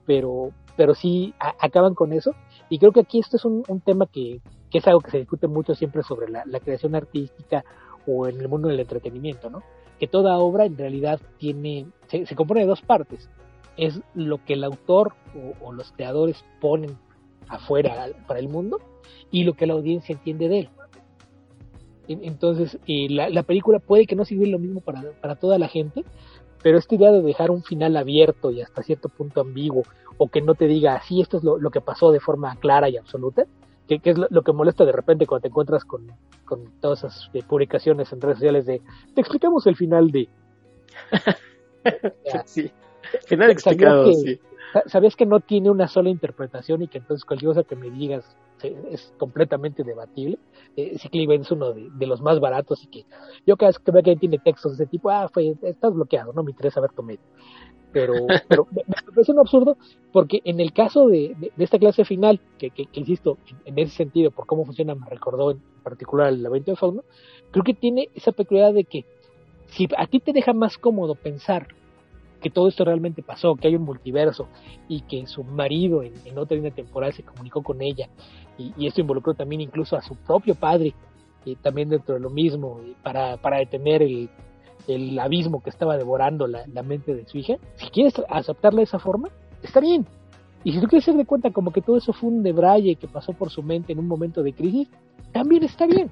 [0.07, 2.35] pero, pero sí acaban con eso.
[2.69, 4.41] Y creo que aquí esto es un, tema que,
[4.71, 7.65] que, es algo que se discute mucho siempre sobre la, la creación artística
[8.07, 9.63] o en el mundo del entretenimiento, ¿no?
[9.99, 13.29] Que toda obra en realidad tiene, se, compone de dos partes.
[13.77, 15.15] Es lo que el autor
[15.61, 16.99] o, los creadores ponen
[17.49, 18.81] afuera para el mundo
[19.31, 20.69] y lo que la audiencia entiende de él.
[22.09, 26.05] Entonces, eh, la, película puede que no sirva lo mismo para, para toda la gente,
[26.63, 29.85] pero esta idea de dejar un final abierto y hasta cierto punto ambiguo,
[30.19, 32.89] o que no te diga, así esto es lo, lo, que pasó de forma clara
[32.89, 33.47] y absoluta,
[34.01, 36.07] que, es lo, que molesta de repente cuando te encuentras con,
[36.81, 38.83] todas esas eh, publicaciones en redes sociales de
[39.15, 40.29] te explicamos el final de
[42.45, 42.71] sí
[43.27, 44.41] final explicado sí
[44.87, 48.37] sabes que no tiene una sola interpretación y que entonces cualquier cosa que me digas
[48.91, 50.39] es completamente debatible.
[50.77, 53.05] Eh, es uno de, los más baratos y que
[53.47, 56.33] yo cada vez que veo que tiene textos de ese tipo, ah, fue, estás bloqueado,
[56.33, 57.21] no me interesa ver tu medio.
[57.93, 58.15] Pero,
[58.49, 58.67] pero
[59.15, 59.77] parece un absurdo
[60.13, 64.47] porque en el caso de, esta clase final, que, que, insisto, en, ese sentido, por
[64.47, 67.05] cómo funciona, me recordó en particular el evento de Fauno,
[67.51, 69.05] creo que tiene esa peculiaridad de que
[69.69, 71.69] si a ti te deja más cómodo pensar
[72.43, 74.49] que todo esto realmente pasó, que hay un multiverso
[74.89, 78.09] y que su marido en, otra línea temporal se comunicó con ella
[78.59, 80.93] y, esto involucró también incluso a su propio padre
[81.45, 84.29] y también dentro de lo mismo para, para detener el,
[84.89, 88.99] el abismo que estaba devorando la, mente de su hija, si quieres aceptarla de esa
[88.99, 89.29] forma,
[89.63, 90.07] está bien.
[90.65, 93.33] Y si tú quieres de cuenta como que todo eso fue un debraye que pasó
[93.33, 94.89] por su mente en un momento de crisis,
[95.33, 96.11] también está bien.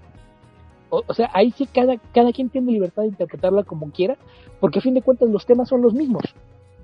[0.90, 4.16] O, sea, ahí sí cada, cada quien tiene libertad de interpretarla como quiera,
[4.58, 6.24] porque a fin de cuentas los temas son los mismos.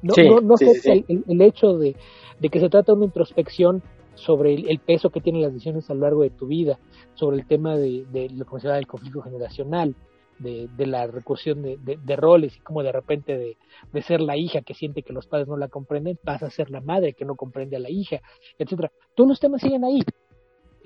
[0.03, 1.97] No, no, no el, el, hecho de,
[2.41, 3.83] que se trata de una introspección
[4.15, 6.79] sobre el, peso que tienen las decisiones a lo largo de tu vida,
[7.15, 9.97] sobre el tema de, de lo que se llama el conflicto generacional,
[10.39, 13.57] de, la recursión de, roles y como de repente de,
[13.93, 16.71] de, ser la hija que siente que los padres no la comprenden, pasa a ser
[16.71, 18.21] la madre que no comprende a la hija,
[18.59, 18.91] etcétera.
[19.15, 20.01] Todos los temas siguen ahí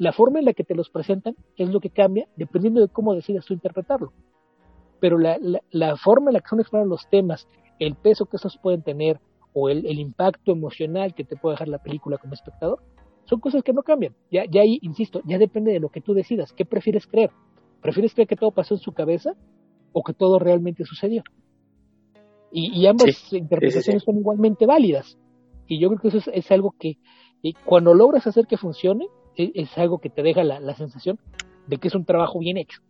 [0.01, 3.15] la forma en la que te los presentan es lo que cambia dependiendo de cómo
[3.15, 4.15] decidas tú interpretarlo.
[4.99, 5.39] Pero la,
[5.71, 7.47] la, forma en la que son explorados los temas,
[7.79, 9.21] el peso que estos pueden tener
[9.53, 12.83] o el, el, impacto emocional que te puede dejar la película como espectador,
[13.25, 14.15] son cosas que no cambian.
[14.31, 16.55] Ya, ya ahí, insisto, ya depende de lo que tú decidas.
[16.55, 17.31] ¿Qué prefieres creer?
[17.81, 19.33] ¿Prefieres creer que todo pasó en su cabeza
[19.93, 21.23] o que todo realmente sucedió?
[22.53, 25.17] Y, ambas interpretaciones son igualmente válidas.
[25.69, 26.99] Y yo creo que eso es, algo que
[27.65, 31.19] cuando logras hacer que funcione, e, es, algo que te deja la, sensación
[31.69, 32.81] de que es un trabajo bien hecho.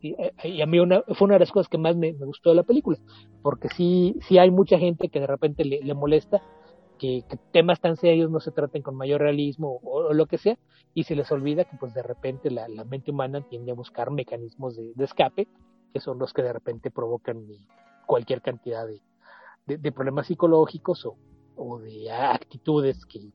[0.00, 2.56] Y, eh, a mí una, fue una de las cosas que más me, gustó de
[2.56, 2.98] la película,
[3.42, 6.40] porque sí, sí hay mucha gente que de repente le, molesta
[6.98, 10.58] que, temas tan serios no se traten con mayor realismo o, lo que sea,
[10.94, 14.76] y se les olvida que pues de repente la, mente humana tiende a buscar mecanismos
[14.76, 15.48] de, escape,
[15.92, 17.46] que son los que de repente provocan
[18.06, 21.16] cualquier cantidad de, de problemas psicológicos o,
[21.58, 23.32] o de actitudes que,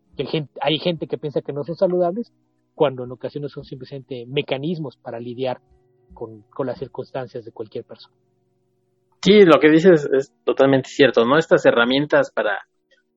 [0.62, 2.32] hay gente que piensa que no son saludables,
[2.74, 5.60] cuando en ocasiones son simplemente mecanismos para lidiar
[6.14, 8.16] con, las circunstancias de cualquier persona.
[9.22, 11.38] Sí, lo que dices es totalmente cierto, ¿no?
[11.38, 12.68] Estas herramientas para,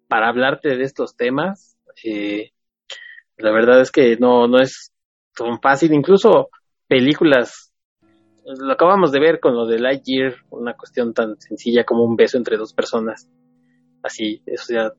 [0.09, 2.51] para hablarte de estos temas, eh,
[3.37, 4.93] la verdad es que no, no es
[5.35, 6.51] tan fácil, incluso
[6.89, 7.73] películas,
[8.45, 12.39] lo acabamos de ver con lo de Lightyear, una cuestión tan sencilla como un beso
[12.39, 13.28] entre dos personas,
[14.03, 14.93] así, eso ya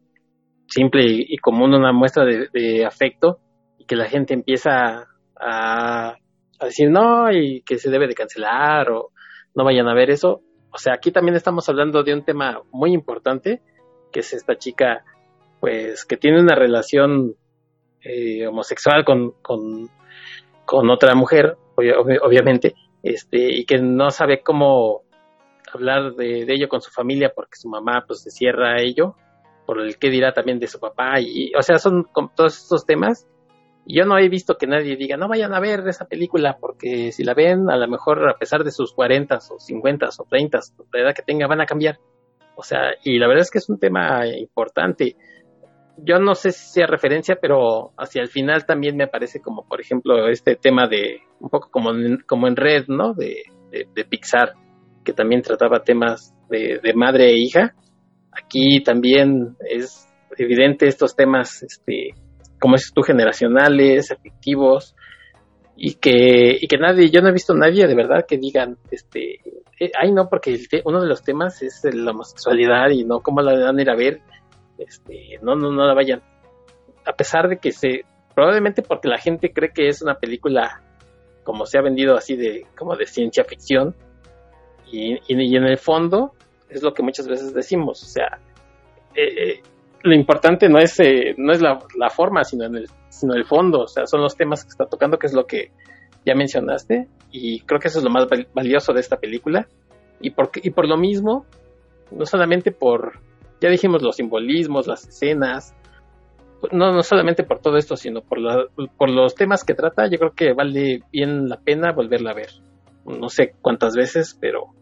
[0.67, 3.39] simple y, común, una muestra de, afecto,
[3.77, 5.07] y que la gente empieza
[5.39, 6.17] a,
[6.61, 9.11] decir no, y que se debe de cancelar, o
[9.55, 10.41] no vayan a ver eso.
[10.71, 13.61] O sea, aquí también estamos hablando de un tema muy importante,
[14.11, 15.03] que es esta chica,
[15.59, 17.35] pues, que tiene una relación
[18.01, 19.89] eh, homosexual con, con,
[20.65, 25.03] con, otra mujer, obviamente, este, y que no sabe cómo
[25.73, 29.15] hablar de, ello con su familia porque su mamá pues se cierra a ello
[29.65, 33.27] por el que dirá también de su papá y o sea son todos estos temas
[33.85, 37.11] y yo no he visto que nadie diga no vayan a ver esa película porque
[37.11, 40.59] si la ven a lo mejor a pesar de sus 40 o 50 o 30
[40.93, 41.99] la edad que tenga van a cambiar
[42.57, 45.15] o sea y la verdad es que es un tema importante
[46.03, 49.79] yo no sé si sea referencia pero hacia el final también me parece como por
[49.79, 54.53] ejemplo este tema de un poco como en, como en red no de, de Pixar
[55.07, 57.73] que también trataba temas de, madre e hija.
[58.29, 60.05] Aquí también es
[60.37, 62.09] evidente estos temas, este,
[62.59, 64.96] como es tú, generacionales, afectivos,
[65.77, 69.35] y que, y que nadie, yo no he visto nadie de verdad que digan, este,
[69.79, 73.53] eh, ay no, porque uno de los temas es la homosexualidad y no, ¿cómo la
[73.53, 74.21] van a ir a ver?
[74.79, 76.23] Este, no, no, no la vayan.
[77.05, 80.81] A pesar de que se, probablemente porque la gente cree que es una película
[81.43, 83.95] como se ha vendido así de, como de ciencia ficción,
[84.91, 86.33] y, en el fondo
[86.69, 88.39] es lo que muchas veces decimos, o sea,
[89.15, 89.63] eh, eh,
[90.03, 93.81] lo importante no es, eh, no es la, forma, sino, en el, sino el fondo,
[93.81, 95.71] o sea, son los temas que está tocando, que es lo que
[96.25, 99.67] ya mencionaste, y creo que eso es lo más valioso de esta película,
[100.19, 101.45] y por, y por lo mismo,
[102.11, 103.19] no solamente por,
[103.61, 105.75] ya dijimos, los simbolismos, las escenas,
[106.71, 108.39] no, no solamente por todo esto, sino por,
[108.97, 112.49] por los temas que trata, yo creo que vale bien la pena volverla a ver.
[113.05, 114.73] No sé cuántas veces, pero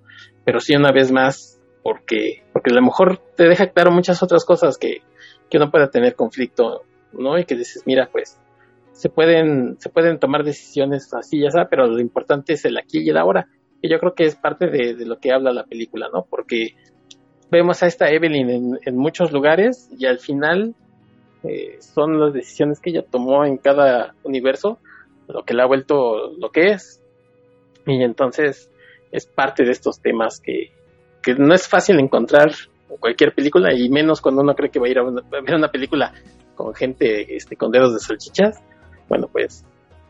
[0.46, 1.55] pero sí una vez más,
[1.86, 5.04] porque, porque a lo mejor te deja claro muchas otras cosas que,
[5.52, 6.82] que uno pueda tener conflicto,
[7.14, 7.38] ¿no?
[7.38, 8.42] Y que dices, mira, pues,
[8.92, 13.04] se pueden, se pueden tomar decisiones así, ya sabes, pero lo importante es el aquí
[13.04, 13.50] y el ahora.
[13.84, 16.26] Y yo creo que es parte de, lo que habla la película, ¿no?
[16.28, 16.70] Porque
[17.52, 20.74] vemos a esta Evelyn en, en, muchos lugares y al final
[21.44, 24.80] eh, son las decisiones que ella tomó en cada universo
[25.28, 27.00] lo que la ha vuelto lo que es.
[27.86, 28.72] Y entonces
[29.12, 30.72] es parte de estos temas que,
[31.26, 32.52] que no es fácil encontrar
[32.88, 35.70] en cualquier película y menos cuando uno cree que va a ir a, ver una
[35.70, 36.14] película
[36.54, 38.62] con gente este, con dedos de salchichas.
[39.10, 39.66] Bueno, pues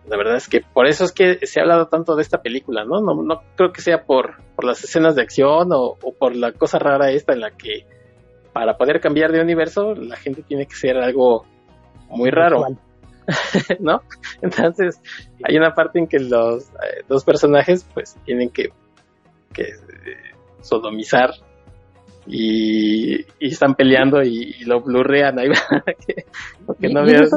[0.07, 2.83] la verdad es que por eso es que se ha hablado tanto de esta película,
[2.83, 2.99] ¿no?
[2.99, 6.51] No, no creo que sea por, por las escenas de acción o, o, por la
[6.51, 7.85] cosa rara esta en la que
[8.51, 11.45] para poder cambiar de universo la gente tiene que ser algo
[12.09, 12.65] muy raro.
[13.79, 14.01] ¿No?
[14.41, 14.99] Entonces
[15.47, 18.73] hay una parte en que los eh, dos personajes pues tienen que,
[19.53, 20.34] que eh,
[20.65, 21.31] sodomizar
[22.27, 25.49] y, y, están peleando y, y lo blurrean ahí
[26.07, 26.25] que,
[26.79, 27.31] que no veas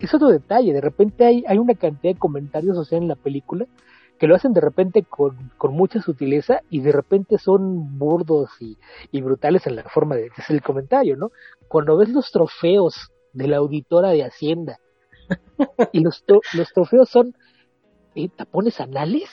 [0.00, 3.16] es otro detalle, de repente hay, hay una cantidad de comentarios, o sea, en la
[3.16, 3.66] película,
[4.18, 8.78] que lo hacen de repente con, con mucha sutileza y de repente son burdos y,
[9.12, 11.30] y, brutales en la forma de hacer el comentario, ¿no?
[11.68, 14.78] Cuando ves los trofeos de la auditora de Hacienda
[15.92, 16.24] y los,
[16.54, 17.34] los trofeos son
[18.14, 19.28] eh, tapones anales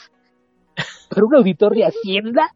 [1.10, 2.50] para un auditor de Hacienda.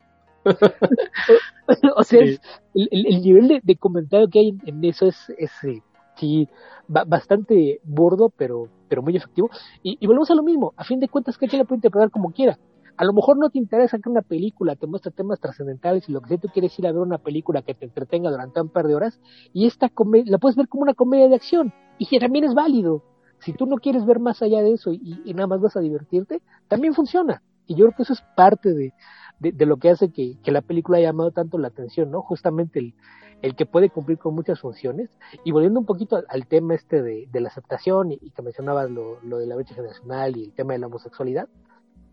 [1.95, 2.39] o, sea, sí.
[2.73, 5.81] el, el, nivel de, de, comentario que hay en, en eso es, es eh,
[6.15, 6.47] sí,
[6.88, 9.49] bastante burdo, pero, pero muy efectivo.
[9.84, 12.31] Y, y, volvemos a lo mismo, a fin de cuentas, que la puede interpretar como
[12.31, 12.57] quiera.
[12.97, 16.22] A lo mejor no te interesa que una película te muestre temas trascendentales y lo
[16.22, 18.85] que sea, tú quieres ir a ver una película que te entretenga durante un par
[18.85, 19.19] de horas
[19.53, 19.89] y esta
[20.26, 23.03] la puedes ver como una comedia de acción y que también es válido.
[23.39, 25.80] Si tú no quieres ver más allá de eso y, y nada más vas a
[25.80, 27.41] divertirte, también funciona.
[27.65, 28.93] Y yo creo que eso es parte de,
[29.41, 32.22] de, lo que hace que, que, la película haya llamado tanto la atención, ¿no?
[32.22, 32.93] Justamente el,
[33.41, 35.09] el que puede cumplir con muchas funciones.
[35.43, 39.19] Y volviendo un poquito al, tema este de, de, la aceptación y, que mencionabas lo,
[39.23, 41.47] lo, de la brecha generacional y el tema de la homosexualidad,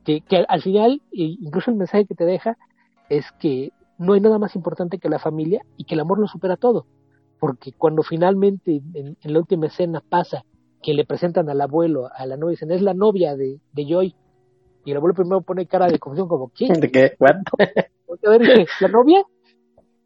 [0.05, 2.57] que, que al final, incluso el mensaje que te deja
[3.11, 6.29] es que no hay nada más importante que la familia y que el amor lo
[6.29, 6.87] supera todo.
[7.39, 10.45] Porque cuando finalmente en, en la última escena pasa
[10.83, 14.15] que le presentan al abuelo, a la novia, dicen, es la novia de, de Joy.
[14.85, 16.69] Y el abuelo primero pone cara de confusión como, ¿qué?
[16.81, 17.13] ¿De qué?
[17.19, 17.37] ¿What?
[18.27, 19.23] A ver, ¿la novia?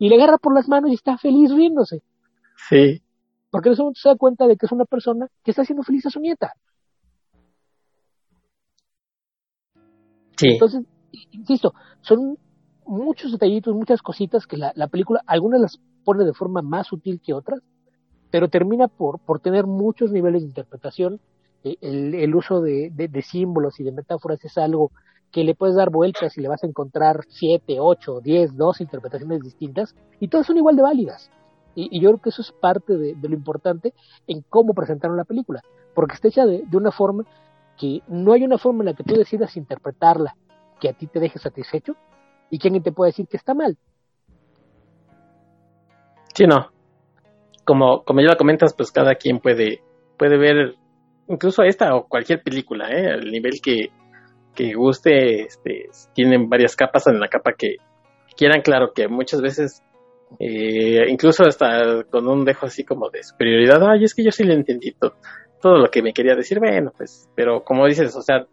[0.03, 2.03] y le agarra por las manos y está feliz riéndose.
[2.69, 3.01] Sí.
[3.53, 5.85] Porque en ese momento se da cuenta de que es una persona que está haciendo
[5.85, 6.55] feliz a su nieta.
[10.37, 10.49] Sí.
[10.55, 10.83] Entonces,
[11.31, 12.37] insisto, son
[12.85, 17.21] muchos detallitos, muchas cositas que la, la, película, algunas las pone de forma más sutil
[17.25, 17.61] que otras,
[18.33, 21.21] pero termina por, por tener muchos niveles de interpretación.
[21.65, 22.91] El, el uso de,
[23.23, 24.91] símbolos y de metáforas es algo
[25.31, 29.41] que le puedes dar vueltas y le vas a encontrar siete, ocho, diez, dos interpretaciones
[29.41, 31.31] distintas y todas son igual de válidas.
[31.75, 33.95] Y, yo creo que eso es parte de, de, lo importante
[34.27, 35.63] en cómo presentaron la película,
[35.95, 37.25] porque está hecha de, de, una forma
[37.79, 40.37] que no hay una forma en la que tú decidas interpretarla
[40.81, 41.97] que a ti te deje satisfecho
[42.51, 43.79] y que alguien te pueda decir que está mal.
[46.35, 46.71] Sí, no.
[47.65, 49.83] Como, como ya lo comentas, pues cada quien puede,
[50.19, 50.75] puede ver
[51.33, 53.11] incluso esta o cualquier película, ¿eh?
[53.11, 53.91] al nivel que,
[54.55, 57.77] que guste, este, tienen varias capas en la capa que
[58.37, 59.83] quieran, claro que muchas veces,
[60.39, 64.45] eh, incluso hasta con un dejo así como de superioridad, ay, es que yo sí
[64.45, 65.17] le entendí todo,
[65.61, 68.47] todo lo que me quería decir, bueno, pues, pero como dices, o sea,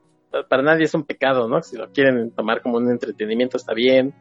[0.47, 1.61] para nadie es un pecado, ¿no?
[1.61, 4.13] Si lo quieren tomar como un entretenimiento está bien.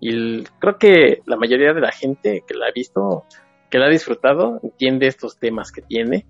[0.00, 3.24] Y creo que la mayoría de la gente que la ha visto,
[3.70, 6.26] que la ha disfrutado, entiende estos temas que tiene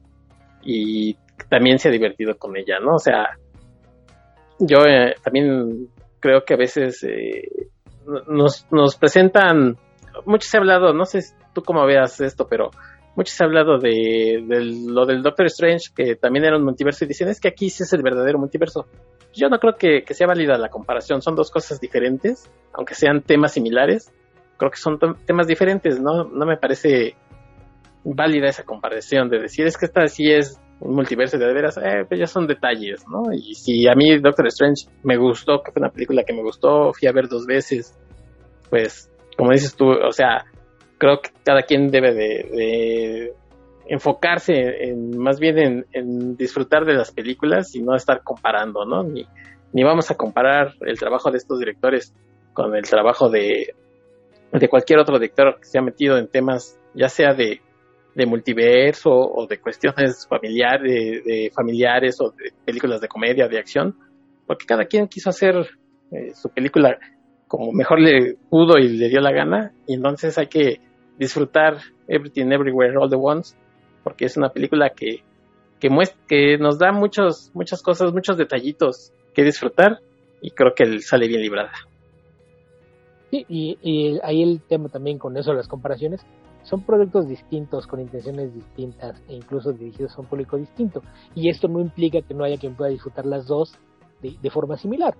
[0.64, 1.16] y
[1.48, 2.94] también se ha divertido con ella, ¿no?
[2.94, 3.38] O sea,
[4.58, 5.88] yo eh, también
[6.20, 7.68] creo que a veces eh,
[8.28, 9.76] nos, nos presentan,
[10.24, 11.20] mucho se ha hablado, no sé
[11.52, 12.70] tú cómo veas esto, pero
[13.14, 14.42] mucho se ha hablado de,
[14.86, 17.82] lo del Doctor Strange, que también era un multiverso, y dicen, es que aquí sí
[17.82, 18.86] es el verdadero multiverso.
[19.34, 23.22] Yo no creo que, que sea válida la comparación, son dos cosas diferentes, aunque sean
[23.22, 24.12] temas similares,
[24.56, 26.24] creo que son temas diferentes, ¿no?
[26.24, 27.14] No me parece
[28.04, 32.04] válida esa comparación de decir, es que esta sí es un multiverso de veras, eh,
[32.08, 33.32] pues ya son detalles, ¿no?
[33.32, 36.92] Y si a mí Doctor Strange me gustó, que fue una película que me gustó,
[36.92, 37.96] fui a ver dos veces,
[38.68, 40.44] pues, como dices tú, o sea,
[40.98, 43.32] creo que cada quien debe de,
[43.86, 49.02] enfocarse en, más bien en, en, disfrutar de las películas y no estar comparando, ¿no?
[49.02, 49.26] Ni,
[49.72, 52.14] ni vamos a comparar el trabajo de estos directores
[52.52, 53.74] con el trabajo de,
[54.52, 57.60] de cualquier otro director que se ha metido en temas, ya sea de
[58.14, 63.96] de multiverso o de cuestiones familiares, de, familiares o de películas de comedia, de acción,
[64.46, 65.54] porque cada quien quiso hacer
[66.10, 66.98] eh, su película
[67.48, 70.80] como mejor le pudo y le dio la gana, y entonces hay que
[71.18, 71.78] disfrutar
[72.08, 73.56] Everything Everywhere All the Once,
[74.02, 75.22] porque es una película que,
[75.78, 75.88] que,
[76.26, 79.98] que nos da muchos, muchas cosas, muchos detallitos que disfrutar,
[80.40, 81.72] y creo que sale bien librada.
[83.30, 86.24] Sí, y, y ahí el tema también con eso, las comparaciones,
[86.62, 91.02] son productos distintos, con intenciones distintas e incluso dirigidos a un público distinto.
[91.34, 93.74] Y esto no implica que no haya quien pueda disfrutar las dos
[94.20, 95.14] de, forma similar.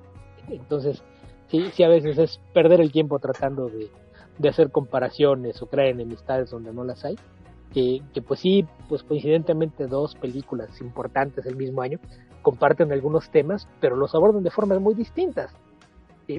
[0.49, 1.03] Entonces,
[1.49, 3.91] sí, sí a veces es perder el tiempo tratando de,
[4.49, 7.17] hacer comparaciones o crear enemistades donde no las hay.
[7.73, 11.99] Que, pues sí, pues coincidentemente dos películas importantes del mismo año
[12.43, 15.53] comparten algunos temas, pero los abordan de formas muy distintas.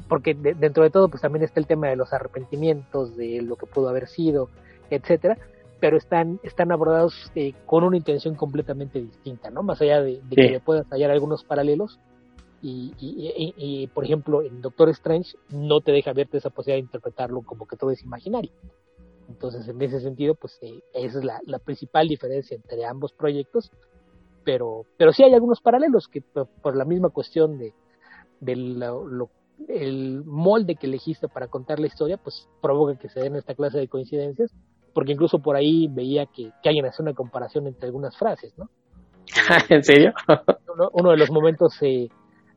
[0.07, 3.65] porque dentro de todo, pues también está el tema de los arrepentimientos, de lo que
[3.65, 4.49] pudo haber sido,
[4.95, 5.37] etcétera,
[5.83, 9.63] pero están, están abordados eh, con una intención completamente distinta, ¿no?
[9.63, 11.99] Más allá de, que le puedas hallar algunos paralelos.
[12.61, 17.41] Y, y, por ejemplo, en Doctor Strange no te deja verte esa posibilidad de interpretarlo
[17.41, 18.51] como que todo es imaginario.
[19.27, 23.69] Entonces, en ese sentido, pues eh, esa es la, la, principal diferencia entre ambos proyectos.
[24.45, 27.73] Pero, pero sí hay algunos paralelos que por, la misma cuestión de,
[28.39, 29.29] de lo,
[29.67, 33.79] el molde que elegiste para contar la historia, pues provoca que se den esta clase
[33.79, 34.53] de coincidencias
[34.93, 38.69] porque incluso por ahí veía que, que alguien hace una comparación entre algunas frases, ¿no?
[39.69, 40.13] ¿En serio?
[40.93, 42.09] uno, de los momentos eh,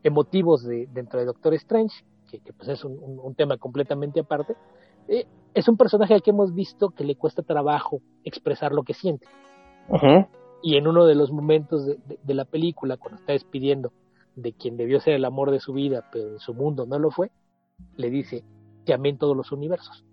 [0.02, 4.56] emotivos de, dentro de Doctor Strange, que, pues es un, tema completamente aparte,
[5.08, 8.94] eh, es un personaje al que hemos visto que le cuesta trabajo expresar lo que
[8.94, 9.26] siente.
[10.62, 13.92] Y en uno de los momentos de, de, la película, cuando está despidiendo
[14.34, 17.10] de quien debió ser el amor de su vida, pero en su mundo no lo
[17.10, 17.30] fue,
[17.96, 18.42] le dice,
[18.84, 20.04] te amé en todos los universos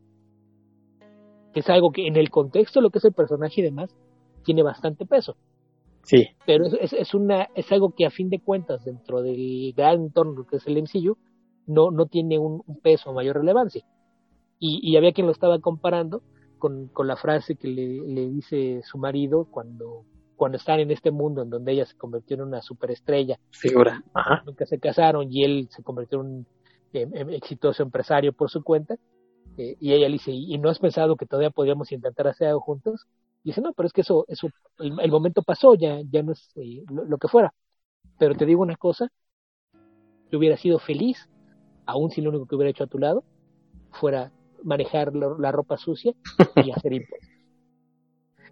[1.54, 3.96] que es algo que en el contexto de lo que es el personaje y demás,
[4.44, 5.36] tiene bastante peso.
[6.04, 6.28] Sí.
[6.46, 10.46] Pero es, es, una, es algo que a fin de cuentas, dentro del gran entorno
[10.46, 11.18] que es el MCU,
[11.66, 13.86] no, no tiene un, peso o mayor relevancia.
[14.60, 16.22] Y, y, había quien lo estaba comparando
[16.58, 20.06] con, con la frase que le, le, dice su marido cuando,
[20.36, 23.40] cuando están en este mundo en donde ella se convirtió en una superestrella.
[23.52, 24.04] Figura.
[24.14, 24.44] Ajá.
[24.46, 26.48] Nunca se casaron y él se convirtió en un
[27.34, 28.98] exitoso empresario por su cuenta
[29.58, 32.62] eh, y ella le dice, ¿y no has pensado que todavía podríamos intentar hacer algo
[32.62, 33.08] juntos?
[33.44, 34.48] Y dice, no, pero es que eso, eso
[34.80, 37.54] el, momento pasó, ya, ya no es eh, lo, que fuera.
[38.18, 39.10] Pero te digo una cosa,
[40.32, 41.30] yo hubiera sido feliz,
[41.86, 43.24] aun si lo único que hubiera hecho a tu lado
[43.92, 44.32] fuera
[44.64, 46.14] manejar la, ropa sucia
[46.56, 47.30] y hacer impuestos.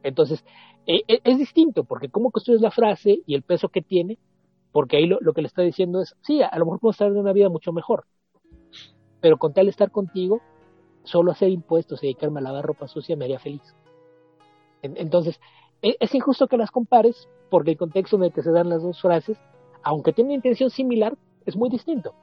[0.03, 0.43] Entonces,
[0.85, 4.19] e, e, es distinto, porque cómo construyes la frase y el peso que tiene,
[4.71, 7.07] porque ahí lo, lo que le está diciendo es, sí, a lo mejor puedo estar
[7.07, 8.05] en una vida mucho mejor,
[9.21, 10.41] pero con tal de estar contigo,
[11.03, 13.61] solo hacer impuestos y dedicarme a lavar ropa sucia me haría feliz.
[14.81, 15.39] Entonces,
[15.81, 18.81] e, es injusto que las compares porque el contexto en el que se dan las
[18.81, 19.37] dos frases,
[19.83, 22.13] aunque tienen intención similar, es muy distinto.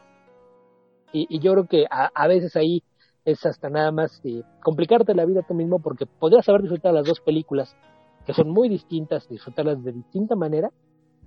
[1.12, 2.82] Y, yo creo que a, veces ahí
[3.24, 7.06] es hasta nada más eh, complicarte la vida tú mismo porque podrías haber disfrutado las
[7.06, 7.76] dos películas
[8.26, 10.70] que son muy distintas, disfrutarlas de distinta manera,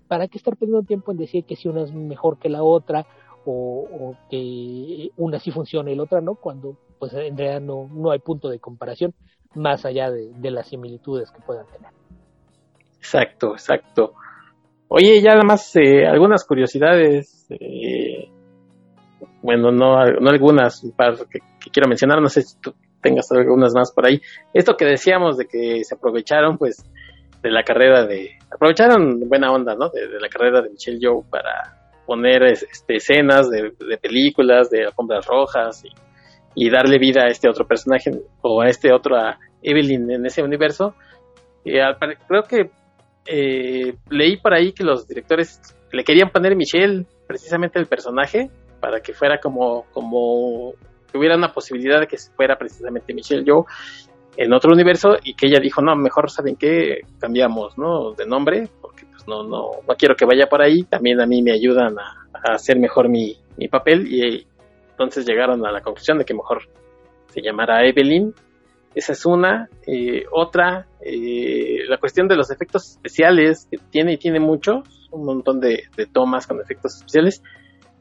[0.08, 3.08] ¿para qué estar perdiendo tiempo en decir que si una es mejor que la otra
[3.44, 8.12] o, que una sí funciona y la otra no, cuando pues en realidad no, no
[8.12, 9.16] hay punto de comparación
[9.56, 11.90] más allá de, las similitudes que puedan tener.
[13.00, 14.14] Exacto, exacto.
[14.88, 18.30] Oye, ya nada más eh, algunas curiosidades, eh,
[19.42, 20.82] bueno, no, no algunas
[21.28, 21.40] que,
[21.74, 24.22] quiero mencionar, no sé si tú tengas algunas más por ahí.
[24.54, 26.86] Esto que decíamos de que se aprovecharon, pues,
[27.42, 29.90] de la carrera de, aprovecharon buena onda, ¿no?
[29.90, 35.26] De, la carrera de Michelle Yeoh para poner este, escenas de, de películas, de alfombras
[35.26, 35.90] rojas y
[36.56, 38.12] y darle vida a este otro personaje
[38.42, 40.96] o a este otro, a Evelyn en ese universo.
[41.64, 42.72] creo que
[43.26, 45.62] eh, leí por ahí que los directores
[45.92, 48.50] le querían poner Michelle, precisamente el personaje,
[48.80, 50.74] para que fuera como, como
[51.12, 53.64] que hubiera una posibilidad de que fuera precisamente Michelle Joe
[54.38, 58.14] en otro universo y que ella dijo, no, mejor saben que cambiamos, ¿no?
[58.14, 61.42] De nombre, porque pues no, no, no quiero que vaya por ahí, también a mí
[61.42, 64.48] me ayudan a, a hacer mejor mi, mi papel y,
[65.04, 66.64] entonces llegaron a la conclusión de que mejor
[67.28, 68.34] se llamara Evelyn.
[68.94, 69.70] Esa es una.
[69.88, 75.26] Eh, otra, eh, la cuestión de los efectos especiales, que tiene y tiene muchos, un
[75.26, 77.42] montón de, tomas con efectos especiales,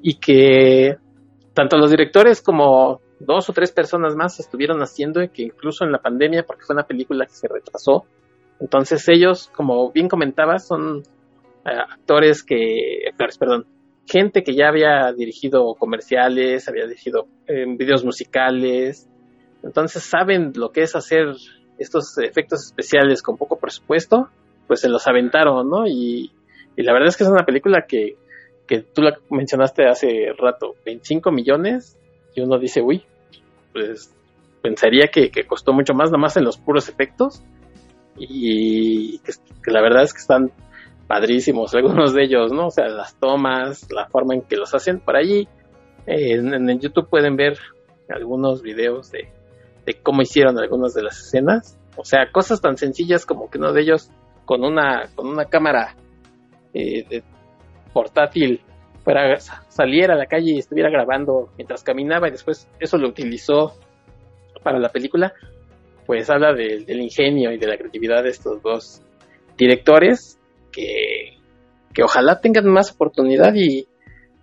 [0.03, 0.97] y que
[1.55, 5.93] tanto los directores como dos o tres personas más estuvieron haciendo, y que incluso en
[5.93, 8.05] la pandemia, porque fue una película que se retrasó,
[8.59, 11.03] entonces ellos, como bien comentabas, son
[11.65, 13.67] eh, actores que, perdón,
[14.11, 19.09] gente que ya había dirigido comerciales, había dirigido eh, videos musicales,
[19.63, 21.35] entonces saben lo que es hacer
[21.79, 24.29] estos efectos especiales con poco presupuesto,
[24.67, 25.87] pues se los aventaron, ¿no?
[25.87, 26.33] Y,
[26.77, 28.17] la verdad es que es una película que,
[28.67, 31.99] que tú la mencionaste hace rato, 25 millones,
[32.35, 33.05] y uno dice, uy,
[33.73, 34.15] pues
[34.63, 37.43] pensaría que, costó mucho más, nada más en los puros efectos,
[38.17, 40.53] y que la verdad es que están
[41.11, 42.69] padrísimos algunos de ellos, ¿no?
[42.69, 45.01] O sea, las tomas, la forma en que los hacen.
[45.01, 45.49] Por allí
[46.07, 47.59] en, el YouTube pueden ver
[48.09, 49.29] algunos videos de,
[50.05, 51.77] cómo hicieron algunas de las escenas.
[51.97, 54.09] O sea, cosas tan sencillas como que uno de ellos
[54.45, 55.97] con una, con una cámara
[56.75, 57.25] eh, de
[57.93, 58.61] portátil
[59.03, 63.75] fuera, saliera a la calle y estuviera grabando mientras caminaba y después eso lo utilizó
[64.63, 65.33] para la película,
[66.07, 69.03] pues habla del ingenio y de la creatividad de estos dos
[69.57, 70.40] directores
[70.71, 71.39] que,
[71.93, 73.87] que ojalá tengan más oportunidad y,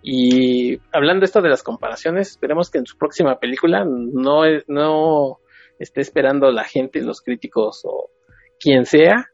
[0.02, 5.38] y hablando esto de las comparaciones, esperemos que en su próxima película no, no
[5.78, 8.10] esté esperando la gente, los críticos o
[8.58, 9.30] quien sea,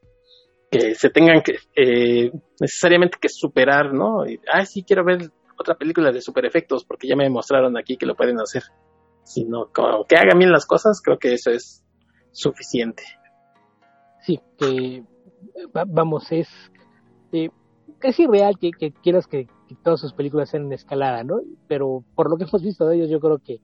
[0.70, 4.26] que se tengan que eh, necesariamente que superar, ¿no?
[4.26, 7.96] Y, Ay, sí, quiero ver otra película de super efectos porque ya me demostraron aquí
[7.96, 8.62] que lo pueden hacer.
[9.22, 11.82] Sino que hagan bien las cosas, creo que eso es
[12.32, 13.04] suficiente.
[14.20, 15.02] Sí, que
[15.72, 16.48] vamos, es,
[18.02, 18.70] es irreal que,
[19.02, 19.48] quieras que,
[19.82, 21.40] todas sus películas sean en escalada, ¿no?
[21.68, 23.60] Pero por lo que hemos visto de ellos, yo creo que,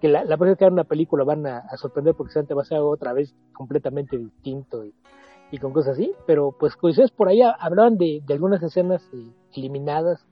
[0.00, 2.66] que la, la próxima que hagan una película van a, sorprender porque se va a
[2.66, 6.12] ser otra vez completamente distinto y, con cosas así.
[6.26, 10.26] Pero pues curiosidades por ahí hablaban de, algunas escenas eh, eliminadas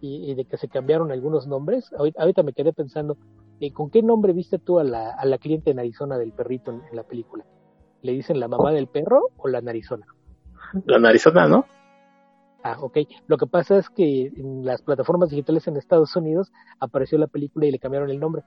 [0.00, 1.90] y, de que se cambiaron algunos nombres.
[1.96, 3.16] Ahorita, me quedé pensando,
[3.60, 6.72] eh, ¿con qué nombre viste tú a la, a la cliente en Arizona del perrito
[6.72, 7.44] en la película?
[8.02, 10.06] ¿Le dicen la mamá del perro o la narizona?
[10.84, 11.64] La narizona, ¿no?
[12.66, 12.98] Ah, ok.
[13.28, 17.64] Lo que pasa es que en las plataformas digitales en Estados Unidos apareció la película
[17.66, 18.42] y le cambiaron el nombre.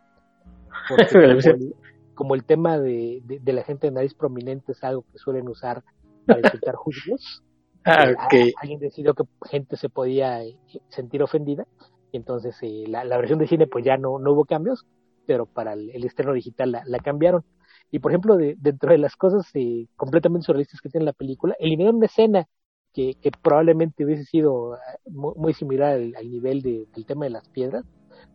[2.16, 5.84] como, el, tema de, de, la gente de nariz prominente es algo que suelen usar
[6.26, 7.44] para insultar judíos,
[7.86, 8.52] ah, okay.
[8.62, 10.58] alguien decidió que gente se podía eh,
[10.90, 11.66] sentir ofendida
[12.12, 14.86] y entonces eh, la, versión de cine pues ya no, no hubo cambios,
[15.26, 17.46] pero para el, el estreno digital la, la cambiaron.
[17.90, 21.56] Y por ejemplo, de, dentro de las cosas eh, completamente surrealistas que tiene la película,
[21.58, 22.48] eliminaron una escena
[22.94, 27.48] que, que probablemente hubiese sido eh, muy, similar al, nivel de, del tema de las
[27.50, 27.86] piedras,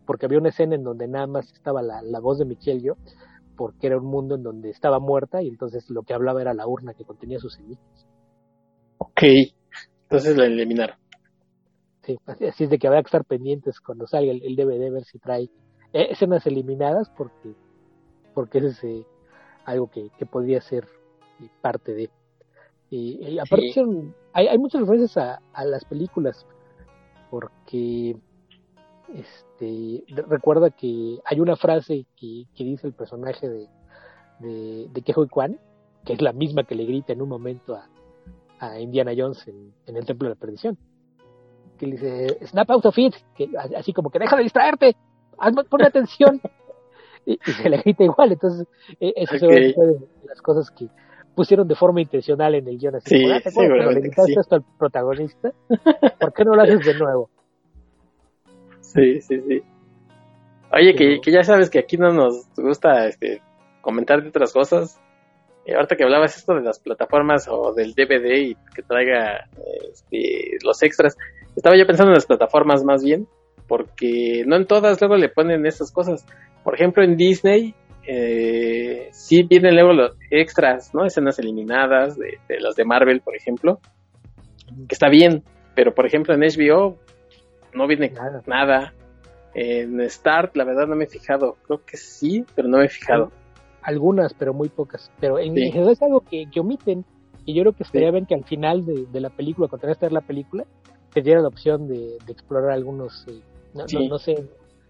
[0.05, 2.95] porque había una escena en donde nada más estaba la, la voz de Michelle yo,
[3.57, 6.67] porque era un mundo en donde estaba muerta y entonces lo que hablaba era la
[6.67, 8.07] urna que contenía sus cenizas.
[8.97, 9.23] Ok,
[10.03, 10.97] entonces la eliminaron.
[12.03, 15.05] Sí, así, es de que habrá que estar pendientes cuando salga el, el DVD, ver
[15.05, 15.49] si trae
[15.91, 17.55] eh, escenas eliminadas, porque
[18.35, 19.05] porque ese es
[19.63, 20.87] algo que, que podría ser
[21.61, 22.11] parte de.
[22.89, 23.73] Y, aparte
[24.33, 26.45] hay, hay muchas referencias a, a las películas,
[27.29, 28.15] porque
[29.13, 33.67] este recuerda que hay una frase que, que dice el personaje de,
[34.39, 35.59] de, de Kejo Kwan,
[36.03, 37.87] que es la misma que le grita en un momento a,
[38.59, 40.77] a Indiana Jones en, en, el Templo de la Perdición.
[41.77, 44.95] Que le dice, snap out of it, que, así como que deja de distraerte,
[45.69, 46.41] pon atención.
[47.25, 48.31] y, se le grita igual.
[48.31, 48.67] Entonces,
[48.99, 50.87] e, eso de las cosas que
[51.35, 52.95] pusieron de forma intencional en el guion.
[52.95, 55.51] Así sí, ah, le gritaste esto al protagonista,
[56.19, 57.29] ¿por qué no lo haces de nuevo?
[58.81, 59.61] Sí, sí, sí.
[60.71, 63.41] Oye, que, que, ya sabes que aquí no nos gusta este,
[63.81, 64.99] comentar de otras cosas.
[65.65, 69.49] Y ahorita que hablabas esto de las plataformas o del DVD y que traiga
[69.91, 71.17] este, los extras,
[71.55, 73.27] estaba yo pensando en las plataformas más bien,
[73.67, 76.25] porque no en todas luego le ponen esas cosas
[76.65, 77.75] por ejemplo, en Disney
[78.07, 81.05] eh, sí vienen luego los extras, ¿no?
[81.05, 83.79] Escenas eliminadas de, las de Marvel, por ejemplo,
[84.87, 85.43] que está bien,
[85.75, 86.97] pero por ejemplo en HBO
[87.73, 88.93] no viene nada.
[89.53, 92.89] En Start, la verdad no me he fijado, creo que sí, pero no me he
[92.89, 93.31] fijado.
[93.81, 95.11] Algunas, pero muy pocas.
[95.19, 97.05] Pero en general es algo que, omiten,
[97.45, 100.21] y yo creo que estaría bien que al final de, la película, cuando ver la
[100.21, 100.65] película,
[101.13, 103.39] te diera la opción de, explorar algunos, eh,
[103.73, 104.35] no, sé,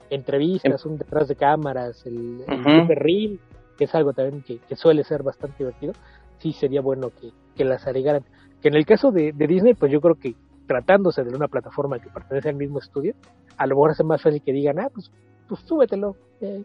[0.10, 3.40] entrevistas, un detrás de cámaras, el, super reel,
[3.77, 5.94] que es algo también que, suele ser bastante divertido,
[6.40, 8.23] sí sería bueno que, que las agregaran.
[8.61, 10.36] Que en el caso de, Disney, pues yo creo que
[10.68, 13.14] tratándose de una plataforma que pertenece al mismo estudio,
[13.57, 15.11] a lo mejor hace más fácil que digan, ah, pues,
[15.48, 16.64] pues súbetelo, eh,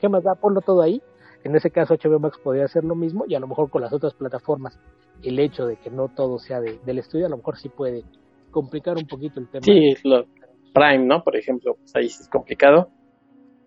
[0.00, 0.34] ¿qué, más da?
[0.34, 1.02] Ponlo todo ahí.
[1.44, 3.92] En ese caso HBO Max podría hacer lo mismo y a lo mejor con las
[3.92, 4.78] otras plataformas
[5.24, 8.04] el hecho de que no todo sea del estudio a lo mejor sí puede
[8.52, 9.64] complicar un poquito el tema.
[9.64, 10.24] Sí, lo,
[10.72, 11.22] Prime, ¿no?
[11.22, 12.88] Por ejemplo, pues ahí es complicado.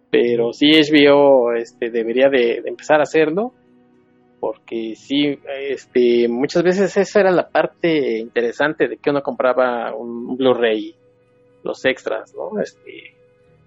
[0.09, 3.53] Pero sí HBO este, debería de, empezar a hacerlo.
[4.39, 10.37] Porque sí, este, muchas veces esa era la parte interesante de que uno compraba un
[10.37, 10.95] Blu-ray,
[11.63, 12.61] los extras, ¿no?
[12.61, 13.15] Este,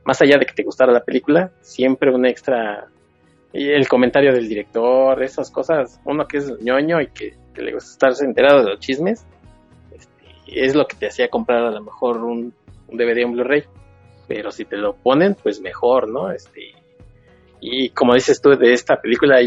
[0.09, 2.89] más allá de que te gustara la película, siempre un extra,
[3.53, 8.25] el comentario del director, esas cosas, uno que es ñoño y que, le gusta estarse
[8.25, 9.27] enterado de los chismes,
[9.93, 10.15] este,
[10.47, 12.55] es lo que te hacía comprar a lo mejor un
[12.89, 13.65] un DVD un Blu-ray.
[14.27, 16.31] Pero si te lo ponen, pues mejor, ¿no?
[16.31, 16.73] Este,
[17.61, 19.41] y como dices tú de esta película,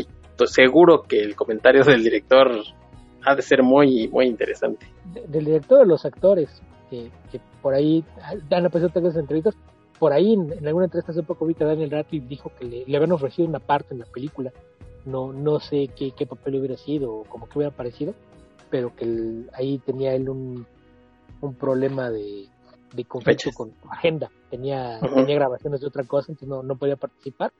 [0.45, 2.51] seguro que el comentario del director
[3.23, 4.87] ha de ser muy, muy interesante.
[5.27, 7.09] del director de los actores, que,
[7.61, 8.03] por ahí
[8.49, 9.55] han aparecido tres entrevistas,
[9.99, 13.11] por ahí en, alguna entrevista hace poco vi que Daniel Radcliffe dijo que le, habían
[13.11, 14.51] ofrecido una parte en la película
[15.05, 18.13] no, no sé qué, qué papel hubiera sido o como que hubiera parecido,
[18.69, 20.65] pero que ahí tenía él un,
[21.41, 22.47] un problema de,
[22.93, 27.51] de conflicto con agenda, tenía, tenía grabaciones de otra cosa, entonces no, no podía participar,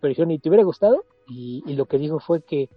[0.00, 2.68] pero dijeron, y te hubiera gustado, y, y lo que dijo fue que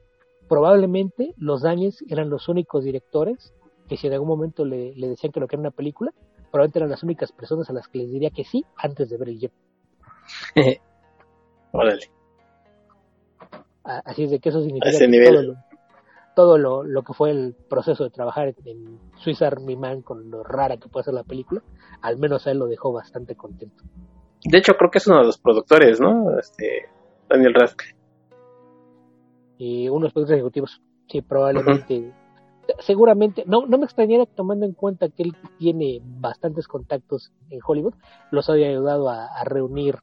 [0.49, 3.53] probablemente los Dañez eran los únicos directores
[3.87, 6.13] que si en algún momento le, le decían que lo que era una película,
[6.51, 9.29] probablemente eran las únicas personas a las que les diría que sí antes de ver
[9.29, 9.51] el guion.
[11.71, 12.11] Órale.
[13.83, 15.55] Así es de que eso significa que todo, lo,
[16.35, 20.43] todo lo, lo que fue el proceso de trabajar en Swiss Army Man con lo
[20.43, 21.61] rara que puede ser la película,
[22.01, 23.83] al menos a él lo dejó bastante contento.
[24.43, 26.37] De hecho, creo que es uno de los productores, ¿no?
[26.39, 26.89] Este,
[27.29, 27.95] Daniel Radcliffe.
[29.57, 32.11] Y unos productores ejecutivos, sí, probablemente,
[32.79, 37.93] seguramente, no, no me extrañaría tomando en cuenta que él tiene bastantes contactos en Hollywood,
[38.31, 39.99] los había ayudado a, a reunir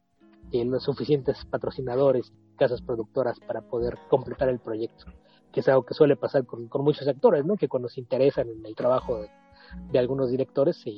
[0.51, 5.05] eh, los suficientes patrocinadores, casas productoras para poder completar el proyecto,
[5.51, 7.55] que es algo que suele pasar con, con muchos actores, ¿no?
[7.55, 9.29] Que cuando se interesan en el trabajo de,
[9.91, 10.91] de algunos directores se,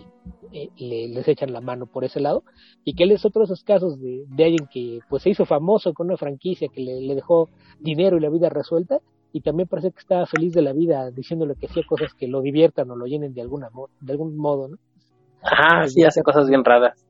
[0.51, 2.43] eh, le, les echan la mano por ese lado
[2.83, 5.45] y que él es otro de esos casos de, de alguien que pues se hizo
[5.45, 7.49] famoso con una franquicia que le, le, dejó
[7.79, 8.99] dinero y la vida resuelta
[9.33, 12.41] y también parece que estaba feliz de la vida diciéndole que hacía cosas que lo
[12.41, 13.69] diviertan o lo llenen de alguna
[14.01, 14.77] de algún modo ¿no?
[15.43, 17.05] ah sí hace cosas bien raras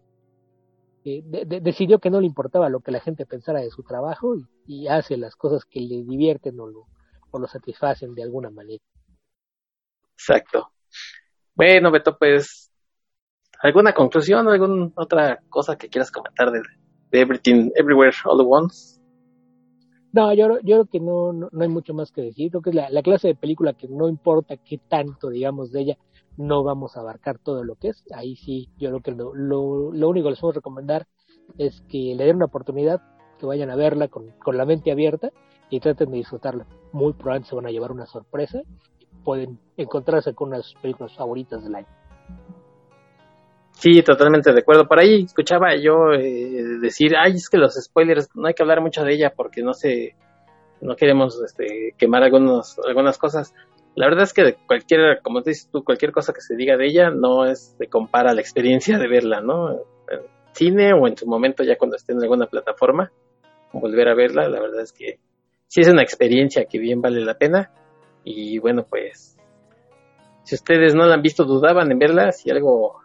[1.03, 3.81] eh, de, de, decidió que no le importaba lo que la gente pensara de su
[3.81, 6.85] trabajo y, y hace las cosas que le divierten o lo,
[7.31, 8.83] o lo satisfacen de alguna manera
[10.13, 10.71] exacto
[11.53, 12.71] bueno, Beto, pues,
[13.61, 16.61] ¿alguna conclusión o alguna otra cosa que quieras comentar de,
[17.11, 18.99] de Everything, Everywhere, All at Once?
[20.13, 22.51] No, yo, yo creo que no, no, no, hay mucho más que decir.
[22.51, 25.81] Creo que es la, la, clase de película que no importa qué tanto, digamos, de
[25.81, 25.97] ella,
[26.37, 28.03] no vamos a abarcar todo lo que es.
[28.13, 31.07] Ahí sí, yo creo que lo, lo, lo único que les puedo recomendar
[31.57, 33.01] es que le den una oportunidad,
[33.39, 35.31] que vayan a verla con, con la mente abierta
[35.71, 36.67] y traten de disfrutarla.
[36.91, 38.61] Muy probablemente se van a llevar una sorpresa
[39.23, 41.87] pueden encontrarse con unas películas favoritas del año.
[43.71, 44.87] Sí, totalmente de acuerdo.
[44.87, 48.81] Por ahí escuchaba yo eh, decir, ay, es que los spoilers, no hay que hablar
[48.81, 50.15] mucho de ella porque no sé,
[50.81, 53.53] no queremos este, quemar algunos, algunas cosas.
[53.95, 57.09] La verdad es que cualquier, como dices tú, cualquier cosa que se diga de ella
[57.09, 59.71] no es de compara la experiencia de verla, ¿no?
[59.71, 60.21] En
[60.53, 63.11] cine o en su momento ya cuando esté en alguna plataforma,
[63.73, 65.19] volver a verla, la verdad es que
[65.71, 67.71] sí es una experiencia que bien vale la pena
[68.25, 69.37] y bueno, pues,
[70.43, 72.99] si ustedes no la han visto, dudaban en verla, si algo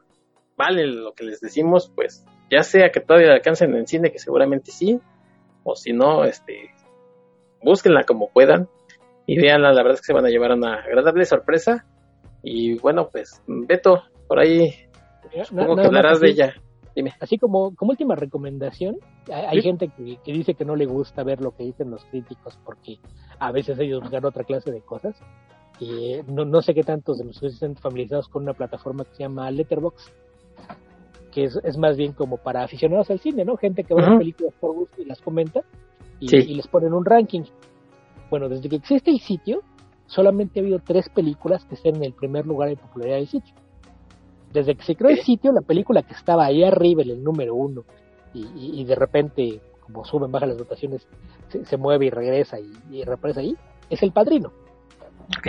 [0.56, 4.18] vale lo que les decimos, pues ya sea que todavía la alcancen en cine, que
[4.18, 4.98] seguramente sí,
[5.62, 6.74] o si no, este,
[7.62, 8.68] búsquenla como puedan
[9.26, 11.86] y veanla, la verdad es que se van a llevar una agradable sorpresa.
[12.42, 14.74] Y bueno, pues, Beto, por ahí
[15.44, 16.54] supongo no, que hablarás de ella.
[16.96, 17.12] Dime.
[17.20, 18.96] Así como, como última recomendación,
[19.30, 19.62] hay, ¿Sí?
[19.62, 22.98] gente que, que, dice que no le gusta ver lo que dicen los críticos porque
[23.38, 25.14] a veces ellos buscan otra clase de cosas.
[25.78, 29.22] Y no, no sé qué tantos de nosotros están familiarizados con una plataforma que se
[29.24, 30.10] llama Letterboxd,
[31.30, 33.58] que es, es, más bien como para aficionados al cine, ¿no?
[33.58, 34.14] Gente que va uh -huh.
[34.14, 35.60] a películas por gusto y las comenta
[36.18, 36.38] y, sí.
[36.38, 37.42] y les ponen un ranking.
[38.30, 39.60] Bueno, desde que existe el sitio,
[40.06, 43.54] solamente ha habido tres películas que estén en el primer lugar de popularidad del sitio.
[44.56, 47.54] Desde que se creó el sitio, la película que estaba ahí arriba en el número
[47.54, 47.84] uno
[48.32, 51.06] y, y, y de repente, como suben, bajan las votaciones,
[51.48, 53.56] se, se, mueve y regresa y, y reaparece ahí,
[53.90, 54.50] es El Padrino.
[55.38, 55.46] Ok.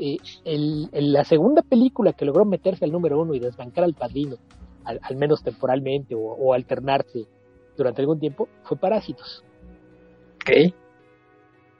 [0.00, 0.16] Eh,
[0.46, 4.36] el, el, la segunda película que logró meterse al número uno y desbancar al Padrino,
[4.84, 7.26] al, al menos temporalmente o, o, alternarse
[7.76, 9.44] durante algún tiempo, fue Parásitos.
[10.36, 10.72] Ok.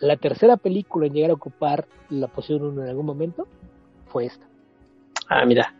[0.00, 3.46] La tercera película en llegar a ocupar la posición uno en algún momento
[4.08, 4.46] fue esta.
[5.30, 5.77] Ah, mira.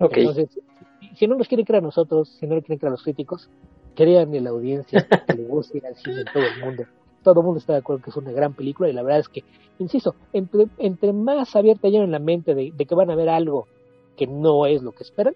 [0.00, 0.60] Entonces,
[1.16, 3.48] si no nos quieren creer a nosotros, si no le quieren creer a los críticos,
[3.94, 6.84] créanle la audiencia que le gusta ir al cine en todo el mundo.
[7.22, 9.28] Todo el mundo está de acuerdo que es una gran película y la verdad es
[9.28, 9.42] que,
[9.78, 13.66] insisto, entre, entre más abierta lleven la mente de, de, que van a ver algo
[14.16, 15.34] que no es lo que esperan,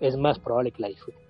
[0.00, 1.22] es más probable que la disfruten.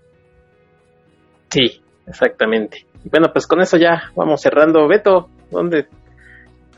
[1.50, 2.86] Sí, exactamente.
[3.04, 4.88] Bueno, pues con eso ya vamos cerrando.
[4.88, 5.86] Beto, ¿dónde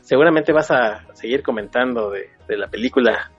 [0.01, 3.31] seguramente vas a seguir comentando de, de la película?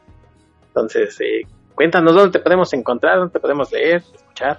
[0.68, 1.42] Entonces, eh,
[1.76, 4.58] cuéntanos dónde te podemos encontrar, dónde te podemos leer, escuchar.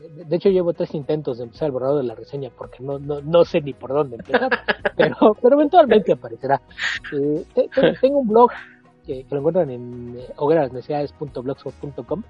[0.00, 3.20] De hecho, llevo tres intentos de empezar el borrado de la reseña porque no, no,
[3.20, 4.50] no sé ni por dónde empezar,
[4.96, 6.60] pero, pero eventualmente aparecerá.
[7.12, 7.44] Eh,
[8.00, 8.50] tengo un blog
[9.06, 12.22] que, que, lo encuentran en eh, hoguerasnecesidades.blogspot.com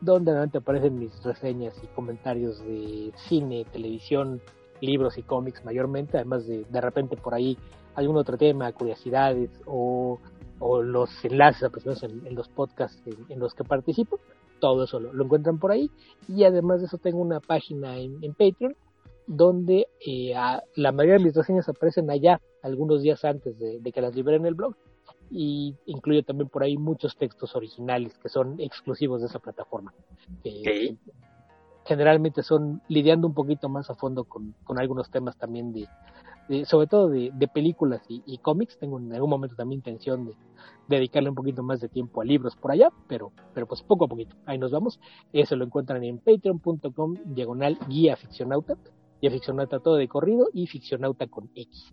[0.00, 4.40] donde realmente aparecen mis reseñas y comentarios de cine, televisión,
[4.80, 7.56] libros y cómics mayormente, además de de repente por ahí
[7.94, 10.18] algún otro tema, curiosidades o,
[10.58, 14.20] o los enlaces a personas en, los podcasts en, los que participo,
[14.60, 15.90] todo eso lo, lo, encuentran por ahí.
[16.28, 18.74] Y además de eso tengo una página en, en Patreon
[19.26, 20.34] donde eh,
[20.76, 24.54] la mayoría de mis reseñas aparecen allá algunos días antes de, que las liberen el
[24.54, 24.74] blog.
[25.30, 29.92] Y incluye también por ahí muchos textos originales que son exclusivos de esa plataforma.
[31.84, 37.08] Generalmente son lidiando un poquito más a fondo con, algunos temas también de, sobre todo
[37.08, 38.78] de, películas y, cómics.
[38.78, 40.34] Tengo en algún momento también intención de,
[40.88, 44.08] dedicarle un poquito más de tiempo a libros por allá, pero, pero pues poco a
[44.08, 44.36] poquito.
[44.46, 44.98] Ahí nos vamos.
[45.32, 48.74] Eso lo encuentran en patreon.com diagonal guía ficcionauta,
[49.20, 51.92] guía ficcionauta todo de corrido y ficcionauta con X.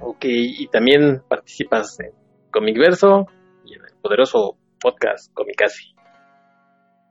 [0.00, 2.12] Ok, y también participas en
[2.52, 3.26] Comicverso
[3.64, 5.94] y en el poderoso podcast Comicasi.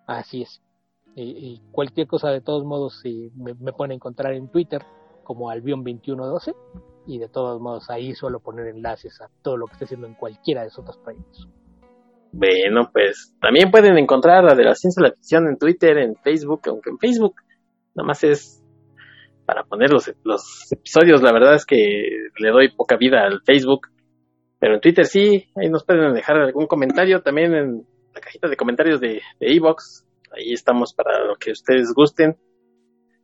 [0.08, 0.62] Así es.
[1.20, 4.84] Y, cualquier cosa, de todos modos, si me, me pueden encontrar en Twitter
[5.24, 6.56] como Albion2112
[7.08, 10.14] y de todos modos ahí suelo poner enlaces a todo lo que esté haciendo en
[10.14, 11.50] cualquiera de esos otros proyectos.
[12.32, 16.16] Bueno, pues también pueden encontrar la de la ciencia de la ficción en Twitter, en
[16.18, 17.36] Facebook, aunque en Facebook
[17.96, 18.64] nada más es
[19.46, 20.08] para poner los,
[20.72, 21.22] episodios.
[21.22, 21.76] La verdad es que
[22.38, 23.88] le doy poca vida al Facebook,
[24.60, 28.58] pero en Twitter sí, ahí nos pueden dejar algún comentario también en la cajita de
[28.58, 30.07] comentarios de Evox.
[30.32, 32.38] Ahí estamos para lo que ustedes gusten.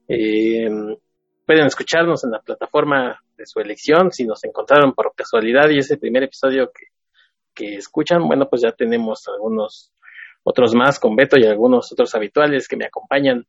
[0.08, 0.70] Eh,
[1.46, 4.12] pueden escucharnos en la plataforma de su elección.
[4.12, 6.88] Si nos encontraron por casualidad y ese primer episodio que,
[7.54, 9.92] que escuchan, bueno, pues ya tenemos algunos
[10.44, 13.48] otros más con Beto y algunos otros habituales que me acompañan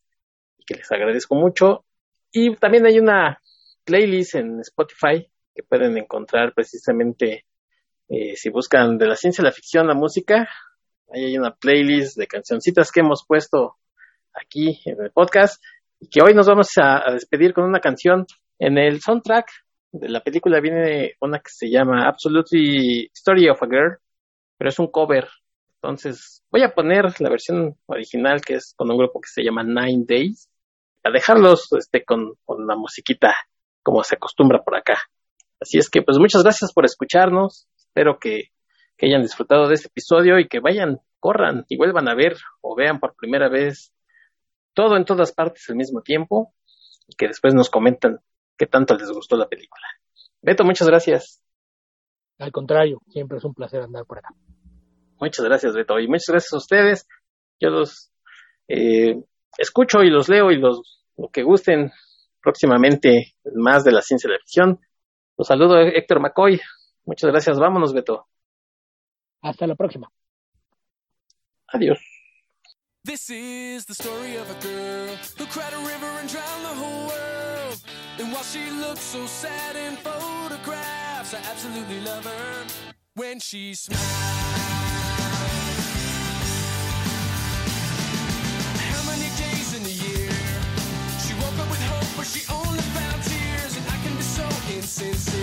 [0.59, 1.85] y que les agradezco mucho.
[2.33, 3.41] Y también hay una
[3.85, 7.47] playlist en Spotify que pueden encontrar precisamente
[8.09, 10.49] eh, si buscan de la ciencia, la ficción, la música.
[11.13, 13.77] Ahí hay una playlist de cancioncitas que hemos puesto
[14.33, 15.63] aquí en el podcast
[16.01, 18.27] y que hoy nos vamos a, despedir con una canción.
[18.59, 19.47] En el soundtrack
[19.93, 23.99] de la película viene una que se llama Absolutely Story of a Girl,
[24.57, 25.29] pero es un cover.
[25.83, 29.63] Entonces voy a poner la versión original que es con un grupo que se llama
[29.63, 30.49] Nine Days
[31.05, 33.35] a dejarlos este, con, con la musiquita
[33.83, 34.95] como se acostumbra por acá.
[35.61, 37.69] Así es que pues muchas gracias por escucharnos.
[37.77, 38.51] Espero que,
[38.97, 42.75] que hayan disfrutado de este episodio y que vayan, corran y vuelvan a ver o
[42.75, 43.93] vean por primera vez
[44.73, 46.55] todo en todas partes al mismo tiempo
[47.07, 48.21] y que después nos comentan
[48.57, 49.87] qué tanto les gustó la película.
[50.43, 51.43] Beto, muchas gracias.
[52.39, 54.35] Al contrario, siempre es un placer andar por acá.
[55.21, 57.09] Muchas gracias, Beto, y muchas gracias a ustedes.
[57.61, 58.11] Yo los
[58.69, 59.23] eh,
[59.57, 61.93] escucho y los leo y los lo que gusten
[62.43, 64.81] próximamente más de la ciencia de la ficción.
[65.37, 66.61] Los saludo Héctor McCoy.
[67.05, 67.59] Muchas gracias.
[67.59, 68.27] Vámonos, Beto.
[69.45, 70.11] Hasta la próxima.
[71.69, 71.99] Adiós.
[73.05, 77.09] This is the story of a girl who cried a river and drowned the whole
[77.09, 77.79] world.
[78.19, 82.65] And while she looks so sad in photographs, I absolutely love her
[83.17, 84.01] when she smiles.
[92.25, 95.34] she only found tears, and I can be so insincere.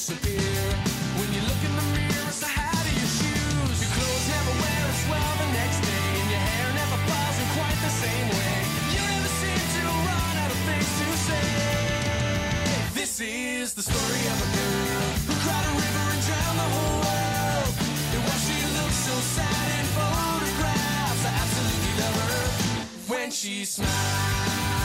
[0.00, 0.64] Disappear
[1.20, 2.32] when you look in the mirror?
[2.32, 3.76] So how do your shoes?
[3.84, 7.48] Your clothes never wear as well the next day, and your hair never falls in
[7.52, 8.56] quite the same way.
[8.96, 11.48] You never seem to run out of things to say.
[12.96, 16.98] This is the story of a girl who cried a river and drowned the whole
[17.04, 17.74] world.
[18.16, 22.48] And why she looks so sad in photographs, I absolutely love her
[23.12, 24.79] when she smiles.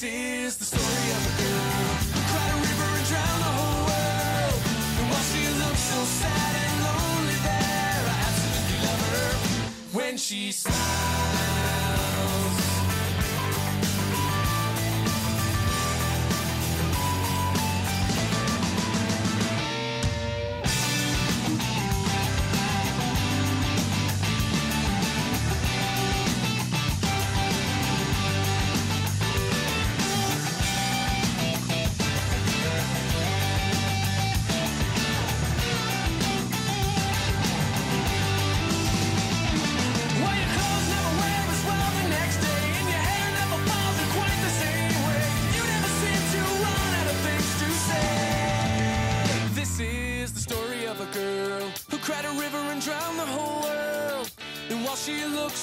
[0.00, 1.60] This is the story of a girl
[2.08, 4.60] who cried a river and drowned the whole world.
[4.96, 10.52] And while she looks so sad and lonely there, I absolutely love her when she
[10.52, 11.49] smiles.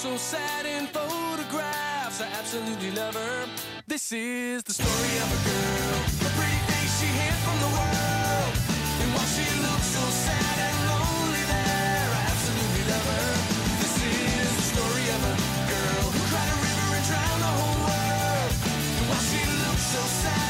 [0.07, 2.21] so sad in photographs.
[2.21, 3.45] I absolutely love her.
[3.87, 5.97] This is the story of a girl.
[6.23, 8.53] The pretty face she hid from the world.
[9.01, 13.29] And while she looks so sad and lonely there, I absolutely love her.
[13.83, 15.35] This is the story of a
[15.75, 18.51] girl who cried a river and drowned the whole world.
[18.97, 20.46] And while she looks so sad.